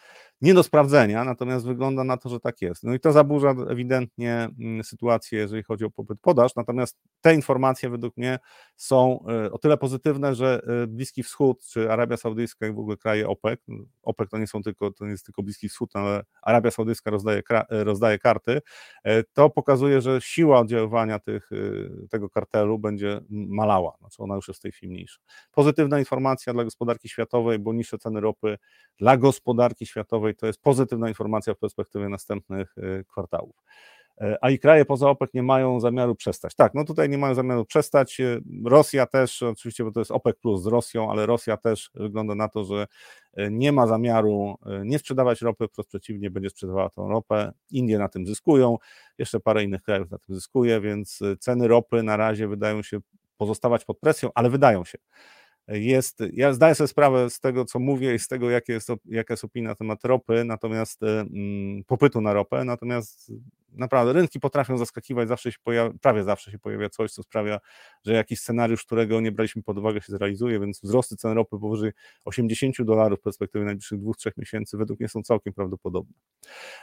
nie 0.44 0.54
do 0.54 0.62
sprawdzenia, 0.62 1.24
natomiast 1.24 1.66
wygląda 1.66 2.04
na 2.04 2.16
to, 2.16 2.28
że 2.28 2.40
tak 2.40 2.62
jest. 2.62 2.82
No 2.82 2.94
i 2.94 3.00
to 3.00 3.12
zaburza 3.12 3.54
ewidentnie 3.68 4.48
mm, 4.60 4.84
sytuację, 4.84 5.38
jeżeli 5.38 5.62
chodzi 5.62 5.84
o 5.84 5.90
popyt 5.90 6.18
podaż, 6.20 6.56
natomiast 6.56 6.98
te 7.20 7.34
informacje 7.34 7.90
według 7.90 8.16
mnie 8.16 8.38
są 8.76 9.24
e, 9.28 9.52
o 9.52 9.58
tyle 9.58 9.76
pozytywne, 9.76 10.34
że 10.34 10.62
e, 10.82 10.86
Bliski 10.86 11.22
Wschód, 11.22 11.64
czy 11.66 11.92
Arabia 11.92 12.16
Saudyjska 12.16 12.66
i 12.66 12.72
w 12.72 12.78
ogóle 12.78 12.96
kraje 12.96 13.28
OPEC, 13.28 13.60
OPEC 14.02 14.30
to 14.30 14.38
nie 14.38 14.46
są 14.46 14.62
tylko, 14.62 14.90
to 14.90 15.04
nie 15.04 15.10
jest 15.10 15.24
tylko 15.24 15.42
Bliski 15.42 15.68
Wschód, 15.68 15.90
ale 15.96 16.24
Arabia 16.42 16.70
Saudyjska 16.70 17.10
rozdaje, 17.10 17.42
e, 17.50 17.84
rozdaje 17.84 18.18
karty, 18.18 18.60
to 19.32 19.50
pokazuje, 19.50 20.00
że 20.00 20.20
siła 20.20 20.58
oddziaływania 20.60 21.18
tych, 21.18 21.50
tego 22.10 22.30
kartelu 22.30 22.78
będzie 22.78 23.20
malała, 23.30 23.96
znaczy 24.00 24.22
ona 24.22 24.34
już 24.34 24.48
jest 24.48 24.60
w 24.60 24.62
tej 24.62 24.72
chwili 24.72 24.92
mniejsza. 24.92 25.20
Pozytywna 25.52 25.98
informacja 25.98 26.52
dla 26.52 26.64
gospodarki 26.64 27.08
światowej, 27.08 27.58
bo 27.58 27.72
niższe 27.72 27.98
ceny 27.98 28.20
ropy 28.20 28.58
dla 28.98 29.16
gospodarki 29.16 29.86
światowej 29.86 30.33
to 30.34 30.46
jest 30.46 30.62
pozytywna 30.62 31.08
informacja 31.08 31.54
w 31.54 31.58
perspektywie 31.58 32.08
następnych 32.08 32.78
y, 32.78 33.04
kwartałów. 33.08 33.56
E, 34.20 34.38
a 34.40 34.50
i 34.50 34.58
kraje 34.58 34.84
poza 34.84 35.10
OPEC 35.10 35.34
nie 35.34 35.42
mają 35.42 35.80
zamiaru 35.80 36.14
przestać. 36.14 36.54
Tak, 36.54 36.74
no 36.74 36.84
tutaj 36.84 37.08
nie 37.08 37.18
mają 37.18 37.34
zamiaru 37.34 37.64
przestać. 37.64 38.20
Y, 38.20 38.42
Rosja 38.64 39.06
też, 39.06 39.42
oczywiście, 39.42 39.84
bo 39.84 39.92
to 39.92 40.00
jest 40.00 40.10
OPEC 40.10 40.36
plus 40.36 40.62
z 40.62 40.66
Rosją, 40.66 41.10
ale 41.10 41.26
Rosja 41.26 41.56
też 41.56 41.90
wygląda 41.94 42.34
na 42.34 42.48
to, 42.48 42.64
że 42.64 42.86
y, 43.38 43.48
nie 43.50 43.72
ma 43.72 43.86
zamiaru 43.86 44.54
nie 44.84 44.98
sprzedawać 44.98 45.42
ropy, 45.42 45.68
wprost 45.68 45.88
przeciwnie, 45.88 46.30
będzie 46.30 46.50
sprzedawała 46.50 46.90
tą 46.90 47.08
ropę. 47.08 47.52
Indie 47.70 47.98
na 47.98 48.08
tym 48.08 48.26
zyskują, 48.26 48.78
jeszcze 49.18 49.40
parę 49.40 49.64
innych 49.64 49.82
krajów 49.82 50.10
na 50.10 50.18
tym 50.18 50.34
zyskuje, 50.34 50.80
więc 50.80 51.20
ceny 51.40 51.68
ropy 51.68 52.02
na 52.02 52.16
razie 52.16 52.48
wydają 52.48 52.82
się 52.82 53.00
pozostawać 53.36 53.84
pod 53.84 53.98
presją, 53.98 54.30
ale 54.34 54.50
wydają 54.50 54.84
się 54.84 54.98
jest, 55.68 56.18
ja 56.32 56.52
zdaję 56.52 56.74
sobie 56.74 56.88
sprawę 56.88 57.30
z 57.30 57.40
tego, 57.40 57.64
co 57.64 57.78
mówię 57.78 58.14
i 58.14 58.18
z 58.18 58.28
tego, 58.28 58.50
jakie 58.50 58.72
jest, 58.72 58.88
jaka 59.04 59.34
jest 59.34 59.44
opinia 59.44 59.68
na 59.68 59.74
temat 59.74 60.04
ropy, 60.04 60.44
natomiast 60.44 61.02
mm, 61.02 61.84
popytu 61.86 62.20
na 62.20 62.32
ropę, 62.32 62.64
natomiast 62.64 63.32
naprawdę 63.72 64.12
rynki 64.12 64.40
potrafią 64.40 64.78
zaskakiwać, 64.78 65.28
zawsze 65.28 65.52
się 65.52 65.58
pojawia, 65.64 65.92
prawie 66.00 66.24
zawsze 66.24 66.50
się 66.50 66.58
pojawia 66.58 66.88
coś, 66.88 67.12
co 67.12 67.22
sprawia, 67.22 67.60
że 68.06 68.12
jakiś 68.12 68.40
scenariusz, 68.40 68.84
którego 68.84 69.20
nie 69.20 69.32
braliśmy 69.32 69.62
pod 69.62 69.78
uwagę 69.78 70.00
się 70.00 70.12
zrealizuje, 70.12 70.60
więc 70.60 70.80
wzrosty 70.82 71.16
cen 71.16 71.32
ropy 71.32 71.58
powyżej 71.60 71.92
80 72.24 72.82
dolarów 72.82 73.18
w 73.18 73.22
perspektywie 73.22 73.64
najbliższych 73.64 74.00
dwóch, 74.00 74.16
trzech 74.16 74.36
miesięcy 74.36 74.76
według 74.76 75.00
mnie 75.00 75.08
są 75.08 75.22
całkiem 75.22 75.52
prawdopodobne. 75.52 76.14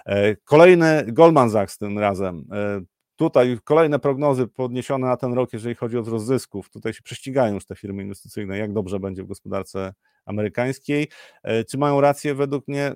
E, 0.05 0.36
kolejny 0.36 1.05
Goldman 1.07 1.51
Sachs 1.51 1.77
tym 1.77 1.99
razem 1.99 2.45
e, 2.51 2.82
Tutaj 3.22 3.57
kolejne 3.63 3.99
prognozy 3.99 4.47
podniesione 4.47 5.07
na 5.07 5.17
ten 5.17 5.34
rok, 5.34 5.53
jeżeli 5.53 5.76
chodzi 5.76 5.97
o 5.97 6.01
wzrost 6.01 6.26
zysków. 6.26 6.69
Tutaj 6.69 6.93
się 6.93 7.01
prześcigają 7.03 7.53
już 7.53 7.65
te 7.65 7.76
firmy 7.76 8.03
inwestycyjne, 8.03 8.57
jak 8.57 8.74
dobrze 8.74 8.99
będzie 8.99 9.24
w 9.24 9.28
gospodarce 9.28 9.93
amerykańskiej. 10.26 11.07
E, 11.43 11.63
czy 11.63 11.78
mają 11.78 12.01
rację? 12.01 12.36
Według 12.36 12.67
mnie 12.67 12.91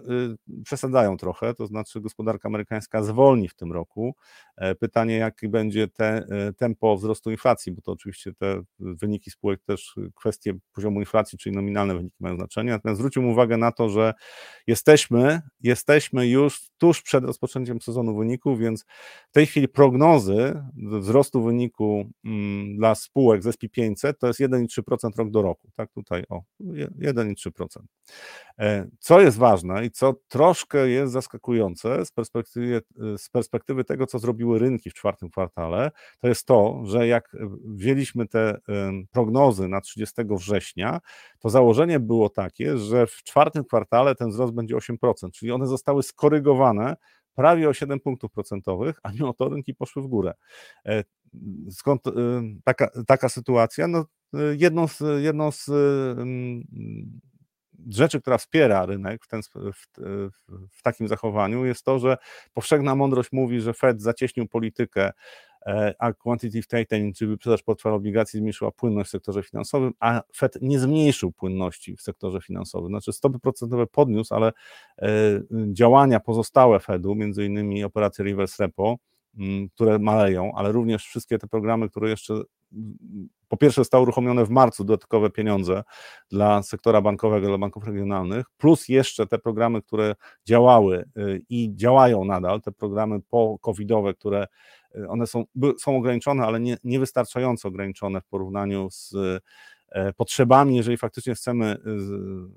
y, 0.49 0.63
przesadzają 0.63 1.17
trochę, 1.17 1.53
to 1.53 1.67
znaczy 1.67 2.01
gospodarka 2.01 2.49
amerykańska 2.49 3.03
zwolni 3.03 3.47
w 3.47 3.55
tym 3.55 3.71
roku. 3.71 4.15
E, 4.57 4.75
pytanie, 4.75 5.17
jakie 5.17 5.49
będzie 5.49 5.87
te, 5.87 6.05
e, 6.05 6.53
tempo 6.53 6.97
wzrostu 6.97 7.31
inflacji, 7.31 7.71
bo 7.71 7.81
to 7.81 7.91
oczywiście 7.91 8.33
te 8.33 8.61
wyniki 8.79 9.31
spółek 9.31 9.59
też 9.65 9.95
kwestie 10.15 10.53
poziomu 10.73 10.99
inflacji, 10.99 11.37
czyli 11.37 11.55
nominalne 11.55 11.95
wyniki 11.95 12.15
mają 12.19 12.35
znaczenie. 12.35 12.71
Natomiast 12.71 12.99
zwróćmy 12.99 13.27
uwagę 13.27 13.57
na 13.57 13.71
to, 13.71 13.89
że 13.89 14.13
jesteśmy, 14.67 15.41
jesteśmy 15.61 16.27
już 16.27 16.69
tuż 16.77 17.01
przed 17.01 17.23
rozpoczęciem 17.23 17.81
sezonu 17.81 18.17
wyników, 18.17 18.59
więc 18.59 18.85
w 19.29 19.31
tej 19.31 19.45
chwili 19.45 19.67
prognozy 19.67 20.61
wzrostu 20.75 21.43
wyniku 21.43 22.09
mm, 22.25 22.77
dla 22.77 22.95
spółek 22.95 23.43
z 23.43 23.47
SP 23.55 23.63
500 23.71 24.19
to 24.19 24.27
jest 24.27 24.39
1,3% 24.39 25.17
rok 25.17 25.29
do 25.29 25.41
roku. 25.41 25.69
Tak 25.75 25.91
tutaj, 25.91 26.23
o, 26.29 26.41
1,3%. 26.61 27.14
E, 28.59 28.87
co 28.99 29.21
jest 29.21 29.37
ważne 29.37 29.85
i 29.85 29.91
co 29.91 30.13
troszkę 30.27 30.89
jest 30.89 31.13
zaskakujące 31.13 32.05
z 32.05 32.11
perspektywy, 32.11 32.81
z 33.17 33.29
perspektywy 33.29 33.83
tego, 33.83 34.07
co 34.07 34.19
zrobiły 34.19 34.59
rynki 34.59 34.89
w 34.89 34.93
czwartym 34.93 35.29
kwartale, 35.29 35.91
to 36.19 36.27
jest 36.27 36.45
to, 36.45 36.81
że 36.85 37.07
jak 37.07 37.35
wzięliśmy 37.65 38.27
te 38.27 38.57
prognozy 39.11 39.67
na 39.67 39.81
30 39.81 40.15
września, 40.29 40.99
to 41.39 41.49
założenie 41.49 41.99
było 41.99 42.29
takie, 42.29 42.77
że 42.77 43.07
w 43.07 43.23
czwartym 43.23 43.63
kwartale 43.63 44.15
ten 44.15 44.29
wzrost 44.29 44.53
będzie 44.53 44.75
8%, 44.75 45.31
czyli 45.33 45.51
one 45.51 45.67
zostały 45.67 46.03
skorygowane 46.03 46.95
prawie 47.35 47.69
o 47.69 47.73
7 47.73 47.99
punktów 47.99 48.31
procentowych, 48.31 48.99
a 49.03 49.11
mimo 49.11 49.33
to 49.33 49.49
rynki 49.49 49.75
poszły 49.75 50.03
w 50.03 50.07
górę. 50.07 50.33
E, 50.85 51.03
skąd 51.71 52.01
taka, 52.63 52.89
taka 53.07 53.29
sytuacja? 53.29 53.87
No, 53.87 54.05
jedną 54.57 54.87
z, 54.87 54.99
jedną 55.21 55.51
z 55.51 55.69
rzeczy, 57.89 58.21
która 58.21 58.37
wspiera 58.37 58.85
rynek 58.85 59.25
w, 59.25 59.27
ten, 59.27 59.41
w, 59.43 59.87
w, 60.77 60.81
takim 60.83 61.07
zachowaniu, 61.07 61.65
jest 61.65 61.85
to, 61.85 61.99
że 61.99 62.17
powszechna 62.53 62.95
mądrość 62.95 63.31
mówi, 63.31 63.61
że 63.61 63.73
Fed 63.73 64.01
zacieśnił 64.01 64.47
politykę, 64.47 65.11
e, 65.65 65.95
a 65.99 66.13
quantitative 66.13 66.67
tightening, 66.67 67.15
czyli 67.15 67.31
wyprzedaż 67.31 67.63
portfela 67.63 67.95
obligacji, 67.95 68.39
zmniejszyła 68.39 68.71
płynność 68.71 69.09
w 69.09 69.11
sektorze 69.11 69.43
finansowym, 69.43 69.93
a 69.99 70.21
Fed 70.35 70.57
nie 70.61 70.79
zmniejszył 70.79 71.31
płynności 71.31 71.95
w 71.95 72.01
sektorze 72.01 72.41
finansowym. 72.41 72.89
Znaczy 72.89 73.13
stopy 73.13 73.39
procentowe 73.39 73.87
podniósł, 73.87 74.35
ale 74.35 74.51
e, 75.01 75.09
działania 75.73 76.19
pozostałe 76.19 76.79
Fedu, 76.79 77.15
między 77.15 77.45
innymi 77.45 77.83
operacje 77.83 78.25
reverse 78.25 78.63
repo, 78.63 78.95
które 79.73 79.99
maleją, 79.99 80.51
ale 80.55 80.71
również 80.71 81.05
wszystkie 81.05 81.37
te 81.37 81.47
programy, 81.47 81.89
które 81.89 82.09
jeszcze 82.09 82.33
po 83.47 83.57
pierwsze 83.57 83.81
zostały 83.81 84.03
uruchomione 84.03 84.45
w 84.45 84.49
marcu 84.49 84.83
dodatkowe 84.83 85.29
pieniądze 85.29 85.83
dla 86.31 86.63
sektora 86.63 87.01
bankowego, 87.01 87.47
dla 87.47 87.57
banków 87.57 87.85
regionalnych, 87.85 88.45
plus 88.57 88.89
jeszcze 88.89 89.27
te 89.27 89.39
programy, 89.39 89.81
które 89.81 90.15
działały 90.45 91.05
y, 91.17 91.41
i 91.49 91.71
działają 91.75 92.25
nadal, 92.25 92.61
te 92.61 92.71
programy 92.71 93.19
po-covidowe, 93.29 94.13
które 94.13 94.47
y, 94.95 95.07
one 95.09 95.27
są, 95.27 95.43
są 95.79 95.97
ograniczone, 95.97 96.43
ale 96.43 96.59
nie, 96.59 96.77
niewystarczająco 96.83 97.67
ograniczone 97.67 98.21
w 98.21 98.25
porównaniu 98.25 98.87
z 98.91 99.13
e, 99.89 100.13
potrzebami, 100.13 100.75
jeżeli 100.75 100.97
faktycznie 100.97 101.35
chcemy 101.35 101.77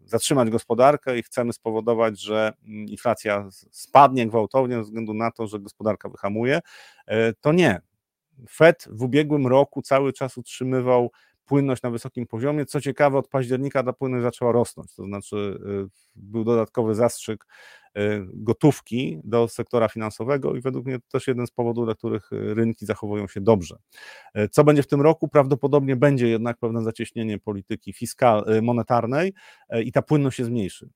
y, 0.05 0.09
zatrzymać 0.09 0.51
gospodarkę 0.51 1.19
i 1.19 1.23
chcemy 1.23 1.53
spowodować, 1.53 2.21
że 2.21 2.53
mm, 2.65 2.89
inflacja 2.89 3.49
spadnie 3.71 4.27
gwałtownie 4.27 4.77
ze 4.77 4.83
względu 4.83 5.15
na 5.15 5.31
to, 5.31 5.47
że 5.47 5.61
gospodarka 5.61 6.09
wyhamuje, 6.09 6.61
e, 7.07 7.33
to 7.33 7.53
nie. 7.53 7.88
Fed 8.51 8.89
w 8.91 9.03
ubiegłym 9.03 9.47
roku 9.47 9.83
cały 9.83 10.13
czas 10.13 10.39
utrzymywał 10.39 11.11
płynność 11.49 11.83
na 11.83 11.91
wysokim 11.91 12.27
poziomie. 12.27 12.67
Co 12.67 12.81
ciekawe, 12.81 13.19
od 13.19 13.29
października 13.29 13.83
ta 13.83 13.93
płynność 13.93 14.23
zaczęła 14.23 14.53
rosnąć, 14.53 14.95
to 14.95 15.05
znaczy 15.05 15.37
y, 15.87 15.89
był 16.17 16.45
dodatkowy 16.45 16.95
zastrzyk 16.95 17.47
y, 17.99 18.01
gotówki 18.35 19.21
do 19.25 19.49
sektora 19.49 19.89
finansowego 19.89 20.55
i 20.55 20.61
według 20.61 20.87
mnie 20.87 20.99
to 20.99 21.05
też 21.13 21.27
jeden 21.27 21.47
z 21.47 21.51
powodów, 21.51 21.85
dla 21.85 21.95
których 21.95 22.33
y, 22.33 22.55
rynki 22.55 22.87
zachowują 22.87 23.29
się 23.29 23.41
dobrze. 23.41 23.77
Co 24.51 24.65
będzie 24.65 24.83
w 24.83 24.87
tym 24.87 25.01
roku? 25.01 25.29
Prawdopodobnie 25.29 25.97
będzie 25.97 26.29
jednak 26.29 26.59
pewne 26.59 26.83
zacieśnienie 26.83 27.39
polityki 27.39 27.93
fiskal, 27.93 28.45
monetarnej 28.63 29.35
i 29.85 29.93
ta 29.93 30.03
płynność 30.03 30.37
się 30.37 30.45
zmniejszy. 30.45 30.89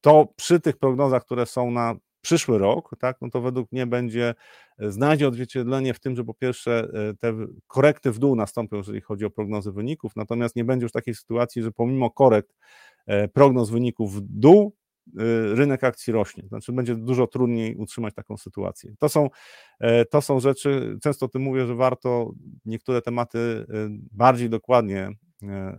To 0.00 0.28
przy 0.36 0.60
tych 0.60 0.76
prognozach, 0.76 1.24
które 1.24 1.46
są 1.46 1.70
na 1.70 1.94
przyszły 2.22 2.58
rok, 2.58 2.90
tak, 2.98 3.16
no 3.20 3.30
to 3.30 3.40
według 3.40 3.72
mnie 3.72 3.86
będzie, 3.86 4.34
e, 4.78 4.92
znajdzie 4.92 5.28
odzwierciedlenie 5.28 5.94
w 5.94 6.00
tym, 6.00 6.16
że 6.16 6.24
po 6.24 6.34
pierwsze 6.34 6.88
e, 7.10 7.14
te 7.14 7.46
korekty 7.66 8.12
w 8.12 8.18
dół 8.18 8.36
nastąpią, 8.36 8.76
jeżeli 8.76 9.00
chodzi 9.00 9.24
o 9.24 9.30
prognozy 9.30 9.72
wyników, 9.72 10.16
natomiast 10.16 10.56
nie 10.56 10.64
będzie 10.64 10.84
już 10.84 10.92
takiej 10.92 11.14
sytuacji, 11.14 11.62
że 11.62 11.72
pomimo 11.72 12.10
korekt 12.10 12.56
e, 13.06 13.28
prognoz 13.28 13.70
wyników 13.70 14.14
w 14.14 14.20
dół, 14.20 14.76
rynek 15.54 15.84
akcji 15.84 16.12
rośnie. 16.12 16.44
Znaczy 16.48 16.72
będzie 16.72 16.94
dużo 16.94 17.26
trudniej 17.26 17.76
utrzymać 17.76 18.14
taką 18.14 18.36
sytuację. 18.36 18.94
To 18.98 19.08
są, 19.08 19.28
to 20.10 20.22
są 20.22 20.40
rzeczy, 20.40 20.98
często 21.02 21.26
o 21.26 21.28
tym 21.28 21.42
mówię, 21.42 21.66
że 21.66 21.74
warto 21.74 22.32
niektóre 22.64 23.02
tematy 23.02 23.66
bardziej 24.12 24.50
dokładnie 24.50 25.10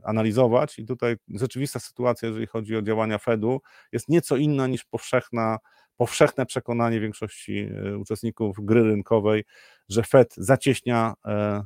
analizować 0.03 0.79
i 0.79 0.85
tutaj 0.85 1.15
rzeczywista 1.29 1.79
sytuacja, 1.79 2.27
jeżeli 2.27 2.47
chodzi 2.47 2.75
o 2.75 2.81
działania 2.81 3.17
Fedu, 3.17 3.61
jest 3.91 4.09
nieco 4.09 4.37
inna 4.37 4.67
niż 4.67 4.85
powszechna 4.85 5.57
powszechne 5.97 6.45
przekonanie 6.45 6.99
większości 6.99 7.59
e, 7.59 7.97
uczestników 7.97 8.57
gry 8.61 8.83
rynkowej, 8.83 9.43
że 9.89 10.03
Fed 10.03 10.33
zacieśnia, 10.37 11.13
e, 11.25 11.63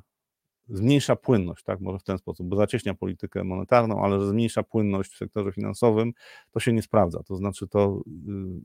zmniejsza 0.70 1.16
płynność, 1.16 1.64
tak, 1.64 1.80
może 1.80 2.00
w 2.00 2.04
ten 2.04 2.18
sposób, 2.18 2.48
bo 2.48 2.56
zacieśnia 2.56 2.94
politykę 2.94 3.44
monetarną, 3.44 4.04
ale 4.04 4.20
że 4.20 4.28
zmniejsza 4.28 4.64
płynność 4.64 5.12
w 5.12 5.18
sektorze 5.18 5.52
finansowym, 5.52 6.14
to 6.52 6.60
się 6.60 6.74
nie 6.74 6.82
sprawdza. 6.82 7.24
To 7.24 7.36
znaczy, 7.36 7.68
to 7.68 8.02
y, 8.08 8.12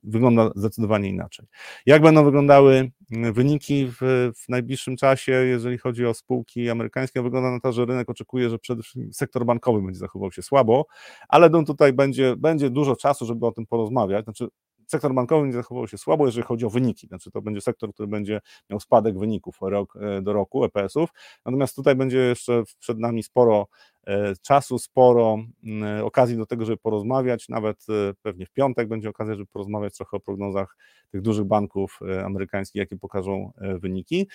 wygląda 0.02 0.50
zdecydowanie 0.54 1.08
inaczej. 1.08 1.46
Jak 1.86 2.02
będą 2.02 2.24
wyglądały 2.24 2.90
y, 3.26 3.32
wyniki 3.32 3.86
w, 3.86 4.30
w 4.36 4.48
najbliższym 4.48 4.96
czasie, 4.96 5.32
jeżeli 5.32 5.78
chodzi 5.78 6.06
o 6.06 6.14
spółki 6.14 6.70
amerykańskie? 6.70 7.22
Wygląda 7.22 7.50
na 7.50 7.60
to, 7.60 7.72
że 7.72 7.84
rynek 7.84 8.10
oczekuje, 8.10 8.50
że 8.50 8.58
przede 8.58 8.82
wszystkim 8.82 9.12
sektor 9.12 9.44
bankowy 9.44 9.82
będzie 9.82 9.98
zachował 9.98 10.32
się 10.32 10.42
słabo, 10.42 10.86
ale 11.28 11.50
tutaj 11.66 11.92
będzie, 11.92 12.36
będzie 12.36 12.70
dużo 12.70 12.96
czasu, 12.96 13.26
żeby 13.26 13.46
o 13.46 13.52
tym 13.52 13.66
porozmawiać. 13.66 14.24
Znaczy, 14.24 14.48
sektor 14.92 15.14
bankowy 15.14 15.46
nie 15.46 15.52
zachował 15.52 15.88
się 15.88 15.98
słabo, 15.98 16.26
jeżeli 16.26 16.42
chodzi 16.46 16.66
o 16.66 16.70
wyniki. 16.70 17.06
Znaczy 17.06 17.30
to 17.30 17.42
będzie 17.42 17.60
sektor, 17.60 17.94
który 17.94 18.06
będzie 18.06 18.40
miał 18.70 18.80
spadek 18.80 19.18
wyników 19.18 19.56
rok 19.60 19.96
e, 19.96 20.22
do 20.22 20.32
roku 20.32 20.64
EPS-ów. 20.64 21.10
Natomiast 21.46 21.76
tutaj 21.76 21.94
będzie 21.94 22.18
jeszcze 22.18 22.62
przed 22.78 22.98
nami 22.98 23.22
sporo 23.22 23.66
e, 24.06 24.36
czasu, 24.42 24.78
sporo 24.78 25.38
mm, 25.64 26.04
okazji 26.04 26.36
do 26.36 26.46
tego, 26.46 26.64
żeby 26.64 26.76
porozmawiać. 26.76 27.48
Nawet 27.48 27.86
e, 27.88 28.14
pewnie 28.22 28.46
w 28.46 28.50
piątek 28.50 28.88
będzie 28.88 29.08
okazja, 29.08 29.34
żeby 29.34 29.46
porozmawiać 29.46 29.96
trochę 29.96 30.16
o 30.16 30.20
prognozach 30.20 30.76
tych 31.10 31.22
dużych 31.22 31.44
banków 31.44 32.00
amerykańskich, 32.24 32.80
jakie 32.80 32.98
pokażą 32.98 33.52
wyniki. 33.56 34.28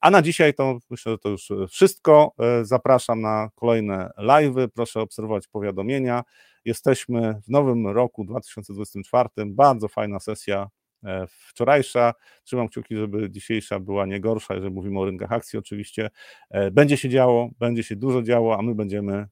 A 0.00 0.10
na 0.10 0.22
dzisiaj 0.22 0.54
to 0.54 0.78
myślę, 0.90 1.12
że 1.12 1.18
to 1.18 1.28
już 1.28 1.52
wszystko. 1.68 2.32
Zapraszam 2.62 3.20
na 3.20 3.50
kolejne 3.54 4.10
live'y. 4.18 4.68
Proszę 4.68 5.00
obserwować 5.00 5.48
powiadomienia. 5.48 6.22
Jesteśmy 6.64 7.40
w 7.46 7.48
nowym 7.48 7.86
roku 7.86 8.24
2024. 8.24 9.28
Bardzo 9.46 9.88
fajna 9.88 10.20
sesja 10.20 10.68
e, 11.04 11.26
wczorajsza. 11.26 12.14
Trzymam 12.44 12.68
kciuki, 12.68 12.96
żeby 12.96 13.30
dzisiejsza 13.30 13.80
była 13.80 14.06
nie 14.06 14.20
gorsza, 14.20 14.54
jeżeli 14.54 14.74
mówimy 14.74 15.00
o 15.00 15.04
rynkach 15.04 15.32
akcji 15.32 15.58
oczywiście. 15.58 16.10
E, 16.50 16.70
będzie 16.70 16.96
się 16.96 17.08
działo, 17.08 17.50
będzie 17.58 17.82
się 17.82 17.96
dużo 17.96 18.22
działo, 18.22 18.58
a 18.58 18.62
my 18.62 18.74
będziemy 18.74 19.26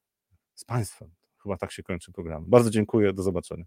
z 0.55 0.64
Państwem. 0.64 1.11
Chyba 1.43 1.57
tak 1.57 1.72
się 1.72 1.83
kończy 1.83 2.12
program. 2.12 2.45
Bardzo 2.47 2.70
dziękuję, 2.70 3.12
do 3.12 3.22
zobaczenia. 3.22 3.64